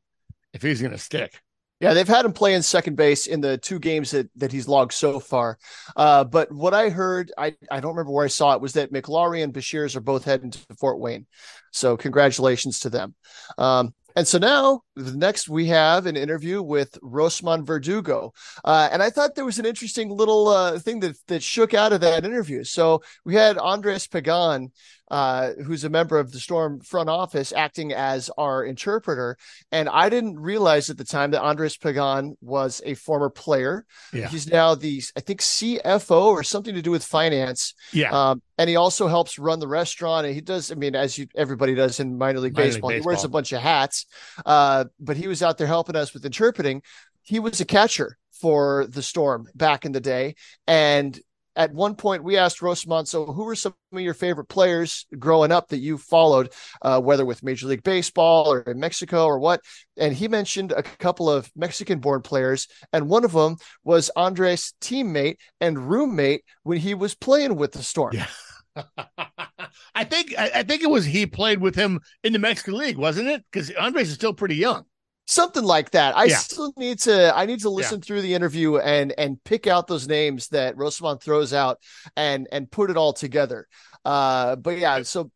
if 0.53 0.61
he's 0.61 0.81
going 0.81 0.93
to 0.93 0.97
stick. 0.97 1.39
Yeah, 1.83 1.93
they've 1.93 2.07
had 2.07 2.23
him 2.23 2.31
play 2.31 2.53
in 2.53 2.63
second 2.63 2.95
base 2.95 3.27
in 3.27 3.41
the 3.41 3.57
two 3.57 3.77
games 3.77 4.11
that, 4.11 4.29
that 4.37 4.53
he's 4.53 4.69
logged 4.69 4.93
so 4.93 5.19
far. 5.19 5.57
Uh, 5.97 6.23
but 6.23 6.49
what 6.49 6.73
I 6.73 6.87
heard, 6.87 7.33
I, 7.37 7.57
I 7.69 7.81
don't 7.81 7.91
remember 7.91 8.13
where 8.13 8.23
I 8.23 8.29
saw 8.29 8.53
it, 8.53 8.61
was 8.61 8.71
that 8.73 8.93
McClaughry 8.93 9.43
and 9.43 9.53
Beshears 9.53 9.97
are 9.97 9.99
both 9.99 10.23
heading 10.23 10.51
to 10.51 10.59
Fort 10.79 10.97
Wayne. 10.97 11.25
So 11.73 11.97
congratulations 11.97 12.79
to 12.79 12.89
them. 12.89 13.15
Um, 13.57 13.93
and 14.15 14.27
so 14.27 14.37
now, 14.37 14.81
next 14.95 15.49
we 15.49 15.67
have 15.67 16.05
an 16.05 16.15
interview 16.15 16.61
with 16.61 16.99
Rosman 17.01 17.65
Verdugo, 17.65 18.33
uh, 18.63 18.89
and 18.91 19.01
I 19.01 19.09
thought 19.09 19.35
there 19.35 19.45
was 19.45 19.59
an 19.59 19.65
interesting 19.65 20.09
little 20.09 20.47
uh, 20.47 20.79
thing 20.79 20.99
that 21.01 21.15
that 21.27 21.43
shook 21.43 21.73
out 21.73 21.93
of 21.93 22.01
that 22.01 22.25
interview. 22.25 22.63
So 22.63 23.01
we 23.25 23.35
had 23.35 23.57
Andres 23.57 24.07
Pagan, 24.07 24.71
uh, 25.09 25.51
who's 25.65 25.83
a 25.83 25.89
member 25.89 26.17
of 26.17 26.31
the 26.31 26.39
Storm 26.39 26.79
front 26.81 27.09
office, 27.09 27.53
acting 27.53 27.93
as 27.93 28.29
our 28.37 28.63
interpreter, 28.63 29.37
and 29.71 29.89
I 29.89 30.09
didn't 30.09 30.39
realize 30.39 30.89
at 30.89 30.97
the 30.97 31.05
time 31.05 31.31
that 31.31 31.41
Andres 31.41 31.77
Pagan 31.77 32.37
was 32.41 32.81
a 32.85 32.93
former 32.93 33.29
player. 33.29 33.85
Yeah. 34.11 34.27
He's 34.27 34.47
now 34.47 34.75
the 34.75 35.01
I 35.15 35.19
think 35.19 35.41
CFO 35.41 36.25
or 36.25 36.43
something 36.43 36.75
to 36.75 36.81
do 36.81 36.91
with 36.91 37.03
finance. 37.03 37.73
Yeah, 37.91 38.11
Um, 38.11 38.41
and 38.57 38.69
he 38.69 38.75
also 38.75 39.07
helps 39.07 39.39
run 39.39 39.59
the 39.59 39.67
restaurant. 39.67 40.25
And 40.25 40.35
he 40.35 40.41
does, 40.41 40.71
I 40.71 40.75
mean, 40.75 40.95
as 40.95 41.17
you 41.17 41.27
everybody 41.35 41.75
does 41.75 41.99
in 41.99 42.17
minor 42.17 42.39
league, 42.39 42.53
Minor 42.53 42.65
league 42.65 42.73
baseball, 42.73 42.89
he 42.91 43.01
wears 43.01 43.23
a 43.23 43.29
bunch 43.29 43.51
of 43.51 43.61
hats. 43.61 44.05
Uh, 44.45 44.85
but 44.99 45.17
he 45.17 45.27
was 45.27 45.41
out 45.41 45.57
there 45.57 45.67
helping 45.67 45.95
us 45.95 46.13
with 46.13 46.25
interpreting. 46.25 46.81
He 47.21 47.39
was 47.39 47.61
a 47.61 47.65
catcher 47.65 48.17
for 48.31 48.85
the 48.87 49.01
Storm 49.01 49.47
back 49.55 49.85
in 49.85 49.91
the 49.91 50.01
day. 50.01 50.35
And 50.67 51.19
at 51.55 51.71
one 51.71 51.95
point, 51.95 52.23
we 52.23 52.35
asked 52.35 52.61
Rosman, 52.61 53.07
so 53.07 53.25
who 53.25 53.43
were 53.43 53.55
some 53.55 53.75
of 53.91 53.99
your 53.99 54.15
favorite 54.15 54.49
players 54.49 55.05
growing 55.19 55.51
up 55.51 55.67
that 55.67 55.77
you 55.77 55.99
followed, 55.99 56.51
uh, 56.81 56.99
whether 56.99 57.25
with 57.25 57.43
Major 57.43 57.67
League 57.67 57.83
Baseball 57.83 58.51
or 58.51 58.61
in 58.61 58.79
Mexico 58.79 59.25
or 59.25 59.37
what? 59.37 59.61
And 59.95 60.15
he 60.15 60.27
mentioned 60.27 60.71
a 60.71 60.81
couple 60.81 61.29
of 61.29 61.51
Mexican 61.55 61.99
born 61.99 62.23
players. 62.23 62.67
And 62.91 63.07
one 63.07 63.23
of 63.23 63.33
them 63.33 63.57
was 63.83 64.09
Andres' 64.15 64.73
teammate 64.81 65.37
and 65.61 65.89
roommate 65.89 66.43
when 66.63 66.79
he 66.79 66.95
was 66.95 67.13
playing 67.13 67.55
with 67.55 67.73
the 67.73 67.83
Storm. 67.83 68.13
Yeah. 68.15 68.27
I 69.95 70.03
think 70.03 70.33
I, 70.37 70.51
I 70.55 70.63
think 70.63 70.83
it 70.83 70.89
was 70.89 71.05
he 71.05 71.25
played 71.25 71.59
with 71.61 71.75
him 71.75 71.99
in 72.23 72.33
the 72.33 72.39
Mexican 72.39 72.75
League, 72.75 72.97
wasn't 72.97 73.27
it? 73.27 73.43
Because 73.51 73.69
Andres 73.71 74.09
is 74.09 74.15
still 74.15 74.33
pretty 74.33 74.55
young. 74.55 74.85
something 75.25 75.63
like 75.63 75.91
that. 75.91 76.17
I 76.17 76.25
Yeah. 76.25 76.37
still 76.37 76.73
need 76.77 76.99
to 77.01 77.35
I 77.35 77.45
need 77.45 77.61
to 77.61 77.69
listen 77.69 78.01
through 78.01 78.21
the 78.21 78.33
interview 78.33 78.77
and 78.77 79.13
and 79.17 79.41
pick 79.43 79.67
out 79.67 79.87
those 79.87 80.07
names 80.07 80.49
that 80.49 80.75
Rosman 80.75 81.21
throws 81.21 81.53
out 81.53 81.79
and 82.17 82.47
and 82.51 82.69
put 82.69 82.89
it 82.89 82.97
all 82.97 83.13
together. 83.13 83.67
Uh 84.05 84.55
but 84.57 84.77
yeah, 84.77 85.01
so 85.03 85.31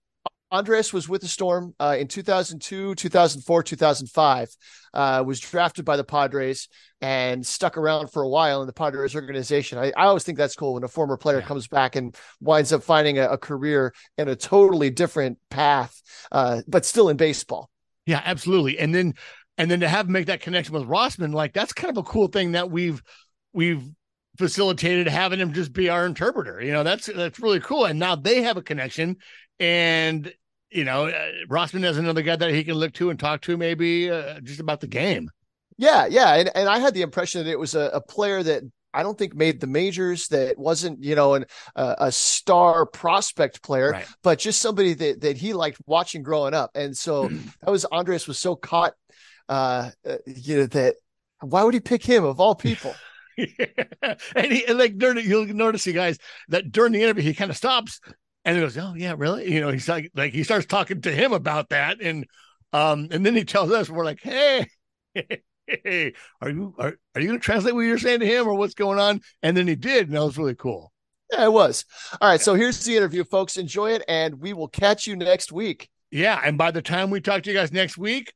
Andres 0.49 0.93
was 0.93 1.09
with 1.09 1.21
the 1.21 1.27
Storm 1.27 1.75
uh, 1.79 1.97
in 1.99 2.07
2002, 2.07 2.95
2004, 2.95 3.63
2005. 3.63 4.49
Uh, 4.93 5.23
was 5.25 5.39
drafted 5.39 5.83
by 5.85 5.97
the 5.97 6.03
Padres 6.03 6.69
and 7.01 7.45
stuck 7.45 7.77
around 7.77 8.07
for 8.07 8.23
a 8.23 8.29
while 8.29 8.61
in 8.61 8.67
the 8.67 8.73
Padres 8.73 9.13
organization. 9.13 9.77
I, 9.77 9.91
I 9.95 10.05
always 10.05 10.23
think 10.23 10.37
that's 10.37 10.55
cool 10.55 10.73
when 10.75 10.83
a 10.83 10.87
former 10.87 11.17
player 11.17 11.39
Yeah. 11.39 11.45
comes 11.45 11.67
back 11.67 11.95
and 11.95 12.15
winds 12.39 12.71
up 12.73 12.81
finding 12.83 13.19
a, 13.19 13.27
a 13.29 13.37
career 13.37 13.93
in 14.17 14.27
a 14.29 14.35
totally 14.35 14.89
different 14.89 15.37
path, 15.49 16.01
uh, 16.31 16.61
but 16.67 16.85
still 16.85 17.09
in 17.09 17.17
baseball. 17.17 17.69
Yeah, 18.05 18.21
absolutely. 18.23 18.79
And 18.79 18.95
then 18.95 19.13
and 19.57 19.69
then 19.69 19.81
to 19.81 19.89
have 19.89 20.05
him 20.05 20.13
make 20.13 20.27
that 20.27 20.41
connection 20.41 20.73
with 20.73 20.83
Rosman, 20.87 21.33
like 21.33 21.53
that's 21.53 21.73
kind 21.73 21.91
of 21.95 21.97
a 21.97 22.07
cool 22.07 22.27
thing 22.27 22.53
that 22.53 22.71
we've 22.71 23.01
we've 23.53 23.83
facilitated 24.37 25.07
having 25.07 25.39
him 25.39 25.53
just 25.53 25.73
be 25.73 25.89
our 25.89 26.05
interpreter. 26.05 26.61
You 26.61 26.71
know, 26.71 26.83
that's 26.83 27.07
that's 27.07 27.39
really 27.39 27.59
cool. 27.59 27.85
And 27.85 27.99
now 27.99 28.15
they 28.15 28.41
have 28.43 28.57
a 28.57 28.61
connection, 28.61 29.17
and 29.59 30.31
you 30.69 30.83
know, 30.83 31.07
uh, 31.07 31.27
Rosman 31.49 31.83
has 31.83 31.97
another 31.97 32.21
guy 32.21 32.35
that 32.35 32.51
he 32.53 32.63
can 32.63 32.75
look 32.75 32.93
to 32.93 33.09
and 33.09 33.19
talk 33.19 33.41
to, 33.43 33.57
maybe 33.57 34.09
uh, 34.11 34.39
just 34.41 34.59
about 34.59 34.81
the 34.81 34.87
game. 34.87 35.29
Yeah, 35.77 36.05
yeah, 36.07 36.35
and 36.35 36.51
and 36.55 36.67
I 36.69 36.79
had 36.79 36.93
the 36.93 37.01
impression 37.03 37.43
that 37.43 37.51
it 37.51 37.59
was 37.59 37.75
a, 37.75 37.89
a 37.93 38.01
player 38.01 38.41
that 38.43 38.63
I 38.93 39.03
don't 39.03 39.17
think 39.17 39.35
made 39.35 39.59
the 39.59 39.67
majors. 39.67 40.27
That 40.29 40.57
wasn't 40.57 41.03
you 41.03 41.15
know 41.15 41.35
an 41.35 41.45
uh, 41.75 41.95
a 41.99 42.11
star 42.11 42.85
prospect 42.85 43.61
player, 43.61 43.91
Right. 43.91 44.05
but 44.23 44.39
just 44.39 44.61
somebody 44.61 44.93
that 44.95 45.21
that 45.21 45.37
he 45.37 45.53
liked 45.53 45.79
watching 45.85 46.23
growing 46.23 46.53
up. 46.53 46.71
And 46.75 46.97
so 46.97 47.27
that 47.61 47.69
was 47.71 47.85
Andres 47.85 48.27
was 48.27 48.39
so 48.39 48.55
caught, 48.55 48.93
uh, 49.49 49.91
uh, 50.07 50.17
you 50.25 50.57
know 50.57 50.65
that 50.67 50.95
why 51.41 51.63
would 51.63 51.75
he 51.75 51.79
pick 51.79 52.03
him 52.03 52.23
of 52.23 52.39
all 52.39 52.55
people? 52.55 52.95
and 54.35 54.51
he 54.51 54.65
and 54.65 54.77
like 54.77 54.97
during 54.97 55.23
you'll 55.25 55.45
notice 55.45 55.85
you 55.85 55.93
guys 55.93 56.17
that 56.49 56.71
during 56.71 56.93
the 56.93 57.01
interview 57.01 57.23
he 57.23 57.33
kind 57.33 57.51
of 57.51 57.57
stops 57.57 57.99
and 58.47 58.55
he 58.55 58.63
goes, 58.63 58.77
"Oh 58.77 58.93
yeah, 58.95 59.13
really?" 59.17 59.53
You 59.53 59.59
know, 59.59 59.69
he's 59.69 59.89
like 59.89 60.09
like 60.15 60.31
he 60.33 60.43
starts 60.43 60.65
talking 60.65 61.01
to 61.01 61.11
him 61.11 61.33
about 61.33 61.69
that, 61.69 62.01
and 62.01 62.25
um 62.71 63.09
and 63.11 63.25
then 63.25 63.35
he 63.35 63.43
tells 63.43 63.71
us 63.71 63.89
we're 63.89 64.05
like, 64.05 64.21
"Hey, 64.21 64.67
hey, 65.13 66.13
are 66.41 66.49
you 66.49 66.73
are, 66.79 66.95
are 67.13 67.21
you 67.21 67.27
going 67.27 67.39
to 67.39 67.43
translate 67.43 67.75
what 67.75 67.81
you're 67.81 67.97
saying 67.97 68.21
to 68.21 68.25
him 68.25 68.47
or 68.47 68.53
what's 68.53 68.73
going 68.73 68.99
on?" 68.99 69.19
And 69.43 69.55
then 69.55 69.67
he 69.67 69.75
did, 69.75 70.07
and 70.07 70.15
that 70.15 70.23
was 70.23 70.37
really 70.37 70.55
cool. 70.55 70.93
Yeah, 71.31 71.43
it 71.43 71.51
was. 71.51 71.83
All 72.21 72.29
right, 72.29 72.39
so 72.39 72.55
here's 72.55 72.81
the 72.85 72.95
interview, 72.95 73.25
folks. 73.25 73.57
Enjoy 73.57 73.91
it, 73.91 74.03
and 74.07 74.39
we 74.39 74.53
will 74.53 74.69
catch 74.69 75.07
you 75.07 75.17
next 75.17 75.51
week. 75.51 75.89
Yeah, 76.09 76.39
and 76.41 76.57
by 76.57 76.71
the 76.71 76.81
time 76.81 77.09
we 77.09 77.19
talk 77.19 77.43
to 77.43 77.51
you 77.51 77.57
guys 77.57 77.73
next 77.73 77.97
week, 77.97 78.31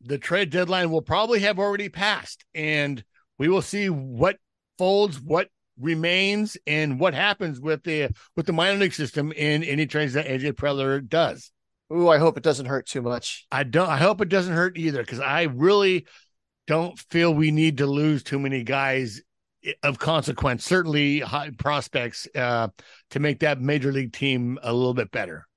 the 0.00 0.18
trade 0.18 0.50
deadline 0.50 0.90
will 0.90 1.02
probably 1.02 1.38
have 1.40 1.60
already 1.60 1.88
passed, 1.88 2.44
and 2.52 3.04
we 3.42 3.48
will 3.48 3.60
see 3.60 3.90
what 3.90 4.36
folds, 4.78 5.20
what 5.20 5.48
remains 5.76 6.56
and 6.64 7.00
what 7.00 7.12
happens 7.12 7.58
with 7.58 7.82
the 7.82 8.08
with 8.36 8.46
the 8.46 8.52
minor 8.52 8.78
league 8.78 8.94
system 8.94 9.32
in 9.32 9.64
any 9.64 9.84
trades 9.84 10.12
that 10.12 10.28
AJ 10.28 10.52
Preller 10.52 11.04
does. 11.04 11.50
Ooh, 11.92 12.08
I 12.08 12.18
hope 12.18 12.36
it 12.36 12.44
doesn't 12.44 12.66
hurt 12.66 12.86
too 12.86 13.02
much. 13.02 13.44
I 13.50 13.64
don't. 13.64 13.88
I 13.88 13.96
hope 13.96 14.20
it 14.20 14.28
doesn't 14.28 14.54
hurt 14.54 14.78
either 14.78 15.02
because 15.02 15.18
I 15.18 15.42
really 15.42 16.06
don't 16.68 16.96
feel 17.10 17.34
we 17.34 17.50
need 17.50 17.78
to 17.78 17.86
lose 17.86 18.22
too 18.22 18.38
many 18.38 18.62
guys 18.62 19.20
of 19.82 19.98
consequence. 19.98 20.64
Certainly, 20.64 21.18
high 21.18 21.50
prospects 21.50 22.28
uh, 22.36 22.68
to 23.10 23.18
make 23.18 23.40
that 23.40 23.60
major 23.60 23.90
league 23.90 24.12
team 24.12 24.56
a 24.62 24.72
little 24.72 24.94
bit 24.94 25.10
better. 25.10 25.48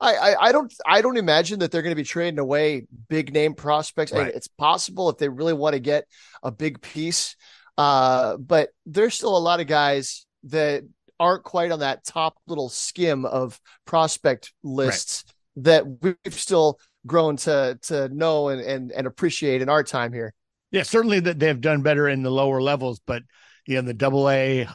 I, 0.00 0.14
I, 0.14 0.46
I 0.48 0.52
don't 0.52 0.72
I 0.86 1.02
don't 1.02 1.16
imagine 1.16 1.58
that 1.60 1.70
they're 1.70 1.82
going 1.82 1.92
to 1.92 1.96
be 1.96 2.04
trading 2.04 2.38
away 2.38 2.86
big 3.08 3.32
name 3.32 3.54
prospects. 3.54 4.12
Right. 4.12 4.34
It's 4.34 4.48
possible 4.48 5.10
if 5.10 5.18
they 5.18 5.28
really 5.28 5.52
want 5.52 5.74
to 5.74 5.80
get 5.80 6.06
a 6.42 6.50
big 6.50 6.80
piece, 6.80 7.36
uh, 7.78 8.36
but 8.36 8.70
there's 8.86 9.14
still 9.14 9.36
a 9.36 9.38
lot 9.38 9.60
of 9.60 9.66
guys 9.66 10.26
that 10.44 10.84
aren't 11.20 11.44
quite 11.44 11.70
on 11.70 11.80
that 11.80 12.04
top 12.04 12.36
little 12.46 12.68
skim 12.68 13.24
of 13.24 13.60
prospect 13.84 14.52
lists 14.62 15.24
that 15.56 15.84
we've 15.86 16.16
still 16.30 16.78
grown 17.06 17.36
to 17.36 17.78
to 17.82 18.08
know 18.08 18.48
and 18.48 18.60
and, 18.60 18.92
and 18.92 19.06
appreciate 19.06 19.62
in 19.62 19.68
our 19.68 19.84
time 19.84 20.12
here. 20.12 20.34
Yeah, 20.70 20.84
certainly 20.84 21.20
that 21.20 21.38
they've 21.38 21.60
done 21.60 21.82
better 21.82 22.08
in 22.08 22.22
the 22.22 22.30
lower 22.30 22.62
levels, 22.62 23.00
but 23.06 23.22
you 23.66 23.76
know 23.76 23.82
the 23.82 23.94
double 23.94 24.28
A, 24.30 24.66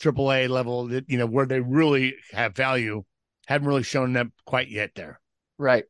triple 0.00 0.32
A 0.32 0.48
level, 0.48 0.88
that 0.88 1.04
you 1.08 1.18
know 1.18 1.26
where 1.26 1.46
they 1.46 1.60
really 1.60 2.14
have 2.32 2.56
value, 2.56 3.04
haven't 3.46 3.66
really 3.68 3.82
shown 3.82 4.12
them 4.12 4.32
quite 4.44 4.68
yet 4.68 4.90
there. 4.94 5.20
Right. 5.58 5.84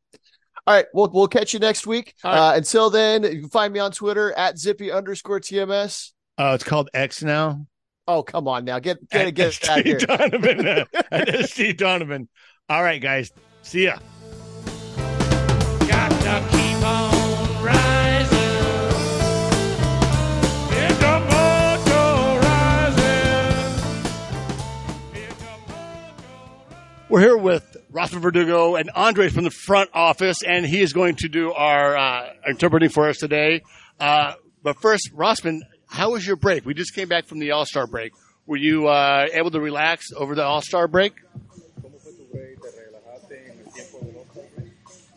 All 0.66 0.74
right. 0.74 0.86
We'll 0.94 1.10
we'll 1.12 1.28
catch 1.28 1.52
you 1.52 1.58
next 1.60 1.86
week. 1.86 2.14
Right. 2.24 2.52
Uh, 2.52 2.56
until 2.56 2.90
then, 2.90 3.22
you 3.24 3.40
can 3.40 3.48
find 3.50 3.72
me 3.72 3.80
on 3.80 3.90
Twitter 3.92 4.32
at 4.32 4.58
zippy 4.58 4.90
underscore 4.92 5.40
TMS. 5.40 6.12
Uh, 6.38 6.52
it's 6.54 6.64
called 6.64 6.88
X 6.94 7.22
now. 7.22 7.66
Oh, 8.08 8.22
come 8.22 8.46
on 8.46 8.64
now. 8.64 8.78
Get 8.78 9.08
get 9.10 9.26
At- 9.28 9.34
get 9.34 9.62
at 9.68 9.78
out 9.78 9.84
here. 9.84 9.98
Steve 9.98 10.08
Donovan. 10.08 10.86
at 11.10 11.48
Steve 11.48 11.76
Donovan. 11.76 12.28
All 12.68 12.82
right, 12.82 13.00
guys. 13.00 13.32
See 13.62 13.84
ya. 13.84 13.98
We're 27.08 27.20
here 27.20 27.36
with 27.36 27.76
Rafa 27.92 28.18
Verdugo 28.18 28.74
and 28.74 28.90
Andre 28.96 29.28
from 29.28 29.44
the 29.44 29.50
front 29.50 29.90
office, 29.94 30.42
and 30.42 30.66
he 30.66 30.82
is 30.82 30.92
going 30.92 31.14
to 31.16 31.28
do 31.28 31.52
our 31.52 31.96
uh, 31.96 32.32
interpreting 32.48 32.88
for 32.88 33.08
us 33.08 33.18
today. 33.18 33.62
Uh, 34.00 34.34
but 34.64 34.80
first, 34.82 35.10
Rosman, 35.14 35.60
how 35.86 36.10
was 36.10 36.26
your 36.26 36.34
break? 36.34 36.66
We 36.66 36.74
just 36.74 36.96
came 36.96 37.06
back 37.06 37.26
from 37.26 37.38
the 37.38 37.52
All 37.52 37.64
Star 37.64 37.86
break. 37.86 38.12
Were 38.44 38.56
you 38.56 38.88
uh, 38.88 39.26
able 39.32 39.52
to 39.52 39.60
relax 39.60 40.06
over 40.16 40.34
the 40.34 40.42
All 40.42 40.62
Star 40.62 40.88
break? 40.88 41.14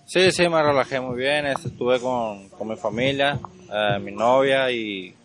Sí, 0.06 0.32
sí, 0.32 0.48
me 0.48 0.62
relajé 0.62 1.02
muy 1.02 1.18
bien. 1.18 1.48
Estuve 1.48 2.00
con, 2.00 2.50
con 2.50 2.68
mi 2.68 2.76
familia, 2.76 3.40
eh, 3.74 3.98
mi 4.00 4.12
novia 4.12 4.70
y 4.70 5.16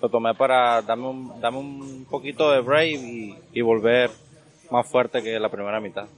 lo 0.00 0.08
tomé 0.08 0.34
para 0.34 0.80
darme 0.80 1.08
un, 1.08 1.40
darme 1.42 1.58
un 1.58 2.06
poquito 2.08 2.50
de 2.52 2.60
break 2.60 3.00
y, 3.00 3.36
y 3.52 3.60
volver 3.60 4.10
más 4.70 4.90
fuerte 4.90 5.22
que 5.22 5.38
la 5.38 5.48
primera 5.48 5.80
mitad. 5.80 6.08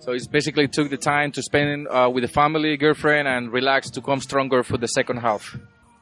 So 0.00 0.12
he's 0.12 0.26
basically 0.26 0.66
took 0.66 0.88
the 0.88 0.96
time 0.96 1.30
to 1.32 1.42
spend 1.42 1.86
uh, 1.88 2.10
with 2.12 2.22
the 2.22 2.28
family, 2.28 2.76
girlfriend, 2.78 3.28
and 3.28 3.52
relax 3.52 3.90
to 3.90 4.00
come 4.00 4.20
stronger 4.20 4.62
for 4.62 4.78
the 4.78 4.88
second 4.88 5.18
half. 5.18 5.58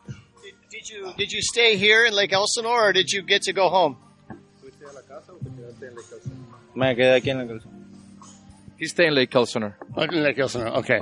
Did, 0.07 0.55
did 0.71 0.89
you 0.89 1.13
did 1.17 1.33
you 1.33 1.43
stay 1.43 1.77
here 1.77 2.05
in 2.05 2.15
Lake 2.15 2.33
Elsinore 2.33 2.91
or 2.91 2.93
did 2.93 3.11
you 3.11 3.23
get 3.23 3.43
to 3.43 3.53
go 3.53 3.69
home? 3.69 3.97
Me 6.75 6.95
quedé 6.95 7.17
aquí 7.17 7.29
en 7.31 7.41
el... 7.41 7.61
He's 8.79 8.93
staying 8.93 9.09
in 9.09 9.15
Lake 9.17 9.35
Elsinore. 9.35 9.77
Okay, 9.97 10.17
Lake 10.21 10.39
Elsinore. 10.39 10.69
Okay. 10.79 11.01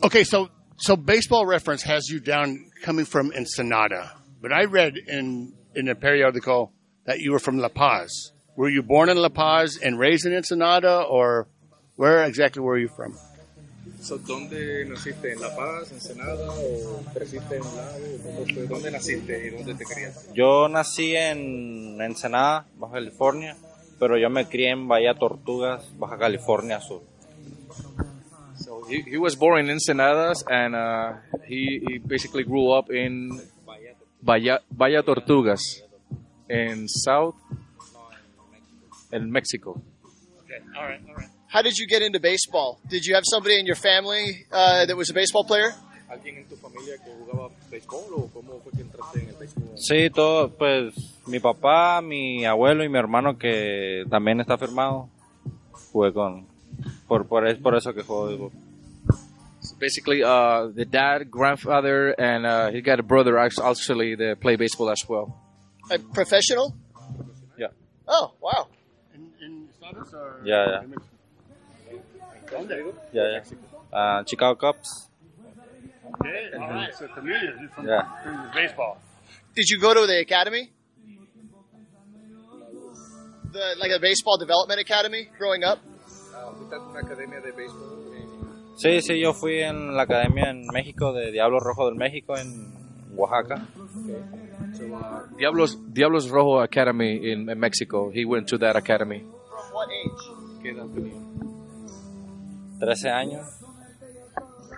Okay, 0.00 0.22
so 0.22 0.48
so 0.76 0.96
baseball 0.96 1.44
reference 1.44 1.82
has 1.82 2.08
you 2.08 2.20
down 2.20 2.70
coming 2.84 3.04
from 3.04 3.32
Ensenada, 3.32 4.12
but 4.40 4.52
I 4.52 4.64
read 4.64 4.96
in 4.96 5.52
in 5.74 5.88
a 5.88 5.94
periodical 5.94 6.72
that 7.04 7.20
you 7.20 7.32
were 7.32 7.38
from 7.38 7.58
La 7.58 7.68
Paz. 7.68 8.32
Were 8.56 8.68
you 8.68 8.82
born 8.82 9.08
in 9.08 9.16
La 9.16 9.28
Paz 9.28 9.78
and 9.82 9.98
raised 9.98 10.26
in 10.26 10.34
Ensenada, 10.34 11.02
or 11.02 11.46
where 11.96 12.24
exactly 12.24 12.62
were 12.62 12.78
you 12.78 12.88
from? 12.88 13.16
So, 14.00 14.18
¿Dónde 14.18 14.84
naciste? 14.86 15.32
¿En 15.32 15.40
La 15.40 15.54
Paz, 15.56 15.90
Ensenada 15.92 16.50
o 16.50 17.02
creciste 17.12 17.56
en 17.56 17.62
un 17.62 17.76
lago? 17.76 18.68
¿Dónde 18.68 18.90
naciste 18.90 19.46
y 19.46 19.50
dónde 19.50 19.74
te 19.74 19.84
criaste? 19.84 20.34
Yo 20.34 20.68
nací 20.68 21.16
en 21.16 22.00
Ensenada, 22.00 22.66
Baja 22.76 22.94
California, 22.94 23.56
pero 23.98 24.16
yo 24.16 24.30
me 24.30 24.46
crié 24.46 24.70
en 24.70 24.86
Bahía 24.86 25.14
Tortugas, 25.14 25.84
Baja 25.98 26.16
California 26.16 26.80
Sur. 26.80 27.02
So 28.56 28.84
he, 28.88 29.02
he 29.02 29.16
was 29.18 29.36
born 29.36 29.68
in 29.68 29.78
Ensenadas 29.78 30.44
and 30.48 30.74
uh, 30.74 31.14
he, 31.46 31.80
he 31.86 31.98
basically 31.98 32.44
grew 32.44 32.70
up 32.70 32.90
in 32.90 33.40
Bahía, 34.20 34.60
Bahía 34.70 35.02
Tortugas 35.02 35.82
in 36.48 36.88
South 36.88 37.34
in 39.12 39.30
Mexico. 39.30 39.80
Okay, 40.44 40.60
all 40.76 40.88
right, 40.88 41.00
all 41.08 41.14
right. 41.14 41.28
How 41.50 41.62
did 41.62 41.78
you 41.78 41.86
get 41.86 42.02
into 42.02 42.20
baseball? 42.20 42.78
Did 42.88 43.06
you 43.06 43.14
have 43.14 43.24
somebody 43.24 43.58
in 43.58 43.66
your 43.66 43.76
family 43.76 44.46
uh, 44.52 44.84
that 44.84 44.96
was 44.96 45.10
a 45.10 45.14
baseball 45.14 45.44
player? 45.44 45.72
¿Alguien 46.08 46.38
en 46.38 46.48
tu 46.48 46.56
familia 46.56 46.96
que 47.04 47.10
jugaba 47.12 47.50
béisbol 47.70 48.14
o 48.14 48.30
cómo 48.32 48.60
fue 48.60 48.72
que 48.72 48.82
entraste 48.82 49.20
en 49.20 49.28
el 49.28 49.34
béisbol? 49.34 49.78
Sí, 49.78 50.10
todo, 50.10 50.50
pues 50.50 50.94
mi 51.26 51.38
papá, 51.38 52.00
mi 52.02 52.44
abuelo 52.44 52.84
y 52.84 52.88
mi 52.88 52.98
hermano 52.98 53.38
que 53.38 54.04
también 54.10 54.40
está 54.40 54.56
firmado, 54.58 55.08
jugué 55.92 56.12
con, 56.12 56.46
por, 57.06 57.26
por, 57.26 57.46
es 57.46 57.58
por 57.58 57.76
eso 57.76 57.92
que 57.94 58.02
juego 58.02 58.26
béisbol. 58.26 58.52
So 59.78 59.80
basically, 59.80 60.22
uh, 60.24 60.66
the 60.74 60.84
dad, 60.84 61.30
grandfather, 61.30 62.10
and 62.18 62.44
uh, 62.44 62.70
he 62.70 62.80
got 62.80 62.98
a 62.98 63.02
brother 63.02 63.38
actually 63.38 64.16
that 64.16 64.40
play 64.40 64.56
baseball 64.56 64.90
as 64.90 65.04
well. 65.08 65.36
A 65.90 65.98
professional? 65.98 66.74
Yeah. 67.56 67.68
Oh, 68.06 68.32
wow. 68.40 68.66
In, 69.14 69.30
in 69.40 69.68
Estados 69.72 70.12
or 70.14 70.40
Yeah, 70.44 70.82
yeah. 70.82 71.98
¿Dónde? 72.50 72.92
Ya, 73.12 73.22
ya. 73.22 73.40
Ah, 73.92 74.22
Chicago 74.26 74.54
Cubs. 74.58 75.08
Okay, 76.20 76.50
all 76.58 76.68
right. 76.70 76.94
So 76.94 77.06
community 77.08 77.68
from, 77.74 77.86
Yeah. 77.86 78.02
from 78.24 78.50
baseball. 78.54 78.98
Did 79.54 79.68
you 79.68 79.78
go 79.80 79.94
to 79.94 80.06
the 80.06 80.18
academy? 80.20 80.70
The 83.52 83.76
like 83.78 83.92
a 83.92 84.00
baseball 84.00 84.38
development 84.38 84.80
academy 84.80 85.28
growing 85.38 85.62
up? 85.64 85.78
Uh, 85.78 86.52
¿Fuiste 86.56 86.74
a 86.74 86.80
una 86.80 87.00
academia 87.00 87.40
de 87.40 87.52
béisbol 87.52 88.06
en 88.06 88.07
Sí, 88.78 89.00
sí, 89.02 89.18
yo 89.18 89.32
fui 89.34 89.60
en 89.60 89.96
la 89.96 90.02
academia 90.02 90.50
en 90.50 90.66
México 90.68 91.12
de 91.12 91.32
Diablo 91.32 91.58
Rojo 91.58 91.86
del 91.86 91.96
México 91.96 92.36
en 92.38 92.72
Oaxaca. 93.16 93.66
so, 94.76 94.84
uh, 94.84 95.36
Diablos, 95.36 95.78
Diablos 95.92 96.28
Rojo 96.30 96.60
Academy 96.60 97.32
in, 97.32 97.50
in 97.50 97.58
Mexico? 97.58 98.10
He 98.14 98.24
went 98.24 98.46
to 98.48 98.58
that 98.58 98.76
academy. 98.76 99.18
From 99.20 99.74
what 99.74 99.88
age? 99.90 100.62
¿Qué 100.62 100.70
edad 100.70 100.86
tenía? 100.94 101.18
13 102.78 103.10
años. 103.10 103.46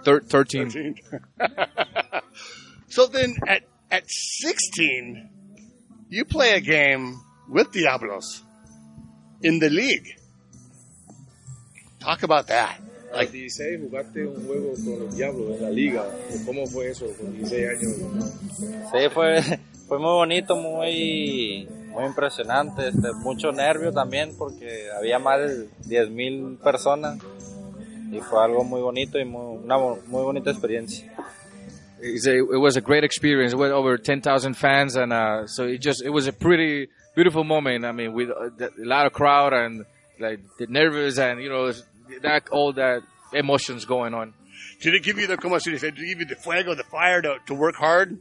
Thir- 0.02 0.26
13. 0.26 0.94
so 2.88 3.06
then 3.06 3.34
at 3.46 3.64
at 3.90 4.04
16 4.08 5.28
you 6.08 6.24
play 6.24 6.54
a 6.54 6.60
game 6.60 7.20
with 7.50 7.70
Diablos 7.70 8.42
in 9.42 9.58
the 9.58 9.68
league. 9.68 10.16
Talk 12.00 12.22
about 12.22 12.46
that. 12.46 12.80
A 13.12 13.22
los 13.22 13.32
16 13.32 13.80
jugaste 13.82 14.24
un 14.26 14.46
juego 14.46 14.72
con 14.84 15.00
los 15.00 15.16
Diablos 15.16 15.56
en 15.56 15.62
la 15.62 15.70
liga. 15.70 16.04
¿Cómo 16.46 16.66
fue 16.66 16.90
eso 16.90 17.06
con 17.18 17.32
16 17.32 17.68
años? 17.68 17.96
Sí, 18.92 19.08
fue, 19.12 19.42
fue 19.88 19.98
muy 19.98 20.12
bonito, 20.12 20.56
muy, 20.56 21.68
muy 21.88 22.04
impresionante. 22.04 22.88
Este, 22.88 23.12
mucho 23.14 23.50
nervio 23.52 23.92
también 23.92 24.34
porque 24.38 24.86
había 24.96 25.18
más 25.18 25.40
de 25.40 25.68
10.000 25.88 26.58
personas 26.58 27.18
y 28.12 28.20
fue 28.20 28.42
algo 28.44 28.64
muy 28.64 28.80
bonito 28.80 29.18
y 29.18 29.24
muy, 29.24 29.58
una 29.64 29.78
muy 29.78 30.22
bonita 30.22 30.50
experiencia. 30.50 31.12
It's 32.02 32.26
a, 32.26 32.34
it 32.34 32.58
was 32.58 32.76
a 32.76 32.80
great 32.80 33.04
experience. 33.04 33.52
It 33.52 33.58
went 33.58 33.74
over 33.74 33.98
10,000 33.98 34.54
fans, 34.54 34.96
and 34.96 35.12
uh, 35.12 35.46
so 35.46 35.64
it 35.64 35.82
just 35.82 36.02
it 36.02 36.08
was 36.08 36.26
a 36.26 36.32
pretty 36.32 36.88
beautiful 37.14 37.44
moment. 37.44 37.84
I 37.84 37.92
mean, 37.92 38.14
with 38.14 38.30
uh, 38.30 38.68
a 38.68 38.86
lot 38.86 39.04
of 39.04 39.12
crowd 39.12 39.52
and 39.52 39.84
like 40.18 40.40
the 40.58 40.66
nervous 40.66 41.18
and 41.18 41.42
you 41.42 41.50
know 41.50 41.72
that 42.22 42.48
all 42.50 42.72
that 42.74 43.02
emotions 43.32 43.84
going 43.84 44.14
on. 44.14 44.34
Did 44.80 44.94
it 44.94 45.02
give 45.02 45.18
you 45.18 45.26
the 45.26 45.36
como 45.36 45.58
se 45.58 45.72
dice? 45.72 45.82
Did 45.82 45.98
it 45.98 46.06
give 46.06 46.20
you 46.20 46.26
the 46.26 46.36
fuego, 46.36 46.74
the 46.74 46.84
fire 46.84 47.20
to, 47.22 47.36
to 47.46 47.54
work 47.54 47.76
hard? 47.76 48.18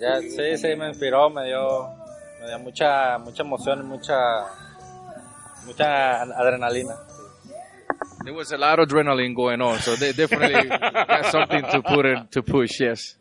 Ya, 0.00 0.20
sí, 0.20 0.56
sí, 0.56 0.76
me 0.76 0.88
inspiró, 0.88 1.28
me 1.32 1.46
dio, 1.46 1.88
me 2.40 2.46
dio 2.46 2.58
mucha, 2.60 3.18
mucha 3.18 3.42
emoción 3.42 3.80
y 3.80 3.84
mucha, 3.84 4.46
mucha 5.66 6.22
adrenalina. 6.22 6.96
There 8.22 8.32
was 8.32 8.52
a 8.52 8.58
lot 8.58 8.78
of 8.78 8.88
adrenaline 8.88 9.34
going 9.34 9.60
on, 9.60 9.80
so 9.80 9.96
they 9.96 10.12
definitely 10.12 10.68
got 10.68 11.26
something 11.26 11.62
to 11.62 11.82
put 11.82 12.06
in 12.06 12.28
to 12.28 12.42
push. 12.42 12.78
Yes. 12.78 13.16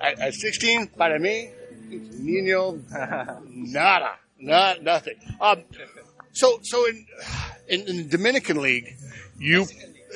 At, 0.00 0.20
at 0.20 0.34
16, 0.34 0.88
para 0.96 1.18
mí, 1.18 1.50
niño, 1.90 2.80
nada, 3.48 4.18
not 4.38 4.82
nothing. 4.82 5.16
Um, 5.40 5.64
so, 6.32 6.58
so 6.62 6.86
in, 6.86 7.06
in 7.68 7.80
in 7.88 7.96
the 7.98 8.04
Dominican 8.04 8.60
League, 8.60 8.96
you 9.38 9.66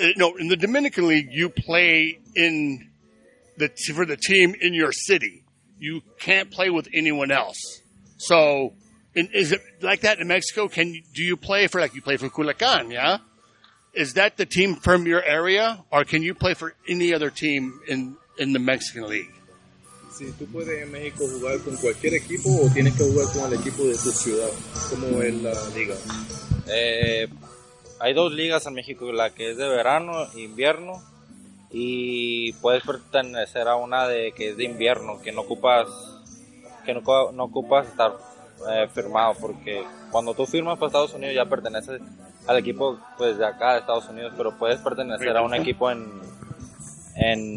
uh, 0.00 0.08
no, 0.16 0.36
in 0.36 0.48
the 0.48 0.56
Dominican 0.56 1.08
League, 1.08 1.28
you 1.30 1.48
play 1.48 2.18
in 2.34 2.90
the 3.56 3.68
for 3.94 4.04
the 4.04 4.16
team 4.16 4.54
in 4.60 4.74
your 4.74 4.92
city. 4.92 5.44
You 5.78 6.02
can't 6.18 6.50
play 6.50 6.70
with 6.70 6.88
anyone 6.92 7.30
else. 7.30 7.58
So, 8.18 8.74
in, 9.14 9.28
is 9.32 9.52
it 9.52 9.60
like 9.82 10.00
that 10.00 10.18
in 10.18 10.28
Mexico? 10.28 10.68
Can 10.68 10.92
do 11.14 11.22
you 11.22 11.36
play 11.36 11.66
for 11.66 11.80
like 11.80 11.94
you 11.94 12.02
play 12.02 12.16
for 12.16 12.28
Culiacan? 12.28 12.92
Yeah. 12.92 13.18
Is 13.92 14.14
that 14.14 14.36
the 14.36 14.44
team 14.44 14.76
from 14.76 15.06
your 15.06 15.22
area, 15.22 15.82
or 15.90 16.04
can 16.04 16.22
you 16.22 16.34
play 16.34 16.52
for 16.52 16.74
any 16.86 17.14
other 17.14 17.30
team 17.30 17.80
in 17.88 18.16
in 18.38 18.52
the 18.52 18.58
Mexican 18.58 19.08
League? 19.08 19.32
Si 20.16 20.32
tú 20.32 20.46
puedes 20.46 20.82
en 20.82 20.90
México 20.90 21.26
jugar 21.28 21.58
con 21.60 21.76
cualquier 21.76 22.14
equipo 22.14 22.48
o 22.48 22.70
tienes 22.72 22.94
que 22.94 23.04
jugar 23.04 23.26
con 23.34 23.52
el 23.52 23.60
equipo 23.60 23.84
de 23.84 23.92
tu 23.92 24.10
ciudad, 24.10 24.48
como 24.88 25.20
es 25.20 25.34
la 25.42 25.52
liga. 25.74 25.94
Eh, 26.68 27.28
hay 28.00 28.14
dos 28.14 28.32
ligas 28.32 28.66
en 28.66 28.74
México, 28.74 29.12
la 29.12 29.30
que 29.30 29.50
es 29.50 29.56
de 29.56 29.68
verano, 29.68 30.26
invierno, 30.34 31.02
y 31.70 32.52
puedes 32.54 32.82
pertenecer 32.82 33.68
a 33.68 33.76
una 33.76 34.08
de 34.08 34.32
que 34.32 34.50
es 34.50 34.56
de 34.56 34.64
invierno, 34.64 35.20
que 35.20 35.32
no 35.32 35.42
ocupas, 35.42 35.86
que 36.84 36.94
no 36.94 37.44
ocupas 37.44 37.86
estar 37.86 38.16
eh, 38.70 38.88
firmado, 38.94 39.34
porque 39.38 39.84
cuando 40.10 40.32
tú 40.32 40.46
firmas 40.46 40.78
para 40.78 40.86
Estados 40.86 41.14
Unidos 41.14 41.34
ya 41.34 41.44
perteneces 41.44 42.00
al 42.46 42.56
equipo 42.56 42.98
pues 43.18 43.36
de 43.36 43.44
acá 43.44 43.74
de 43.74 43.80
Estados 43.80 44.08
Unidos, 44.08 44.32
pero 44.36 44.56
puedes 44.56 44.80
pertenecer 44.80 45.36
a 45.36 45.42
un 45.42 45.54
equipo 45.54 45.90
en 45.90 46.26
en, 47.16 47.56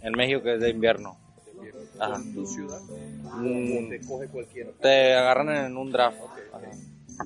en 0.00 0.12
México 0.12 0.42
que 0.42 0.54
es 0.54 0.60
de 0.60 0.70
invierno. 0.70 1.16
Ajá. 2.00 2.20
¿Tu 2.34 2.46
ciudad? 2.46 2.80
Mm, 3.34 3.86
¿O 3.86 3.88
te 3.88 4.00
coge 4.06 4.28
cualquiera? 4.28 4.70
te 4.80 5.14
agarran 5.14 5.66
en 5.66 5.76
un 5.76 5.90
draft. 5.90 6.18
Ajá. 6.52 6.70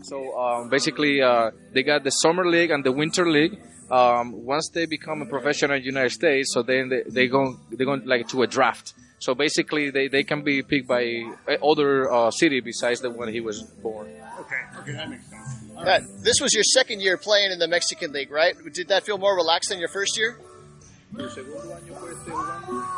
So 0.02 0.36
um, 0.36 0.68
basically, 0.68 1.22
uh, 1.22 1.50
they 1.72 1.84
got 1.84 2.02
the 2.02 2.10
summer 2.10 2.44
league 2.44 2.72
and 2.72 2.82
the 2.84 2.90
winter 2.90 3.26
league. 3.30 3.56
Um, 3.90 4.44
once 4.44 4.68
they 4.74 4.86
become 4.86 5.22
a 5.22 5.26
professional 5.26 5.76
in 5.76 5.82
the 5.82 5.86
United 5.86 6.10
States, 6.10 6.52
so 6.52 6.62
then 6.62 6.88
they, 6.88 7.02
they 7.08 7.28
go 7.28 7.56
they 7.70 7.84
go 7.84 7.94
like 8.04 8.26
to 8.28 8.42
a 8.42 8.46
draft. 8.46 8.94
So 9.20 9.34
basically, 9.34 9.90
they, 9.90 10.08
they 10.08 10.24
can 10.24 10.42
be 10.42 10.62
picked 10.62 10.88
by 10.88 11.22
other 11.62 12.12
uh, 12.12 12.30
city 12.30 12.60
besides 12.60 13.00
the 13.00 13.10
one 13.10 13.28
he 13.28 13.40
was 13.40 13.62
born. 13.62 14.08
Okay, 14.40 14.80
okay, 14.80 14.92
that 14.92 15.08
makes 15.08 15.24
sense. 15.30 15.62
Uh, 15.76 16.00
this 16.22 16.40
was 16.40 16.52
your 16.52 16.64
second 16.64 17.00
year 17.00 17.16
playing 17.16 17.52
in 17.52 17.58
the 17.58 17.68
Mexican 17.68 18.12
League, 18.12 18.30
right? 18.30 18.54
Did 18.72 18.88
that 18.88 19.04
feel 19.04 19.16
more 19.16 19.34
relaxed 19.36 19.70
than 19.70 19.78
your 19.78 19.88
first 19.88 20.18
year? 20.18 20.36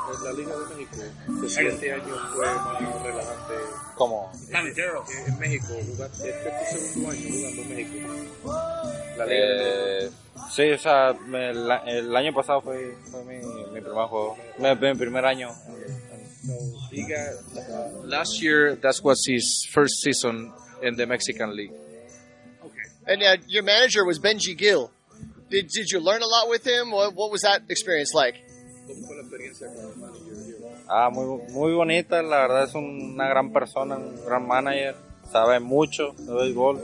Tu 0.06 0.14
segundo 0.14 0.14
año 0.14 0.14
fue 0.14 0.14
este 0.14 0.14
jugando 0.14 0.14
en 0.14 0.24
la 0.24 0.32
Liga 0.32 0.56
de 0.56 0.74
México. 0.74 0.96
El 1.42 1.50
siguiente 1.50 1.92
año 1.92 2.16
fue 2.34 2.46
más 2.46 3.02
relajante. 3.02 3.54
Como 3.96 4.32
Eh, 4.32 5.24
En 5.26 5.38
México, 5.38 5.66
jugaste, 5.86 6.30
este 6.30 6.48
es 6.48 6.70
tu 6.70 6.76
segundo 6.88 7.10
año 7.10 7.28
jugando 7.30 7.62
en 7.62 7.68
México. 7.68 8.08
La 9.16 9.26
Liga 9.26 9.46
de 9.46 10.06
Eh, 10.06 10.10
sí, 10.54 10.70
o 10.70 10.78
sea, 10.78 11.12
me- 11.26 11.52
la- 11.54 11.82
el 11.86 12.14
año 12.14 12.32
pasado 12.34 12.60
fue, 12.60 12.94
fue 13.10 13.24
mi, 13.24 13.36
mi 13.38 13.80
primer 13.80 14.06
juego, 14.06 14.36
mi, 14.58 14.74
mi 14.74 14.94
primer 14.94 15.24
año. 15.24 15.48
So, 16.46 16.52
he 16.92 17.02
uh, 17.02 18.06
Last 18.06 18.40
year, 18.40 18.76
that 18.76 18.94
was 19.02 19.24
his 19.26 19.66
first 19.72 20.00
season 20.02 20.52
in 20.82 20.94
the 20.96 21.04
Mexican 21.06 21.56
league. 21.56 21.72
Okay. 22.62 23.12
And 23.12 23.22
uh, 23.22 23.42
your 23.48 23.64
manager 23.64 24.04
was 24.04 24.20
Benji 24.20 24.56
Gil. 24.56 24.92
Did, 25.50 25.68
did 25.68 25.90
you 25.90 25.98
learn 25.98 26.22
a 26.22 26.26
lot 26.26 26.48
with 26.48 26.64
him? 26.64 26.92
What, 26.92 27.14
what 27.14 27.32
was 27.32 27.40
that 27.42 27.62
experience 27.68 28.12
like? 28.14 28.36
¿Cómo 28.86 29.06
fue 29.06 29.16
la 29.16 29.22
experiencia 29.22 29.66
con 29.68 29.84
el 29.84 29.96
manager? 29.96 30.32
here? 30.46 30.76
Ah, 30.88 31.10
muy, 31.12 31.42
muy 31.52 31.72
bonita, 31.74 32.22
la 32.22 32.38
verdad 32.38 32.64
es 32.64 32.74
una 32.74 33.28
gran 33.28 33.52
persona, 33.52 33.96
un 33.96 34.24
gran 34.24 34.46
manager, 34.46 34.94
sabe 35.30 35.60
mucho 35.60 36.14
de 36.18 36.32
béisbol. 36.32 36.80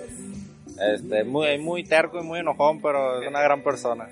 Este, 0.80 1.24
muy, 1.24 1.58
muy 1.58 1.84
terco 1.84 2.18
y 2.20 2.22
muy 2.22 2.40
enojón, 2.40 2.80
pero 2.80 3.20
es 3.22 3.28
una 3.28 3.42
gran 3.42 3.62
persona. 3.62 4.08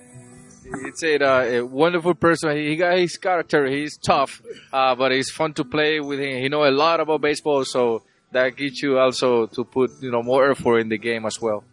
It's 0.86 1.03
a, 1.03 1.16
uh, 1.16 1.59
a 1.59 1.64
wonderful 1.64 2.14
person. 2.14 2.57
He 2.57 2.76
got 2.76 2.97
his 2.99 3.16
character. 3.16 3.66
He's 3.66 3.97
tough, 3.97 4.41
uh, 4.72 4.95
but 4.95 5.11
it's 5.11 5.32
fun 5.32 5.53
to 5.55 5.64
play 5.64 5.99
with 6.01 6.20
him. 6.20 6.41
He 6.41 6.49
know 6.49 6.64
a 6.64 6.70
lot 6.70 7.01
about 7.01 7.22
baseball, 7.22 7.64
so 7.64 8.03
that 8.30 8.57
gets 8.57 8.82
you 8.82 8.99
also 8.99 9.47
to 9.47 9.64
put 9.64 9.91
you 10.01 10.11
know 10.11 10.22
more 10.22 10.51
effort 10.51 10.78
in 10.78 10.88
the 10.88 10.99
game 10.99 11.26
as 11.26 11.41
well. 11.41 11.64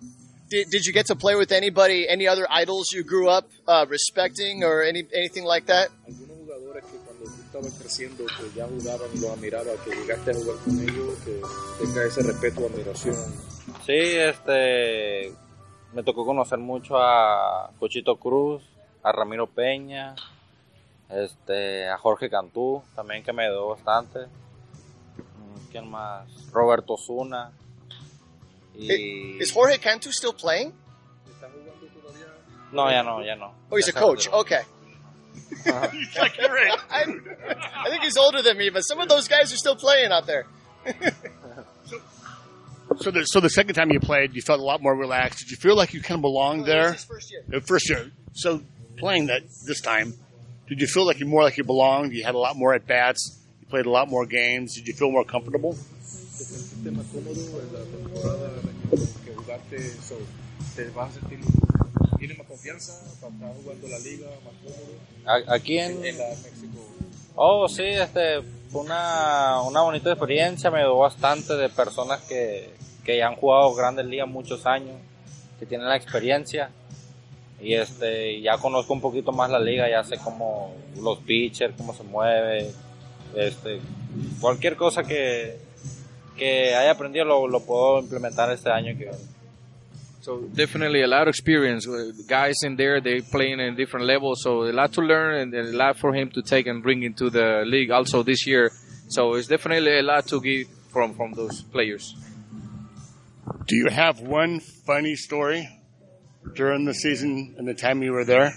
Did, 0.50 0.70
did 0.70 0.86
you 0.86 0.94
get 0.94 1.08
to 1.08 1.16
play 1.16 1.36
with 1.36 1.52
anybody, 1.52 2.08
any 2.08 2.26
other 2.26 2.48
idols 2.50 2.92
you 2.94 3.04
grew 3.04 3.28
up 3.28 3.50
uh, 3.68 3.86
respecting 3.90 4.64
or 4.64 4.82
any 4.82 5.04
anything 5.14 5.44
like 5.44 5.66
that? 5.68 5.90
Algunos 6.08 6.38
jugadores 6.38 6.86
que 6.86 6.98
cuando 7.00 7.26
tú 7.26 7.42
estabas 7.42 7.74
creciendo, 7.74 8.26
que 8.26 8.56
ya 8.56 8.66
jugaban 8.66 9.10
y 9.14 9.20
los 9.20 9.32
admiraba, 9.32 9.72
que 9.84 9.92
llegaste 9.92 10.32
a 10.32 10.34
jugar 10.36 10.56
con 10.64 10.80
ellos, 10.80 11.16
que 11.26 11.42
tenga 11.84 12.06
ese 12.06 12.22
respeto 12.24 12.66
admiración. 12.66 13.16
Sí, 13.86 13.94
este, 13.94 15.34
me 15.94 16.04
tocó 16.04 16.26
conocer 16.26 16.60
mucho 16.60 16.98
a 16.98 17.70
Cochito 17.78 18.16
Cruz, 18.16 18.64
a 19.04 19.12
Ramiro 19.12 19.48
Peña, 19.48 20.16
este, 21.10 21.90
a 21.90 21.98
Jorge 21.98 22.30
Cantú, 22.30 22.84
también 22.96 23.22
que 23.22 23.34
me 23.34 23.48
ayudó 23.48 23.70
bastante. 23.70 24.28
Mm, 24.28 25.72
¿Quién 25.72 25.90
más? 25.90 26.26
Roberto 26.54 26.96
Zuna. 26.96 27.52
Y... 28.78 29.38
Is 29.40 29.52
Jorge 29.52 29.78
Cantu 29.80 30.12
still 30.12 30.34
playing? 30.34 30.72
¿Estás 31.28 31.50
jugando 31.52 31.88
todavía? 31.94 32.28
No, 32.72 32.90
ya 32.90 33.02
no, 33.04 33.24
ya 33.24 33.36
no. 33.36 33.52
Oh, 33.72 33.76
he's 33.76 33.88
a 33.88 33.92
Ya 33.92 34.00
se 34.00 34.06
coach. 34.06 34.28
retiró. 34.28 34.42
Okay. 34.42 34.62
He's 35.92 36.18
like 36.18 36.38
your 36.38 36.58
age. 36.58 36.80
I, 36.90 37.04
I 37.86 37.90
think 37.90 38.04
he's 38.04 38.18
older 38.18 38.42
than 38.42 38.58
me, 38.58 38.70
but 38.70 38.82
some 38.82 39.00
of 39.00 39.10
those 39.10 39.28
guys 39.28 39.52
are 39.54 39.58
still 39.58 39.76
playing 39.76 40.12
out 40.12 40.26
there. 40.28 40.46
So 43.00 43.12
the 43.12 43.26
so 43.26 43.40
the 43.42 43.50
second 43.50 43.76
time 43.76 43.92
you 43.92 44.00
played, 44.00 44.34
you 44.34 44.42
felt 44.42 44.60
a 44.60 44.64
lot 44.64 44.82
more 44.82 44.96
relaxed. 44.96 45.40
Did 45.40 45.52
you 45.52 45.58
feel 45.58 45.76
like 45.76 45.94
you 45.94 46.02
kind 46.02 46.18
of 46.18 46.22
belonged 46.22 46.66
there? 46.66 46.92
This 46.92 47.02
is 47.02 47.02
his 47.02 47.06
first 47.06 47.32
year. 47.32 47.44
The 47.48 47.62
first 47.62 47.90
year. 47.90 48.12
So 48.34 48.62
playing 48.98 49.28
that 49.28 49.42
this 49.68 49.82
time, 49.82 50.14
did 50.68 50.80
you 50.80 50.88
feel 50.88 51.06
like 51.06 51.20
you 51.20 51.26
more 51.28 51.44
like 51.44 51.58
you 51.58 51.64
belonged? 51.66 52.14
You 52.14 52.24
had 52.24 52.34
a 52.34 52.40
lot 52.40 52.56
more 52.56 52.74
at 52.74 52.88
bats. 52.88 53.40
You 53.60 53.68
played 53.68 53.86
a 53.86 53.92
lot 53.92 54.10
more 54.10 54.26
games. 54.26 54.74
Did 54.76 54.88
you 54.88 54.94
feel 54.94 55.12
more 55.12 55.26
comfortable? 55.26 55.78
¿Te 58.90 58.98
sentiste 58.98 59.32
más 59.32 59.42
cómodo 59.42 59.58
en 59.58 59.58
la 59.58 59.58
temporada 59.58 59.62
que 59.70 59.76
jugaste? 59.76 59.90
So, 60.02 60.16
¿Te 60.76 60.90
vas 60.90 61.10
a 61.10 61.20
sentir, 61.20 61.40
tienes 62.18 62.38
más 62.38 62.48
confianza 62.48 62.94
para 63.22 63.34
estar 63.34 63.54
jugando 63.64 63.88
la 63.88 64.00
liga, 64.00 64.28
más 64.46 64.54
cómodo? 64.64 65.54
Aquí 65.54 65.78
en, 65.78 66.06
En 66.06 66.18
la 66.18 66.30
México. 66.30 66.86
Oh, 67.36 67.68
sí, 67.68 67.84
este, 67.84 68.42
fue 68.72 68.82
una, 68.82 69.62
una 69.62 69.82
bonita 69.82 70.10
experiencia, 70.10 70.72
me 70.72 70.80
ayudó 70.80 70.98
bastante 71.00 71.56
de 71.56 71.70
personas 71.70 72.22
que, 72.22 72.74
que 73.04 73.18
ya 73.18 73.28
han 73.28 73.36
jugado 73.36 73.74
grandes 73.76 74.06
ligas 74.06 74.28
muchos 74.28 74.66
años, 74.66 74.96
que 75.60 75.66
tienen 75.66 75.88
la 75.88 75.96
experiencia. 75.96 76.72
Y 77.60 77.74
este, 77.74 78.42
ya 78.42 78.58
conozco 78.58 78.94
un 78.94 79.02
poquito 79.02 79.32
más 79.32 79.50
la 79.50 79.60
liga, 79.60 79.90
ya 79.90 80.04
sé 80.04 80.18
cómo 80.18 80.74
los 81.02 81.18
pitchers, 81.20 81.74
cómo 81.76 81.94
se 81.94 82.04
mueve, 82.04 82.72
este, 83.36 83.80
cualquier 84.40 84.76
cosa 84.76 85.04
que, 85.04 85.58
que 86.38 86.74
haya 86.76 86.92
aprendido 86.92 87.26
lo, 87.26 87.48
lo 87.48 87.60
puedo 87.60 88.00
implementar 88.00 88.52
este 88.52 88.70
año 88.70 88.98
que 88.98 89.06
viene. 89.06 89.18
So 90.22 90.42
definitely 90.54 91.04
a 91.04 91.08
lot 91.08 91.22
of 91.22 91.30
experience. 91.30 91.88
Uh, 91.88 92.12
Guys 92.28 92.64
in 92.64 92.76
there, 92.76 93.00
they 93.00 93.22
playing 93.22 93.62
in 93.62 93.76
different 93.76 94.06
levels, 94.06 94.42
so 94.44 94.64
a 94.64 94.74
lot 94.74 94.92
to 94.94 95.02
learn 95.02 95.36
and 95.36 95.54
a 95.54 95.64
lot 95.72 95.98
for 95.98 96.14
him 96.14 96.30
to 96.32 96.42
take 96.42 96.68
and 96.68 96.84
bring 96.84 97.04
into 97.04 97.30
the 97.30 97.64
league 97.66 97.92
also 97.92 98.24
this 98.24 98.46
year. 98.46 98.70
So 99.08 99.36
it's 99.36 99.48
definitely 99.48 100.00
a 100.00 100.04
lot 100.04 100.28
to 100.28 100.42
get 100.42 100.68
from 100.92 101.14
from 101.14 101.32
those 101.32 101.62
players. 101.62 102.14
Do 103.68 103.78
you 103.78 103.88
have 103.90 104.20
one 104.20 104.60
funny 104.60 105.16
story 105.16 105.70
during 106.56 106.84
the 106.84 106.94
season 106.94 107.56
and 107.58 107.66
the 107.66 107.74
time 107.74 108.04
you 108.04 108.12
were 108.12 108.26
there? 108.26 108.54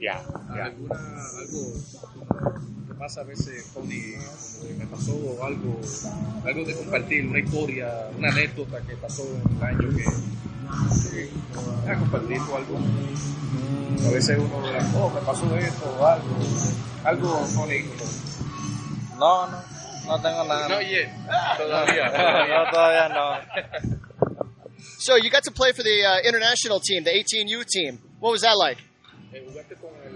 Yeah. 0.00 0.20
yeah. 0.56 0.70
¿Alguna, 3.00 3.06
algo 3.06 3.08
como 3.08 3.08
que 3.08 3.08
pasa 3.08 3.20
a 3.20 3.24
veces, 3.24 3.72
Tony, 3.72 4.14
me 4.78 4.86
pasó 4.86 5.12
algo, 5.42 5.80
algo 6.44 6.64
de 6.64 6.74
compartir, 6.74 7.26
una 7.26 7.38
historia, 7.38 8.08
una 8.16 8.28
anécdota 8.28 8.80
que 8.82 8.96
pasó 8.96 9.22
en 9.22 9.56
el 9.56 9.62
año 9.62 9.88
que, 9.96 10.04
que 11.14 11.98
compartir 11.98 12.38
o 12.38 12.56
algo? 12.56 12.78
A 14.06 14.10
veces 14.10 14.38
uno 14.38 14.66
dirá, 14.66 14.86
oh, 14.96 15.10
me 15.10 15.20
pasó 15.20 15.56
esto 15.56 15.96
o 15.98 16.06
algo, 16.06 16.36
algo 17.04 17.46
Tony. 17.54 17.84
No, 19.18 19.46
no, 19.46 19.62
no 20.06 20.22
tengo 20.22 20.44
nada. 20.44 20.68
No, 20.68 20.80
yet. 20.80 21.08
Todavía. 21.56 22.04
no, 22.48 22.70
todavía 22.70 23.08
no. 23.08 23.40
So 24.98 25.16
you 25.16 25.30
got 25.30 25.44
to 25.44 25.50
play 25.50 25.72
for 25.72 25.82
the 25.82 26.04
uh, 26.04 26.20
international 26.26 26.80
team, 26.80 27.04
the 27.04 27.10
18U 27.10 27.66
team. 27.66 27.98
What 28.20 28.32
was 28.32 28.42
that 28.42 28.56
like? 28.56 28.78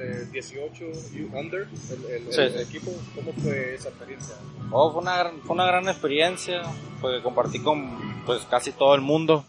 Eh, 0.05 0.27
¿Jugaste 0.27 0.57
con 0.57 0.65
el 0.65 0.85
eh, 0.85 0.85
18 0.85 0.85
U 0.85 1.39
Under, 1.39 1.69
el, 1.91 2.27
el- 2.27 2.33
Sí, 2.33 2.41
el 2.41 2.53
sí. 2.53 2.59
equipo? 2.77 2.93
¿Cómo 3.15 3.33
fue 3.43 3.75
esa 3.75 3.89
experiencia? 3.89 4.35
Oh, 4.71 4.93
fue 4.93 5.03
una 5.03 5.17
gran, 5.19 5.41
fue 5.43 5.55
una 5.55 5.67
gran 5.67 5.89
experiencia, 5.89 6.63
porque 7.01 7.23
compartí 7.23 7.61
con 7.61 8.23
pues 8.25 8.45
casi 8.51 8.73
todo 8.73 8.95
el 8.95 9.01
mundo. 9.01 9.45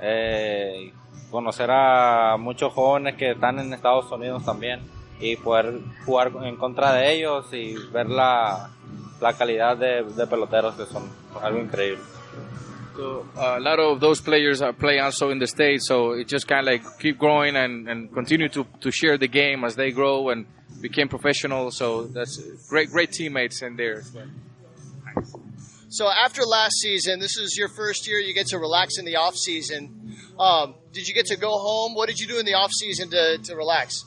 Eh, 0.00 0.92
conocer 1.30 1.68
a 1.70 2.36
muchos 2.38 2.72
jóvenes 2.72 3.16
que 3.16 3.32
están 3.32 3.58
en 3.58 3.72
Estados 3.72 4.10
Unidos 4.12 4.44
también 4.44 4.80
y 5.20 5.36
poder 5.36 5.80
jugar 6.04 6.32
en 6.42 6.56
contra 6.56 6.92
de 6.92 7.12
ellos 7.12 7.46
y 7.52 7.74
ver 7.92 8.08
la, 8.08 8.70
la 9.20 9.32
calidad 9.32 9.76
de, 9.76 10.02
de 10.02 10.26
peloteros 10.26 10.74
que 10.74 10.86
son 10.86 11.08
algo 11.42 11.58
increíble. 11.60 12.02
So 12.96 13.26
uh, 13.36 13.56
a 13.58 13.60
lot 13.60 13.80
of 13.80 14.00
those 14.00 14.20
players 14.20 14.62
are 14.62 14.72
play 14.72 15.00
also 15.00 15.30
in 15.30 15.38
the 15.38 15.46
states, 15.48 15.88
so 15.88 16.12
it 16.12 16.28
just 16.28 16.46
kind 16.46 16.60
of 16.60 16.72
like 16.72 16.98
keep 17.00 17.18
growing 17.18 17.56
and, 17.56 17.88
and 17.88 18.12
continue 18.12 18.48
to, 18.50 18.66
to 18.80 18.90
share 18.92 19.18
the 19.18 19.26
game 19.26 19.64
as 19.64 19.74
they 19.74 19.90
grow 19.90 20.28
and 20.30 20.46
became 20.80 21.08
professional. 21.08 21.70
So 21.70 22.04
that's 22.04 22.40
great, 22.68 22.90
great 22.90 23.10
teammates 23.10 23.62
in 23.62 23.76
there. 23.76 24.02
as. 25.16 25.34
So 25.88 26.08
after 26.08 26.42
last 26.42 26.74
season, 26.80 27.20
this 27.20 27.36
is 27.38 27.56
your 27.56 27.68
first 27.68 28.08
year. 28.08 28.18
You 28.18 28.34
get 28.34 28.48
to 28.48 28.58
relax 28.58 28.98
in 28.98 29.04
the 29.04 29.16
off 29.16 29.36
season. 29.36 30.16
Um, 30.38 30.74
did 30.92 31.06
you 31.06 31.14
get 31.14 31.26
to 31.26 31.36
go 31.36 31.56
home? 31.58 31.94
What 31.94 32.08
did 32.08 32.18
you 32.18 32.26
do 32.26 32.38
in 32.38 32.44
the 32.44 32.54
off 32.54 32.72
season 32.72 33.10
to, 33.10 33.38
to 33.38 33.54
relax? 33.54 34.04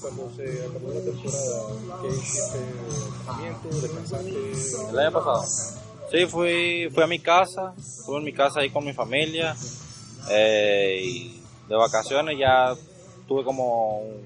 Cuando 0.00 0.30
se 0.36 0.44
acabó 0.64 0.92
la 0.92 1.00
temporada, 1.00 2.02
¿qué 2.02 2.08
hiciste? 2.08 2.58
¿Entrenamiento? 2.58 3.68
¿Descansaste? 3.80 4.90
El 4.90 4.98
año 4.98 5.12
pasado. 5.12 5.83
Sí, 6.14 6.26
fui, 6.26 6.88
fui 6.94 7.02
a 7.02 7.08
mi 7.08 7.18
casa, 7.18 7.74
estuve 7.76 8.18
en 8.18 8.24
mi 8.24 8.32
casa 8.32 8.60
ahí 8.60 8.70
con 8.70 8.84
mi 8.84 8.92
familia 8.92 9.52
eh, 10.30 11.00
y 11.02 11.42
de 11.68 11.74
vacaciones 11.74 12.38
ya 12.38 12.72
tuve 13.26 13.42
como 13.42 13.98
un, 13.98 14.24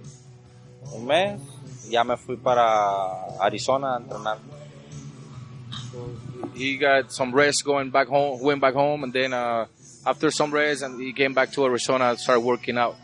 un 0.93 1.07
mes, 1.07 1.41
ya 1.89 2.05
me 2.05 2.19
fui 2.19 2.37
para 2.37 3.41
Arizona 3.41 3.95
a 3.95 4.01
entrenar. 4.01 4.37
He 6.55 6.77
got 6.77 7.11
some 7.11 7.35
rest 7.35 7.65
going 7.65 7.91
back 7.91 8.09
home, 8.09 8.39
went 8.43 8.61
back 8.61 8.75
home, 8.75 9.05
and 9.05 9.13
then 9.15 9.33
uh, 9.33 9.65
after 10.05 10.31
some 10.31 10.53
rest, 10.53 10.83
and 10.83 11.01
he 11.01 11.15
came 11.15 11.33
back 11.33 11.51
to 11.53 11.65
Arizona 11.65 12.11
and 12.11 12.19
started 12.19 12.43
working 12.43 12.77
out. 12.77 12.97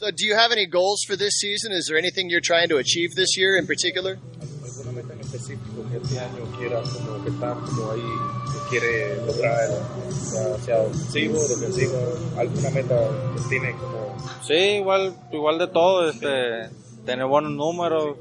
So 0.00 0.10
do 0.10 0.26
you 0.26 0.36
have 0.36 0.52
any 0.52 0.66
goals 0.66 1.02
for 1.08 1.16
this 1.16 1.40
season? 1.40 1.72
Is 1.72 1.86
there 1.88 1.96
anything 1.96 2.28
you're 2.28 2.42
trying 2.44 2.68
to 2.68 2.76
achieve 2.76 3.14
this 3.14 3.38
year 3.38 3.56
in 3.56 3.66
particular? 3.66 4.18
¿Alguna 5.28 5.50
meta 5.50 5.58
en 5.58 5.58
específico 5.58 5.84
que 5.90 5.96
este 5.98 6.20
año 6.20 6.44
quieras 6.58 6.88
como 6.88 7.22
que 7.22 7.30
estar 7.30 7.54
como 7.54 7.90
ahí, 7.92 8.12
que 8.52 8.70
quiere 8.70 9.16
lograr, 9.26 9.68
sea, 10.64 10.80
ofensivo, 10.80 11.38
defensivo, 11.48 11.98
alguna 12.38 12.70
meta 12.70 13.08
que 13.34 13.48
tiene 13.48 13.72
como 13.72 14.16
Sí, 14.42 14.54
igual, 14.54 15.14
igual 15.30 15.58
de 15.58 15.66
todo, 15.68 16.08
este, 16.08 16.70
tener 17.04 17.26
buenos 17.26 17.52
números, 17.52 18.16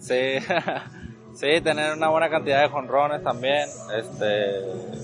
sí, 0.00 0.38
sí, 1.34 1.60
tener 1.62 1.94
una 1.94 2.08
buena 2.08 2.30
cantidad 2.30 2.62
de 2.62 2.68
jonrones 2.68 3.22
también, 3.22 3.68
este, 3.94 4.60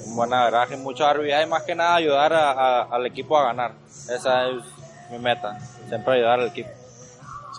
un 0.07 0.16
buen 0.16 0.33
averaje, 0.33 0.77
mucho 0.77 1.12
RBI 1.12 1.43
y 1.43 1.47
más 1.47 1.64
que 1.64 1.75
nada 1.75 1.97
ayudar 1.97 2.33
al 2.33 3.07
equipo 3.07 3.37
a 3.37 3.45
ganar. 3.45 3.73
Esa 4.09 4.49
es 4.49 4.62
mi 5.11 5.18
meta, 5.18 5.59
siempre 5.89 6.14
ayudar 6.14 6.41
al 6.41 6.49
equipo. 6.49 6.80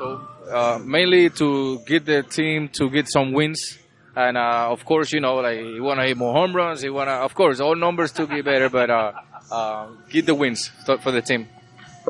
So 0.01 0.19
uh, 0.49 0.79
mainly 0.83 1.29
to 1.29 1.77
get 1.85 2.05
the 2.05 2.23
team 2.23 2.69
to 2.69 2.89
get 2.89 3.07
some 3.07 3.33
wins, 3.33 3.77
and 4.15 4.35
uh, 4.35 4.71
of 4.71 4.83
course, 4.83 5.13
you 5.13 5.19
know, 5.19 5.35
like 5.35 5.59
you 5.59 5.83
want 5.83 5.99
to 5.99 6.07
hit 6.07 6.17
more 6.17 6.33
home 6.33 6.55
runs. 6.55 6.83
You 6.83 6.91
want 6.91 7.09
to, 7.09 7.13
of 7.13 7.35
course, 7.35 7.59
all 7.59 7.75
numbers 7.75 8.11
to 8.13 8.25
be 8.25 8.41
better, 8.41 8.67
but 8.67 8.89
uh, 8.89 9.11
uh, 9.51 9.89
get 10.09 10.25
the 10.25 10.33
wins 10.33 10.71
for 10.85 11.11
the 11.11 11.21
team. 11.21 11.47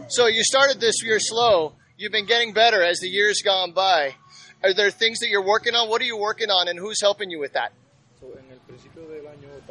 So 0.08 0.28
you 0.28 0.46
started 0.46 0.80
this 0.80 1.04
year 1.04 1.20
slow. 1.20 1.74
You've 1.98 2.14
been 2.14 2.28
getting 2.28 2.54
better 2.54 2.82
as 2.82 3.00
the 3.00 3.10
years 3.10 3.42
gone 3.44 3.74
by. 3.74 4.16
Are 4.64 4.74
there 4.74 4.90
things 4.90 5.20
that 5.20 5.28
you're 5.28 5.46
working 5.46 5.76
on? 5.76 5.90
What 5.90 6.02
are 6.02 6.06
you 6.06 6.18
working 6.18 6.50
on, 6.50 6.70
and 6.70 6.80
who's 6.80 7.02
helping 7.02 7.30
you 7.30 7.40
with 7.40 7.52
that? 7.54 7.74
So, 8.22 8.28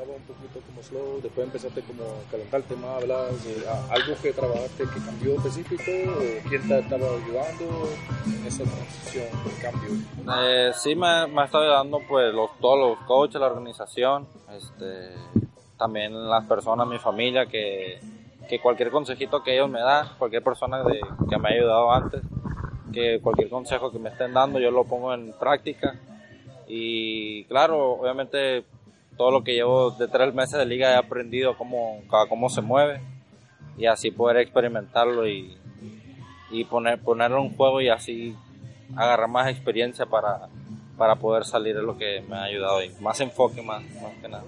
estaba 0.01 0.17
un 0.17 0.23
poquito 0.23 0.61
como 0.67 0.83
slow, 0.83 1.21
después 1.23 1.47
empezaste 1.47 1.83
como 1.83 2.03
a 2.05 2.31
calentarte 2.31 2.75
más, 2.77 3.03
hablar 3.03 3.29
de 3.31 3.69
ah, 3.69 3.87
algo 3.91 4.15
que 4.23 4.33
trabajaste 4.33 4.85
que 4.85 5.01
cambió 5.05 5.35
específico, 5.37 5.83
o 6.09 6.49
quién 6.49 6.67
te 6.69 6.79
estaba 6.79 7.07
ayudando 7.07 7.89
en 8.27 8.47
esa 8.47 8.65
transición, 8.65 9.27
el 9.45 9.63
cambio. 9.63 9.91
Eh, 10.43 10.73
sí 10.75 10.95
me, 10.95 11.27
me 11.27 11.43
ha 11.43 11.45
estado 11.45 11.65
ayudando 11.65 12.01
pues 12.09 12.33
los, 12.33 12.51
todos 12.61 12.79
los 12.79 13.07
coaches, 13.07 13.41
la 13.41 13.49
organización, 13.49 14.27
este, 14.57 15.11
también 15.77 16.29
las 16.29 16.47
personas, 16.47 16.87
mi 16.87 16.99
familia, 16.99 17.47
que, 17.47 18.01
que 18.49 18.59
cualquier 18.61 18.91
consejito 18.91 19.43
que 19.43 19.55
ellos 19.55 19.69
me 19.69 19.81
dan, 19.81 20.09
cualquier 20.19 20.43
persona 20.43 20.83
de- 20.83 21.01
que 21.29 21.39
me 21.39 21.49
ha 21.51 21.53
ayudado 21.53 21.93
antes, 21.93 22.23
que 22.93 23.21
cualquier 23.21 23.51
consejo 23.51 23.93
que 23.93 23.99
me 23.99 24.09
estén 24.09 24.33
dando 24.33 24.59
yo 24.59 24.71
lo 24.71 24.85
pongo 24.85 25.13
en 25.15 25.33
práctica 25.39 25.95
y 26.67 27.45
claro, 27.45 27.93
obviamente 27.93 28.65
todo 29.21 29.33
lo 29.33 29.45
que 29.45 29.53
llevo 29.53 29.91
de 29.91 30.09
tres 30.09 30.33
meses 30.33 30.59
de 30.59 30.65
liga 30.65 30.93
he 30.93 30.97
aprendido 30.97 31.55
cómo, 31.55 32.03
cómo 32.31 32.49
se 32.49 32.63
mueve 32.63 33.03
y 33.77 33.85
así 33.85 34.11
poder 34.11 34.39
experimentarlo 34.39 35.29
y, 35.29 35.59
y 36.51 36.65
poner, 36.65 36.99
ponerlo 37.01 37.43
en 37.43 37.55
juego 37.55 37.83
y 37.83 37.91
así 37.91 38.35
agarrar 38.97 39.29
más 39.29 39.49
experiencia 39.49 40.07
para, 40.07 40.49
para 40.97 41.17
poder 41.17 41.45
salir 41.45 41.77
de 41.77 41.83
lo 41.83 41.99
que 41.99 42.23
me 42.27 42.35
ha 42.35 42.45
ayudado 42.45 42.83
y 42.83 42.89
más 43.03 43.21
enfoque 43.21 43.61
más, 43.61 43.83
más 44.01 44.15
que 44.23 44.29
nada. 44.29 44.45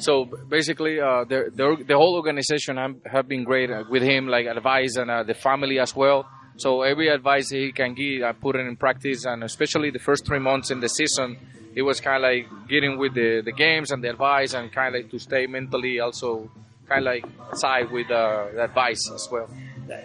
So 0.00 0.26
basically, 0.50 1.00
uh, 1.00 1.24
the, 1.24 1.50
the 1.50 1.82
the 1.86 1.94
whole 1.94 2.16
organization 2.16 2.76
have, 2.76 2.96
have 3.10 3.26
been 3.26 3.42
great 3.42 3.70
uh, 3.70 3.84
with 3.88 4.02
him, 4.02 4.28
like 4.28 4.46
advice 4.46 4.98
and 4.98 5.10
uh, 5.10 5.22
the 5.22 5.32
family 5.32 5.80
as 5.80 5.96
well. 5.96 6.26
So 6.58 6.82
every 6.82 7.08
advice 7.08 7.48
he 7.48 7.72
can 7.72 7.94
give, 7.94 8.22
I 8.22 8.32
put 8.32 8.56
it 8.56 8.66
in 8.66 8.76
practice, 8.76 9.24
and 9.24 9.42
especially 9.42 9.90
the 9.90 9.98
first 9.98 10.26
three 10.26 10.40
months 10.40 10.70
in 10.70 10.80
the 10.80 10.88
season, 10.88 11.38
it 11.76 11.82
was 11.82 12.00
kind 12.00 12.16
of 12.16 12.22
like 12.22 12.68
getting 12.68 12.98
with 12.98 13.12
the, 13.12 13.42
the 13.44 13.52
games 13.52 13.92
and 13.92 14.02
the 14.02 14.08
advice, 14.08 14.54
and 14.54 14.72
kind 14.72 14.96
of 14.96 15.02
like 15.02 15.10
to 15.10 15.18
stay 15.18 15.46
mentally 15.46 16.00
also 16.00 16.50
kind 16.88 17.06
of 17.06 17.12
like 17.14 17.24
side 17.54 17.92
with 17.92 18.10
uh, 18.10 18.46
the 18.54 18.64
advice 18.64 19.10
as 19.14 19.28
well. 19.30 19.48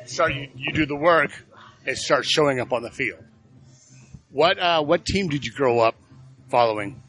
So 0.05 0.27
you, 0.27 0.49
you 0.55 0.73
do 0.73 0.85
the 0.85 0.97
work, 0.97 1.31
it 1.85 1.97
starts 1.97 2.27
showing 2.27 2.59
up 2.59 2.73
on 2.73 2.83
the 2.83 2.91
field. 2.91 3.23
What 4.31 4.59
uh, 4.59 4.83
what 4.83 5.05
team 5.05 5.29
did 5.29 5.45
you 5.45 5.53
grow 5.53 5.79
up 5.79 5.95
following? 6.49 7.01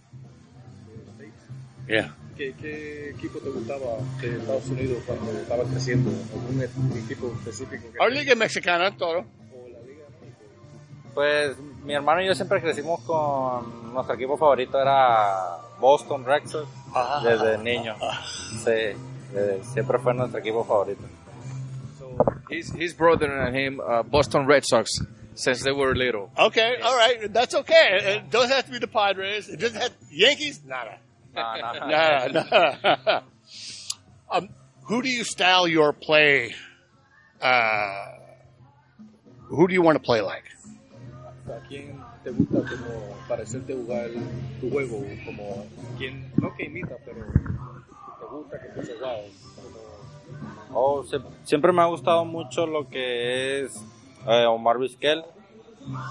Yeah. 1.89 2.11
¿Qué, 2.37 2.55
¿Qué 2.55 3.11
equipo 3.11 3.41
te 3.41 3.51
gustaba 3.51 3.99
de 4.21 4.39
Estados 4.39 4.69
Unidos 4.71 5.03
cuando 5.05 5.33
estabas 5.33 5.69
creciendo? 5.69 6.11
¿Algún 6.33 6.63
equipo 6.97 7.33
específico? 7.41 7.93
Que 7.93 7.99
Our 7.99 8.11
Liga 8.11 8.35
Mexicana, 8.35 8.97
todo. 8.97 9.27
Pues 11.15 11.59
mi 11.85 11.95
hermano 11.95 12.23
y 12.23 12.27
yo 12.27 12.35
siempre 12.35 12.61
crecimos 12.61 13.01
con 13.03 13.93
nuestro 13.93 14.15
equipo 14.15 14.37
favorito 14.39 14.81
era 14.81 15.59
Boston 15.79 16.25
Red 16.25 16.47
Sox 16.47 16.69
desde 17.23 17.59
niño. 17.59 17.97
Sí, 18.65 18.97
desde- 19.33 19.63
siempre 19.65 19.99
fue 19.99 20.15
nuestro 20.15 20.39
equipo 20.41 20.65
favorito. 20.65 21.03
So 21.99 22.17
his 22.49 22.73
his 22.75 22.97
brother 22.97 23.31
and 23.31 23.55
him, 23.57 23.81
uh, 23.81 24.03
Boston 24.03 24.47
Red 24.47 24.63
Sox, 24.65 24.91
since 25.35 25.63
they 25.63 25.73
were 25.73 25.95
little. 25.95 26.31
Okay, 26.39 26.77
all 26.83 26.97
right, 26.97 27.31
that's 27.33 27.55
okay. 27.55 28.17
It 28.17 28.31
doesn't 28.31 28.51
have 28.51 28.65
to 28.67 28.73
be 28.73 28.79
the 28.79 28.87
Padres. 28.89 29.49
It 29.49 29.61
doesn't 29.61 29.81
have 29.81 29.93
Yankees. 30.11 30.61
Nada. 30.65 30.99
No, 31.35 31.43
no, 31.43 31.73
no. 31.73 31.87
Nada. 31.89 32.33
nada. 32.33 33.23
um, 34.31 34.49
who 34.85 35.03
do 35.03 35.09
you 35.09 35.25
style 35.25 35.67
your 35.69 35.93
play? 35.93 36.55
Uh, 37.41 38.13
who 39.49 39.67
do 39.69 39.75
you 39.75 39.83
want 39.83 39.97
to 39.97 40.03
play 40.03 40.21
like? 40.23 40.45
¿A 41.49 41.59
quién 41.69 42.01
te 42.23 42.31
gusta 42.31 42.61
como 42.61 43.17
parecerte 43.29 43.75
jugar 43.75 44.09
tu 44.61 44.71
juego? 44.71 45.05
Como 45.25 45.65
quién, 45.99 46.31
no 46.41 46.55
que 46.55 46.65
imita, 46.67 46.97
pero 47.05 47.21
te 47.27 48.27
gusta 48.31 48.61
que 48.61 48.69
te 48.69 48.93
wow. 48.95 49.25
Como, 49.57 49.83
Oh, 50.75 51.03
sie- 51.05 51.21
siempre 51.45 51.73
me 51.73 51.83
ha 51.83 51.87
gustado 51.87 52.25
mucho 52.25 52.67
lo 52.67 52.89
que 52.89 53.63
es 53.65 53.85
eh, 54.27 54.47
Omar 54.47 54.79
Vizquel. 54.79 55.23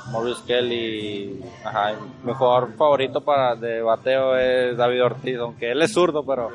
Omar 0.10 0.26
Vizquel 0.26 0.72
y 0.74 1.42
ajá, 1.64 1.96
mi 2.24 2.34
jugador 2.34 2.74
favorito 2.76 3.22
para 3.22 3.56
de 3.56 3.82
bateo 3.82 4.38
es 4.38 4.78
David 4.78 5.04
Ortiz, 5.06 5.38
aunque 5.38 5.72
él 5.72 5.82
es 5.82 5.94
zurdo, 5.94 6.24
pero 6.26 6.50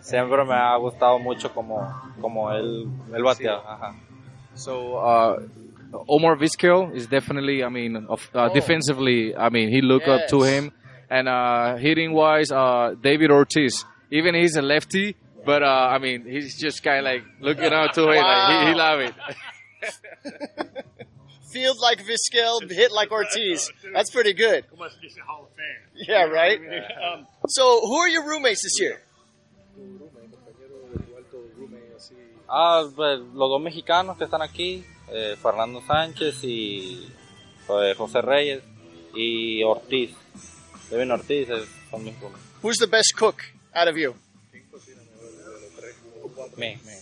siempre 0.00 0.44
me 0.44 0.54
ha 0.54 0.76
gustado 0.76 1.18
mucho 1.18 1.54
como, 1.54 1.88
como 2.20 2.50
él, 2.52 2.88
él 3.14 3.22
batea. 3.22 3.60
Ajá. 3.66 3.94
So 4.54 4.98
uh, 5.00 5.40
Omar 6.08 6.36
Vizquel 6.36 6.94
is 6.94 7.06
definitely, 7.06 7.64
I 7.64 7.68
mean, 7.68 7.96
of, 8.08 8.28
uh, 8.34 8.48
Oh. 8.50 8.54
defensively, 8.54 9.34
I 9.34 9.48
mean, 9.48 9.70
he 9.70 9.80
look 9.80 10.06
up 10.06 10.28
to 10.28 10.42
him, 10.42 10.72
and 11.10 11.28
uh, 11.28 11.76
hitting 11.76 12.12
wise, 12.12 12.50
uh, 12.52 12.94
David 13.00 13.30
Ortiz. 13.30 13.84
Even 14.10 14.34
he's 14.34 14.56
a 14.56 14.62
lefty, 14.62 15.16
but 15.46 15.62
uh, 15.62 15.88
I 15.94 15.98
mean, 15.98 16.24
he's 16.26 16.58
just 16.58 16.82
kind 16.82 16.98
of 16.98 17.04
like 17.04 17.22
looking 17.40 17.72
up 17.72 17.92
to 17.94 18.02
it. 18.10 18.20
Like, 18.20 18.62
he, 18.62 18.66
he 18.68 18.74
love 18.74 19.00
it. 19.00 19.14
Field 21.52 21.78
like 21.80 22.04
Vizquel, 22.04 22.70
hit 22.70 22.92
like 22.92 23.10
Ortiz. 23.10 23.70
That's 23.94 24.10
pretty 24.10 24.34
good. 24.34 24.66
Hall 25.26 25.44
of 25.44 25.48
Fame. 25.56 26.04
Yeah, 26.06 26.24
right. 26.24 26.60
Um, 26.60 27.26
so, 27.48 27.80
who 27.80 27.96
are 27.96 28.08
your 28.08 28.26
roommates 28.26 28.62
this 28.62 28.78
year? 28.80 29.00
tu 29.74 29.80
roommate, 29.80 30.30
compañero 30.30 30.90
de 30.92 30.98
tu 31.06 31.16
alto 31.16 31.38
roommate, 31.56 31.94
así. 31.96 32.14
Ah, 32.50 32.86
pues, 32.94 33.20
los 33.32 33.48
dos 33.48 33.62
mexicanos 33.62 34.18
que 34.18 34.24
están 34.24 34.42
aquí, 34.42 34.84
eh, 35.12 35.36
Fernando 35.40 35.82
Sánchez 35.86 36.42
y 36.44 37.08
eh, 37.68 37.94
José 37.96 38.20
Reyes 38.22 38.62
y 39.14 39.62
Ortiz. 39.62 40.10
Devin 40.90 41.10
Ortiz 41.12 41.48
es- 41.50 41.68
son 41.90 42.04
mis 42.04 42.18
roomies. 42.20 42.40
Who's 42.62 42.78
the 42.78 42.86
best 42.86 43.12
cook 43.16 43.42
out 43.74 43.88
of 43.88 43.96
you? 43.96 44.14
Me, 46.56 46.76
me. 46.84 46.92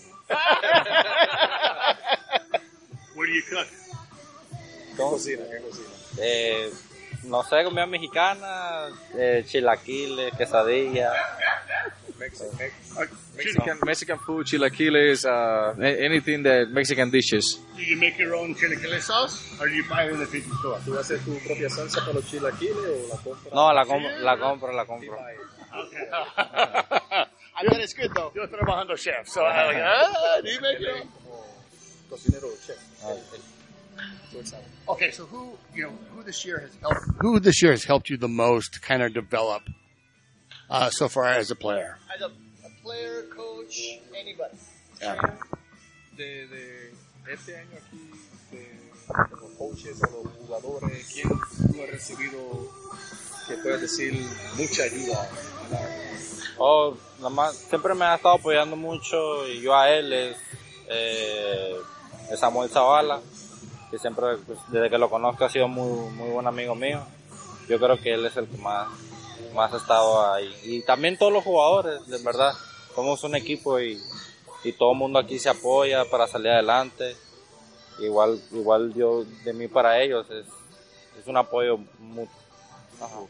What 3.14 3.26
do 3.26 3.32
you 3.32 3.42
cook? 3.48 3.66
Cocina, 4.96 5.44
¿qué 5.50 5.60
cocina? 5.62 5.88
Eh, 6.18 6.70
no 7.24 7.42
sé, 7.42 7.64
comida 7.64 7.86
mexicana, 7.86 8.88
eh, 9.18 9.44
chilaquiles, 9.46 10.34
quesadillas. 10.36 11.12
Mexican, 12.18 12.70
Mexican, 13.36 13.78
Mexican 13.84 14.18
food, 14.18 14.46
chilaquiles, 14.46 15.24
uh, 15.26 15.74
a- 15.80 16.04
anything 16.04 16.42
that 16.44 16.68
Mexican 16.70 17.10
dishes. 17.10 17.58
Do 17.76 17.82
you 17.82 17.96
make 17.98 18.18
your 18.18 18.34
own 18.34 18.54
chilaquile 18.54 19.00
sauce, 19.00 19.58
or 19.60 19.68
do 19.68 19.74
you 19.74 19.84
buy 19.88 20.04
it 20.04 20.12
in 20.12 20.18
the 20.20 20.26
pizza 20.26 20.54
store? 20.58 20.78
¿Tú 20.84 20.96
haces 20.98 21.22
tu 21.24 21.38
propia 21.46 21.68
salsa 21.68 22.00
para 22.00 22.14
los 22.14 22.24
chilaquiles 22.30 22.76
o 22.76 23.08
la 23.08 23.16
compras? 23.22 23.52
No, 23.54 23.72
la, 23.72 23.84
com 23.84 24.02
la 24.02 24.36
compro, 24.38 24.72
la 24.72 24.84
compro. 24.86 25.16
I 27.58 27.64
bet 27.68 27.80
it's 27.80 27.94
good 27.94 28.12
though. 28.14 28.32
Yo 28.34 28.46
trabajando 28.46 28.96
chef, 28.96 29.28
so 29.28 29.44
I'm 29.44 29.74
like, 29.74 29.82
ah, 29.84 30.40
do 30.42 30.50
you 30.50 30.60
make 30.60 30.80
your 30.80 30.96
own? 30.96 31.08
Cocinero, 32.10 32.48
chef. 32.66 32.76
Tú 34.30 34.38
él 34.38 34.46
sabe. 34.46 34.64
Okay, 34.88 35.10
so 35.10 35.24
who 35.26 35.56
you 35.74 35.84
know 35.84 35.92
who 36.14 36.22
this 36.22 36.44
year 36.44 36.58
has 36.60 36.70
helped? 36.80 37.00
Who 37.20 37.40
this 37.40 37.62
year 37.62 37.72
has 37.72 37.84
helped 37.84 38.10
you 38.10 38.16
the 38.18 38.28
most 38.28 38.74
to 38.74 38.80
kind 38.80 39.02
of 39.02 39.12
develop 39.14 39.62
uh, 40.70 40.90
so 40.90 41.08
far 41.08 41.26
as 41.26 41.50
a 41.50 41.56
player? 41.56 41.98
As 42.14 42.22
a, 42.22 42.26
a 42.26 42.70
player, 42.82 43.28
coach, 43.34 44.00
anybody. 44.14 44.56
De, 46.16 46.46
de 46.46 46.92
este 47.30 47.56
año 47.56 47.76
aquí, 47.76 48.10
de 48.50 48.78
los 49.30 49.50
coaches 49.58 50.00
o 50.02 50.24
los 50.24 50.32
jugadores, 50.34 51.12
¿quién 51.12 51.28
tú 51.28 51.82
has 51.82 51.90
recibido 51.90 52.38
que 53.46 53.56
puedes 53.58 53.80
decir 53.82 54.14
mucha 54.56 54.84
ayuda? 54.84 55.28
Oh, 56.58 56.96
nada 57.18 57.30
más, 57.30 57.56
siempre 57.56 57.94
me 57.94 58.04
ha 58.06 58.14
estado 58.14 58.36
apoyando 58.36 58.76
mucho 58.76 59.46
y 59.46 59.60
yo 59.60 59.76
a 59.76 59.90
él 59.90 60.12
es, 60.12 60.36
eh, 60.88 61.76
es 62.30 62.40
Samuel 62.40 62.70
Zavala, 62.70 63.20
que 63.90 63.98
siempre, 63.98 64.38
pues, 64.38 64.58
desde 64.68 64.88
que 64.88 64.98
lo 64.98 65.10
conozco 65.10 65.44
ha 65.44 65.50
sido 65.50 65.68
muy, 65.68 66.10
muy 66.12 66.30
buen 66.30 66.46
amigo 66.46 66.74
mío. 66.74 67.04
Yo 67.68 67.78
creo 67.78 67.98
que 68.00 68.14
él 68.14 68.24
es 68.24 68.36
el 68.36 68.46
que 68.46 68.56
más, 68.58 68.88
más 69.56 69.72
ha 69.72 69.78
estado 69.78 70.32
ahí. 70.32 70.54
Y 70.64 70.82
también 70.82 71.16
todos 71.16 71.32
los 71.32 71.42
jugadores, 71.42 72.06
de 72.06 72.22
verdad. 72.22 72.52
Somos 72.94 73.24
un 73.24 73.34
equipo 73.34 73.80
y, 73.80 73.98
y 74.62 74.72
todo 74.72 74.92
el 74.92 74.98
mundo 74.98 75.18
aquí 75.18 75.38
se 75.38 75.48
apoya 75.48 76.04
para 76.04 76.26
salir 76.28 76.52
adelante. 76.52 77.16
Igual, 77.98 78.40
igual 78.52 78.94
yo 78.94 79.24
de 79.44 79.52
mí 79.52 79.68
para 79.68 80.00
ellos 80.02 80.30
es, 80.30 80.46
es 81.18 81.26
un 81.26 81.36
apoyo 81.36 81.78
mutuo. 81.98 82.32
Ajá. 83.00 83.20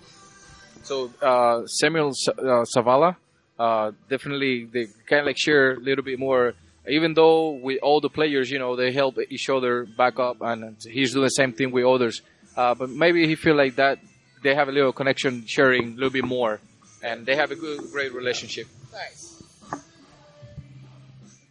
So 0.83 1.11
uh, 1.23 1.67
Samuel 1.67 2.13
Sa- 2.15 2.33
uh, 2.33 2.65
Zavala, 2.65 3.17
uh, 3.59 3.91
definitely 4.09 4.67
they 4.67 4.87
kind 5.09 5.21
of 5.21 5.27
like 5.27 5.39
share 5.39 5.73
a 5.73 5.81
little 5.81 6.05
bit 6.05 6.19
more. 6.19 6.55
Even 6.89 7.15
though 7.15 7.51
with 7.61 7.81
all 7.83 8.01
the 8.01 8.09
players, 8.09 8.49
you 8.49 8.61
know, 8.61 8.77
they 8.77 8.93
help 8.93 9.17
each 9.29 9.51
other 9.51 9.85
back 9.97 10.21
up, 10.21 10.37
and 10.41 10.77
he's 10.89 11.13
doing 11.13 11.25
the 11.25 11.31
same 11.31 11.53
thing 11.53 11.73
with 11.73 11.85
others. 11.85 12.23
Uh, 12.57 12.75
but 12.75 12.89
maybe 12.89 13.27
he 13.27 13.35
feel 13.35 13.57
like 13.57 13.75
that 13.75 13.99
they 14.47 14.55
have 14.55 14.69
a 14.69 14.73
little 14.73 14.93
connection, 14.93 15.45
sharing 15.45 15.95
a 15.95 15.95
little 15.97 16.11
bit 16.11 16.25
more, 16.25 16.61
and 17.03 17.27
they 17.27 17.35
have 17.35 17.51
a 17.51 17.57
good, 17.57 17.81
great 17.91 18.15
relationship. 18.15 18.69
Nice. 18.93 19.43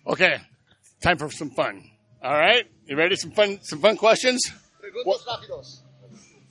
Okay, 0.07 0.37
time 1.01 1.17
for 1.17 1.29
some 1.29 1.49
fun. 1.49 1.83
All 2.23 2.31
right, 2.33 2.65
you 2.87 2.95
ready? 2.95 3.17
Some 3.17 3.31
fun, 3.31 3.59
some 3.63 3.79
fun 3.81 3.97
questions. 3.97 4.41
Preguntas 4.81 5.25
rápidos. 5.27 5.79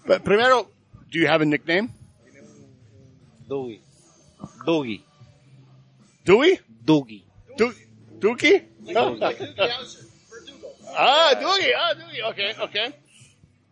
But 0.06 0.22
primero, 0.22 0.68
do 1.10 1.18
you 1.18 1.26
have 1.26 1.40
a 1.40 1.46
nickname? 1.46 1.88
Dougie. 3.48 3.80
Dougie. 4.66 5.00
Dewey? 6.26 6.60
Dougie. 6.84 7.22
Du- 7.56 7.72
Doogie 8.18 8.64
Howser. 8.88 10.04
Ah, 10.90 11.32
Doogie. 11.40 11.72
Ah, 11.74 11.94
Doogie. 11.94 12.30
Okay, 12.30 12.54
okay. 12.60 12.86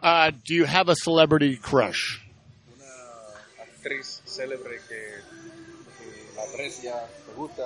Uh, 0.00 0.30
do 0.44 0.54
you 0.54 0.64
have 0.64 0.88
a 0.88 0.96
celebrity 0.96 1.56
crush? 1.56 2.21
Una 3.82 3.90
actriz 3.90 4.22
célebre 4.24 4.80
que, 4.88 4.94
que 5.98 6.36
la 6.36 6.42
aprecia, 6.44 6.94
te 7.26 7.32
gusta. 7.34 7.62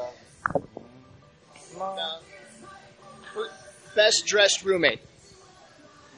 No. 1.77 1.95
Who- 3.35 3.51
Best 3.95 4.27
dressed 4.27 4.63
roommate. 4.65 5.01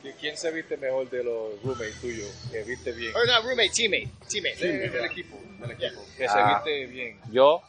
¿Qui- 0.02 0.14
¿Quién 0.20 0.36
se 0.36 0.52
viste 0.52 0.76
mejor 0.76 1.10
de 1.10 1.24
los 1.24 1.60
roommates 1.64 2.00
tuyos? 2.00 2.30
Que 2.52 2.62
viste 2.62 2.92
bien. 2.92 3.12
Or 3.16 3.26
not 3.26 3.42
roommate, 3.44 3.70
teammate. 3.74 4.08
Teammate. 4.28 4.56
De- 4.66 4.88
del 4.88 5.04
equipo, 5.04 5.36
del 5.60 5.70
equipo. 5.72 6.00
Que 6.16 6.26
Ah. 6.26 6.62
se 6.62 6.70
viste 6.70 6.86
bien. 6.92 7.20
Yo, 7.32 7.60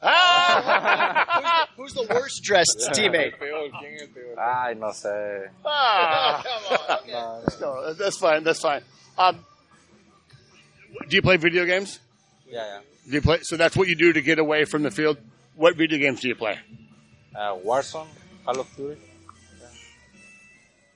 Ah! 0.00 1.66
Who's 1.76 1.94
the 1.94 2.06
worst 2.14 2.44
dressed 2.44 2.78
teammate? 2.94 3.32
El 3.32 3.38
peor, 3.38 3.70
¿quién 3.80 3.94
es 3.96 4.02
el 4.02 4.08
peor? 4.10 4.38
ay, 4.38 4.74
no 4.76 4.92
sé. 4.92 5.50
ah. 5.64 6.42
Come 6.44 6.76
on. 6.76 6.98
Okay. 7.00 7.12
No, 7.60 7.82
No, 7.82 7.94
that's 7.94 8.18
fine. 8.18 8.44
That's 8.44 8.60
fine. 8.60 8.82
Um, 9.18 9.44
do 11.08 11.16
you 11.16 11.22
play 11.22 11.36
video 11.36 11.64
games? 11.64 11.98
Yeah, 12.48 12.64
ya. 12.66 12.80
Do 13.08 13.12
you 13.14 13.22
play? 13.22 13.38
So 13.42 13.56
that's 13.56 13.76
what 13.76 13.88
you 13.88 13.94
do 13.96 14.12
to 14.12 14.20
get 14.20 14.38
away 14.38 14.64
from 14.64 14.82
the 14.82 14.90
field. 14.90 15.18
What 15.54 15.76
video 15.76 15.98
games 15.98 16.20
do 16.20 16.28
you 16.28 16.34
play? 16.34 16.58
Uh, 17.34 17.54
Warzone, 17.64 18.06
Call 18.44 18.60
of 18.60 18.76
Duty. 18.76 19.00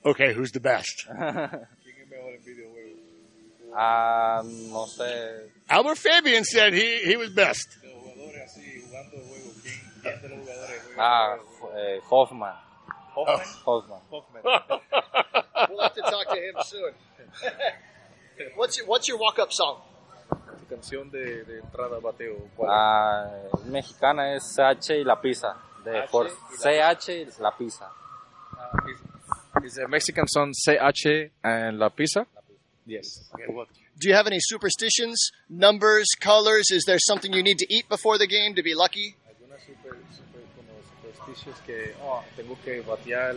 Okay, 0.05 0.33
who's 0.33 0.51
the 0.53 0.61
best? 0.61 1.07
¿Quién 1.07 1.21
es 1.21 2.09
mejor 2.09 2.33
en 2.33 2.41
videojuegos? 2.45 3.77
Ah, 3.77 4.43
no 4.45 4.87
sé. 4.87 5.51
Albert 5.69 5.99
Fabian 5.99 6.45
said 6.45 6.73
he 6.73 6.99
he 7.05 7.17
was 7.17 7.31
best. 7.31 7.69
De 7.83 7.89
los 7.89 8.03
jugadores 8.03 8.43
así, 8.51 8.81
jugando 8.83 9.17
juegos, 9.19 9.57
¿quién, 9.63 9.81
quién 10.03 10.23
de 10.23 10.29
los 10.29 10.39
jugadores 10.41 10.83
juega 10.87 10.97
Ah, 10.99 11.37
mejor? 11.37 11.79
eh, 11.79 12.01
Hoffman. 12.11 12.55
Hoffman. 13.15 13.47
Hoffman. 13.65 14.01
Hoffman. 14.11 14.43
We'll 15.69 15.81
have 15.83 15.95
to 15.95 16.01
talk 16.03 16.29
to 16.31 16.37
him 16.37 16.55
soon. 16.65 16.93
what's 18.57 18.79
your, 18.79 18.87
what's 18.87 19.09
your 19.09 19.19
walk 19.19 19.39
up 19.39 19.53
song? 19.53 19.79
Tu 20.61 20.67
canción 20.75 21.11
de, 21.11 21.45
de 21.45 21.59
entrada 21.61 21.99
bateo, 22.01 22.37
¿cuál? 22.57 22.71
Ah, 22.73 23.31
mexicana 23.67 24.35
es 24.35 24.43
CH 24.55 24.91
y 25.01 25.05
la 25.05 25.21
pizza. 25.21 25.57
De 25.85 25.99
H 25.99 26.09
For- 26.11 26.27
y 26.27 26.31
la- 26.31 26.95
CH 26.97 27.09
y 27.09 27.27
la 27.43 27.57
pizza. 27.57 27.91
Ah, 28.57 28.71
es- 28.89 29.65
Is 29.65 29.79
a 29.79 29.89
Mexican 29.89 30.27
song 30.29 30.53
CH 30.55 31.33
and 31.43 31.79
La 31.79 31.89
Pizza? 31.91 32.25
Yes. 32.87 33.29
Do 33.99 34.09
you 34.09 34.15
have 34.15 34.27
any 34.29 34.39
superstitions, 34.41 35.33
numbers, 35.49 36.07
colors? 36.21 36.71
Is 36.71 36.85
there 36.87 36.99
something 37.01 37.33
you 37.33 37.43
need 37.43 37.59
to 37.59 37.67
eat 37.69 37.89
before 37.89 38.17
the 38.17 38.27
game 38.29 38.55
to 38.55 38.63
be 38.63 38.75
lucky? 38.75 39.17
Algunas 39.29 39.61
super, 39.67 39.97
super, 40.17 40.41
como 40.57 40.73
supersticios 40.89 41.57
que, 41.67 41.95
oh, 42.03 42.23
tengo 42.37 42.57
que 42.65 42.81
batear, 42.83 43.35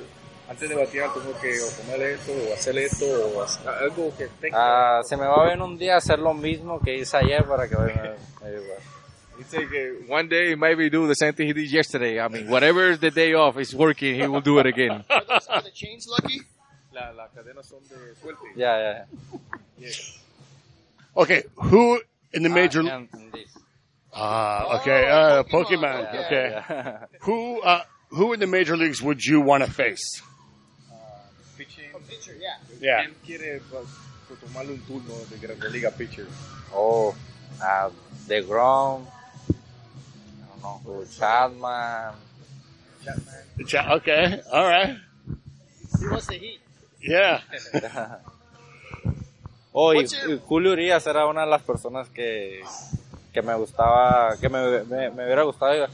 antes 0.50 0.70
de 0.70 0.76
batear 0.76 1.14
tengo 1.14 1.34
que 1.40 1.60
o 1.62 1.72
comer 1.78 2.02
esto, 2.14 2.32
o 2.32 2.54
hacer 2.54 2.78
esto, 2.78 3.06
o 3.06 3.42
hacer 3.44 3.68
algo 3.70 4.14
que 4.18 4.28
tenga. 4.42 4.58
Ah, 5.00 5.02
se 5.04 5.16
me 5.18 5.26
va 5.26 5.46
bien 5.46 5.62
un 5.62 5.78
día 5.78 5.98
hacer 5.98 6.20
lo 6.20 6.34
mismo 6.34 6.80
que 6.80 6.96
hice 6.98 7.18
ayer 7.18 7.44
para 7.46 7.68
que 7.68 7.76
me, 7.76 7.86
me. 7.94 8.14
He 9.40 9.44
take 9.46 9.74
it 9.74 10.08
one 10.10 10.28
day, 10.30 10.56
maybe 10.56 10.90
do 10.92 11.08
the 11.08 11.16
same 11.16 11.34
thing 11.34 11.48
he 11.48 11.54
did 11.54 11.72
yesterday. 11.72 12.20
I 12.20 12.28
mean, 12.28 12.48
whatever 12.50 12.92
is 12.92 13.00
the 13.00 13.10
day 13.10 13.34
off 13.34 13.58
is 13.58 13.74
working, 13.74 14.14
he 14.16 14.28
will 14.28 14.42
do 14.42 14.60
it 14.60 14.68
again. 14.68 15.04
Are, 15.10 15.24
those, 15.28 15.48
are 15.48 15.62
the 15.64 15.72
chains 15.72 16.08
lucky? 16.08 16.42
La, 16.94 17.10
las 17.12 17.32
cadenas 17.36 17.66
son 17.66 17.80
de 17.90 18.14
suerte. 18.22 18.46
Ya, 18.56 18.78
ya. 18.78 19.06
Yes. 19.80 20.20
Okay, 21.18 21.44
who 21.56 22.00
in 22.32 22.44
the 22.44 22.50
major? 22.50 22.84
Ah, 22.86 22.96
and- 22.96 23.10
and 23.14 23.32
this. 23.34 23.50
Ah, 24.16 24.78
okay, 24.80 25.10
uh, 25.10 25.44
Pokemon, 25.44 25.82
Pokemon. 25.82 26.26
okay. 26.26 26.26
Okay, 26.26 26.50
Yeah. 26.52 26.98
who 27.22 27.60
uh, 27.62 27.82
who 28.10 28.34
in 28.34 28.40
the 28.40 28.46
major 28.46 28.78
leagues 28.78 29.02
would 29.02 29.26
you 29.26 29.42
want 29.42 29.64
to 29.66 29.72
face? 29.72 30.22
Pitcher, 32.24 32.40
yeah. 32.40 32.58
Yeah. 32.80 33.04
¿Quién 33.04 33.16
quiere 33.26 33.62
pues, 33.70 33.86
pues, 34.28 34.40
tomarle 34.40 34.74
un 34.74 34.82
turno 34.82 35.14
de 35.30 35.38
Grande 35.40 35.70
Liga 35.70 35.92
Pitcher? 35.92 36.28
Oh, 36.74 37.14
uh, 37.62 37.90
the 38.28 38.42
Grom. 38.42 39.06
I 39.50 39.54
don't 40.50 40.62
know 40.62 40.82
who, 40.86 41.06
Chapman. 41.06 42.16
Cha- 43.68 43.94
Okay, 43.96 44.42
all 44.52 44.68
right. 44.70 44.98
He 46.00 46.08
wants 46.08 46.28
the 46.28 46.38
heat. 46.38 46.60
Yeah. 47.02 47.42
Oh, 49.76 49.92
y, 49.92 50.02
y 50.06 50.40
Julio 50.46 50.74
Urias 50.74 51.08
era 51.08 51.26
una 51.26 51.42
de 51.46 51.48
las 51.48 51.64
personas 51.64 52.08
que, 52.10 52.64
que 53.34 53.42
me 53.42 53.56
gustaba, 53.56 54.38
que 54.40 54.48
me, 54.48 54.84
me, 54.84 55.10
me 55.10 55.26
hubiera 55.26 55.42
gustado 55.42 55.88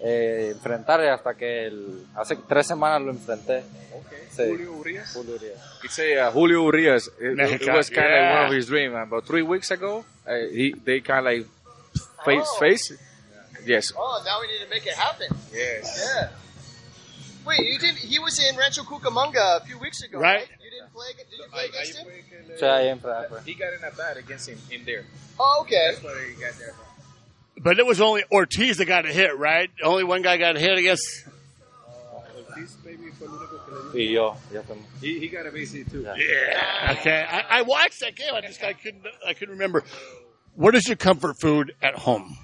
eh, 0.00 0.50
enfrentar 0.54 1.00
hasta 1.08 1.34
que 1.34 1.66
el- 1.66 2.06
hace 2.16 2.36
tres 2.48 2.66
semanas 2.66 3.02
lo 3.02 3.10
enfrenté. 3.10 3.64
Okay. 3.92 4.18
Sí. 4.30 4.44
Julio 4.50 4.72
Urias. 4.74 5.12
Julio 5.14 5.34
Urias. 5.34 5.58
It's 5.82 5.98
a 5.98 6.28
uh, 6.28 6.32
Julio 6.32 6.62
Urias. 6.64 7.08
It, 7.18 7.24
it 7.32 7.34
Mexican, 7.36 7.74
was 7.74 7.90
kind 7.90 8.06
of 8.06 8.12
yeah. 8.12 8.34
one 8.42 8.46
of 8.46 8.52
his 8.54 8.66
dreams. 8.66 8.94
About 8.94 9.26
three 9.26 9.42
weeks 9.42 9.70
ago, 9.70 10.04
uh, 10.26 10.34
he 10.52 10.72
they 10.84 11.00
kind 11.00 11.26
of 11.26 11.32
like 11.32 11.46
face 12.24 12.46
Oh. 12.46 12.58
face. 12.60 12.92
Yes. 13.66 13.92
Oh, 13.96 14.22
now 14.24 14.40
we 14.40 14.46
need 14.46 14.62
to 14.64 14.70
make 14.70 14.86
it 14.86 14.94
happen. 14.94 15.26
Yes. 15.52 15.98
Yeah. 15.98 16.28
Wait, 17.44 17.60
you 17.66 17.78
didn't? 17.78 17.98
He 17.98 18.18
was 18.18 18.38
in 18.38 18.56
Rancho 18.56 18.82
Cucamonga 18.82 19.60
a 19.62 19.64
few 19.66 19.78
weeks 19.78 20.02
ago, 20.02 20.18
Right. 20.20 20.40
right? 20.40 20.48
You 20.62 20.70
didn't 20.70 20.92
play? 20.92 21.12
Did 21.16 21.26
you 21.38 21.44
play 21.50 21.64
ahí 21.64 21.68
against 21.70 21.98
him? 21.98 22.06
le- 22.06 22.58
Sí, 22.58 22.64
ahí 22.66 22.88
enfrenté. 22.88 23.42
He 23.46 23.54
got 23.54 23.72
in 23.72 23.82
a 23.84 23.90
bat 23.90 24.16
against 24.16 24.48
him 24.48 24.58
in 24.70 24.84
there. 24.84 25.04
Oh, 25.40 25.62
okay. 25.62 25.92
That's 25.92 26.02
why 26.04 26.14
he 26.28 26.34
got 26.40 26.54
there. 26.58 26.74
But 27.60 27.78
it 27.78 27.86
was 27.86 28.00
only 28.00 28.24
Ortiz 28.30 28.76
that 28.78 28.86
got 28.86 29.04
a 29.04 29.12
hit, 29.12 29.36
right? 29.36 29.70
Only 29.82 30.04
one 30.04 30.22
guy 30.22 30.36
got 30.36 30.56
a 30.56 30.60
hit 30.60 30.78
I 30.78 30.82
guess. 30.82 31.00
maybe, 32.84 33.10
fue 33.12 33.26
el 33.26 33.32
único 33.32 33.64
que 33.64 33.72
le 33.72 33.82
dio. 33.82 33.92
Y 33.94 34.12
yo, 34.12 34.36
ya 34.52 34.62
fuimos. 34.62 34.84
He, 35.00 35.18
he 35.20 35.28
got 35.28 35.46
a 35.46 35.50
base 35.50 35.84
too. 35.90 36.02
Yeah. 36.02 36.14
Yeah. 36.16 36.96
Okay. 36.98 37.24
I, 37.28 37.58
I 37.58 37.62
watched 37.62 38.00
that 38.00 38.16
game. 38.16 38.34
I 38.34 38.40
just 38.40 38.62
I 38.62 38.72
couldn't 38.72 39.02
I 39.26 39.34
couldn't 39.34 39.54
remember. 39.54 39.84
What 40.54 40.74
is 40.74 40.88
your 40.88 40.96
comfort 40.96 41.40
food 41.40 41.74
at 41.82 41.94
home? 41.94 42.36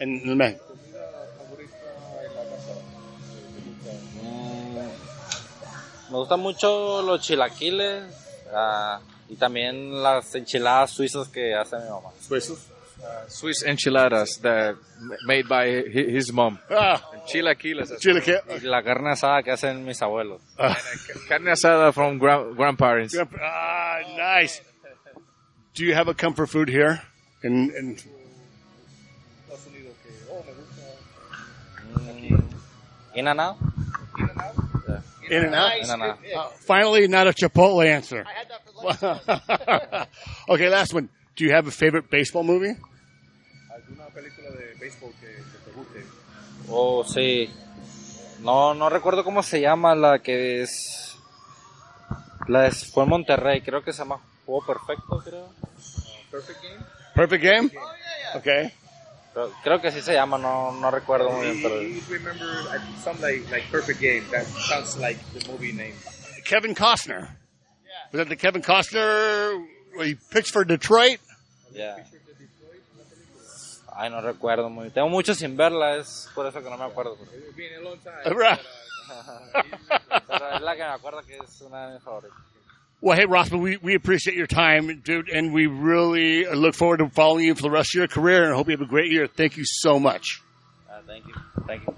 And 0.00 0.28
the 0.28 0.36
man. 0.36 0.56
Comida 0.56 1.28
favorita 1.38 1.76
en 2.28 2.34
la 2.36 2.44
casa. 2.44 2.74
Mm, 4.22 6.12
me 6.12 6.16
gustan 6.18 6.40
mucho 6.40 7.02
los 7.02 7.20
chilaquiles 7.26 8.04
ah, 8.54 9.00
y 9.28 9.34
también 9.36 10.02
las 10.02 10.34
enchiladas 10.34 10.92
suizas 10.92 11.28
que 11.28 11.54
hace 11.54 11.76
mi 11.78 11.88
mamá. 11.88 12.10
Suizos. 12.20 12.58
Uh, 13.02 13.28
Swiss 13.28 13.62
enchiladas 13.62 14.38
that 14.42 14.74
made 15.24 15.48
by 15.48 15.66
his 15.68 16.32
mom. 16.32 16.58
Ah, 16.70 17.00
Chilaquiles. 17.28 17.96
chile 18.00 18.20
que. 18.20 18.40
La 18.62 18.82
carne 18.82 19.10
asada 19.12 19.42
que 19.44 19.52
hacen 19.52 19.84
mis 19.84 20.00
abuelos. 20.00 20.40
Carne 21.28 21.50
asada 21.52 21.92
from 21.94 22.18
gra- 22.18 22.52
grandparents. 22.56 23.16
Ah, 23.40 24.00
nice. 24.16 24.60
Do 25.74 25.84
you 25.84 25.94
have 25.94 26.08
a 26.08 26.14
comfort 26.14 26.48
food 26.48 26.68
here? 26.68 27.00
In, 27.44 27.70
in 27.70 27.94
Estados 27.94 29.66
Unidos 29.68 29.94
que, 30.02 30.10
oh, 30.28 30.42
me 30.44 30.52
gusta. 30.58 30.82
Mm, 32.34 32.42
In 33.14 33.28
and 33.28 33.40
out? 33.40 33.56
In 34.18 35.44
and 35.44 35.54
Out? 35.54 35.78
In 35.78 35.90
and 35.90 36.02
out. 36.02 36.18
Uh, 36.34 36.48
finally, 36.66 37.06
not 37.06 37.28
a 37.28 37.32
Chipotle 37.32 37.86
answer. 37.86 38.24
okay, 40.48 40.68
last 40.68 40.92
one. 40.94 41.08
Do 41.38 41.44
you 41.44 41.52
have 41.54 41.68
a 41.68 41.70
favorite 41.70 42.10
baseball 42.10 42.42
movie? 42.42 42.74
¿Alguna 43.70 44.06
película 44.06 44.50
de 44.50 44.74
béisbol 44.80 45.12
que, 45.20 45.28
que 45.28 45.58
te 45.64 45.70
guste? 45.70 46.04
Oh, 46.68 47.04
sí. 47.04 47.48
No, 48.40 48.74
no 48.74 48.90
recuerdo 48.90 49.22
cómo 49.22 49.44
se 49.44 49.60
llama 49.60 49.94
la 49.94 50.18
que 50.18 50.62
es. 50.62 51.16
La 52.48 52.66
es, 52.66 52.90
fue 52.90 53.04
en 53.04 53.10
Monterrey, 53.10 53.60
creo 53.60 53.84
que 53.84 53.92
se 53.92 53.98
llama 53.98 54.20
Juego 54.44 54.66
Perfecto, 54.66 55.22
creo. 55.24 55.48
Perfect 56.28 56.60
Game? 56.60 56.84
Perfect 57.14 57.44
Game? 57.44 57.70
Okay. 58.34 58.72
Creo, 59.32 59.52
creo 59.62 59.80
que 59.80 59.92
sí 59.92 60.02
se 60.02 60.14
llama, 60.14 60.38
no, 60.38 60.72
no 60.72 60.90
recuerdo 60.90 61.30
muy 61.30 61.50
bien, 61.50 61.62
pero. 61.62 61.80
He, 61.80 62.00
he 62.00 62.00
remember 62.08 62.48
I 62.74 62.80
think 62.84 62.98
some 63.04 63.20
like, 63.20 63.48
like 63.48 63.70
Perfect 63.70 64.00
Game. 64.00 64.24
That 64.32 64.44
sounds 64.44 64.96
like 64.96 65.20
the 65.38 65.48
movie 65.52 65.72
name. 65.72 65.94
Kevin 66.44 66.74
Costner. 66.74 67.28
Was 68.12 68.24
that 68.24 68.28
the 68.28 68.36
Kevin 68.36 68.62
Costner 68.62 69.52
he 70.02 70.16
pitched 70.32 70.50
for 70.50 70.64
Detroit? 70.64 71.20
Ya. 71.72 71.96
Ay, 73.96 74.10
no 74.10 74.20
recuerdo 74.20 74.68
muy 74.70 74.90
Tengo 74.90 75.08
mucho 75.08 75.34
sin 75.34 75.56
verla, 75.56 75.96
es 75.96 76.28
por 76.34 76.46
eso 76.46 76.62
que 76.62 76.70
no 76.70 76.76
me 76.78 76.84
acuerdo. 76.84 77.16
pero- 77.18 77.30
It's 77.36 77.56
been 77.56 77.74
a 77.74 77.80
long 77.80 77.98
time. 77.98 78.22
Es 80.54 80.60
la 80.62 80.76
que 80.76 80.82
me 80.82 80.88
acuerdo 80.90 81.22
que 81.26 81.36
es 81.36 81.60
una 81.62 81.88
de 81.88 81.94
mis 81.94 82.02
favoritas. 82.02 82.36
Well, 83.00 83.16
hey, 83.16 83.26
Rosman, 83.26 83.60
we, 83.62 83.76
we 83.80 83.94
appreciate 83.94 84.36
your 84.36 84.48
time, 84.48 85.00
dude, 85.04 85.28
and 85.30 85.52
we 85.54 85.66
really 85.68 86.44
look 86.46 86.74
forward 86.74 86.98
to 86.98 87.08
following 87.10 87.44
you 87.46 87.54
for 87.54 87.62
the 87.62 87.70
rest 87.70 87.90
of 87.94 87.98
your 88.00 88.08
career 88.08 88.44
and 88.44 88.54
hope 88.56 88.66
you 88.68 88.76
have 88.76 88.84
a 88.84 88.88
great 88.90 89.12
year. 89.12 89.28
Thank 89.28 89.56
you 89.56 89.64
so 89.64 90.00
much. 90.00 90.42
Ah, 90.90 90.98
thank 91.06 91.24
you. 91.26 91.34
Thank 91.66 91.86
you. 91.86 91.94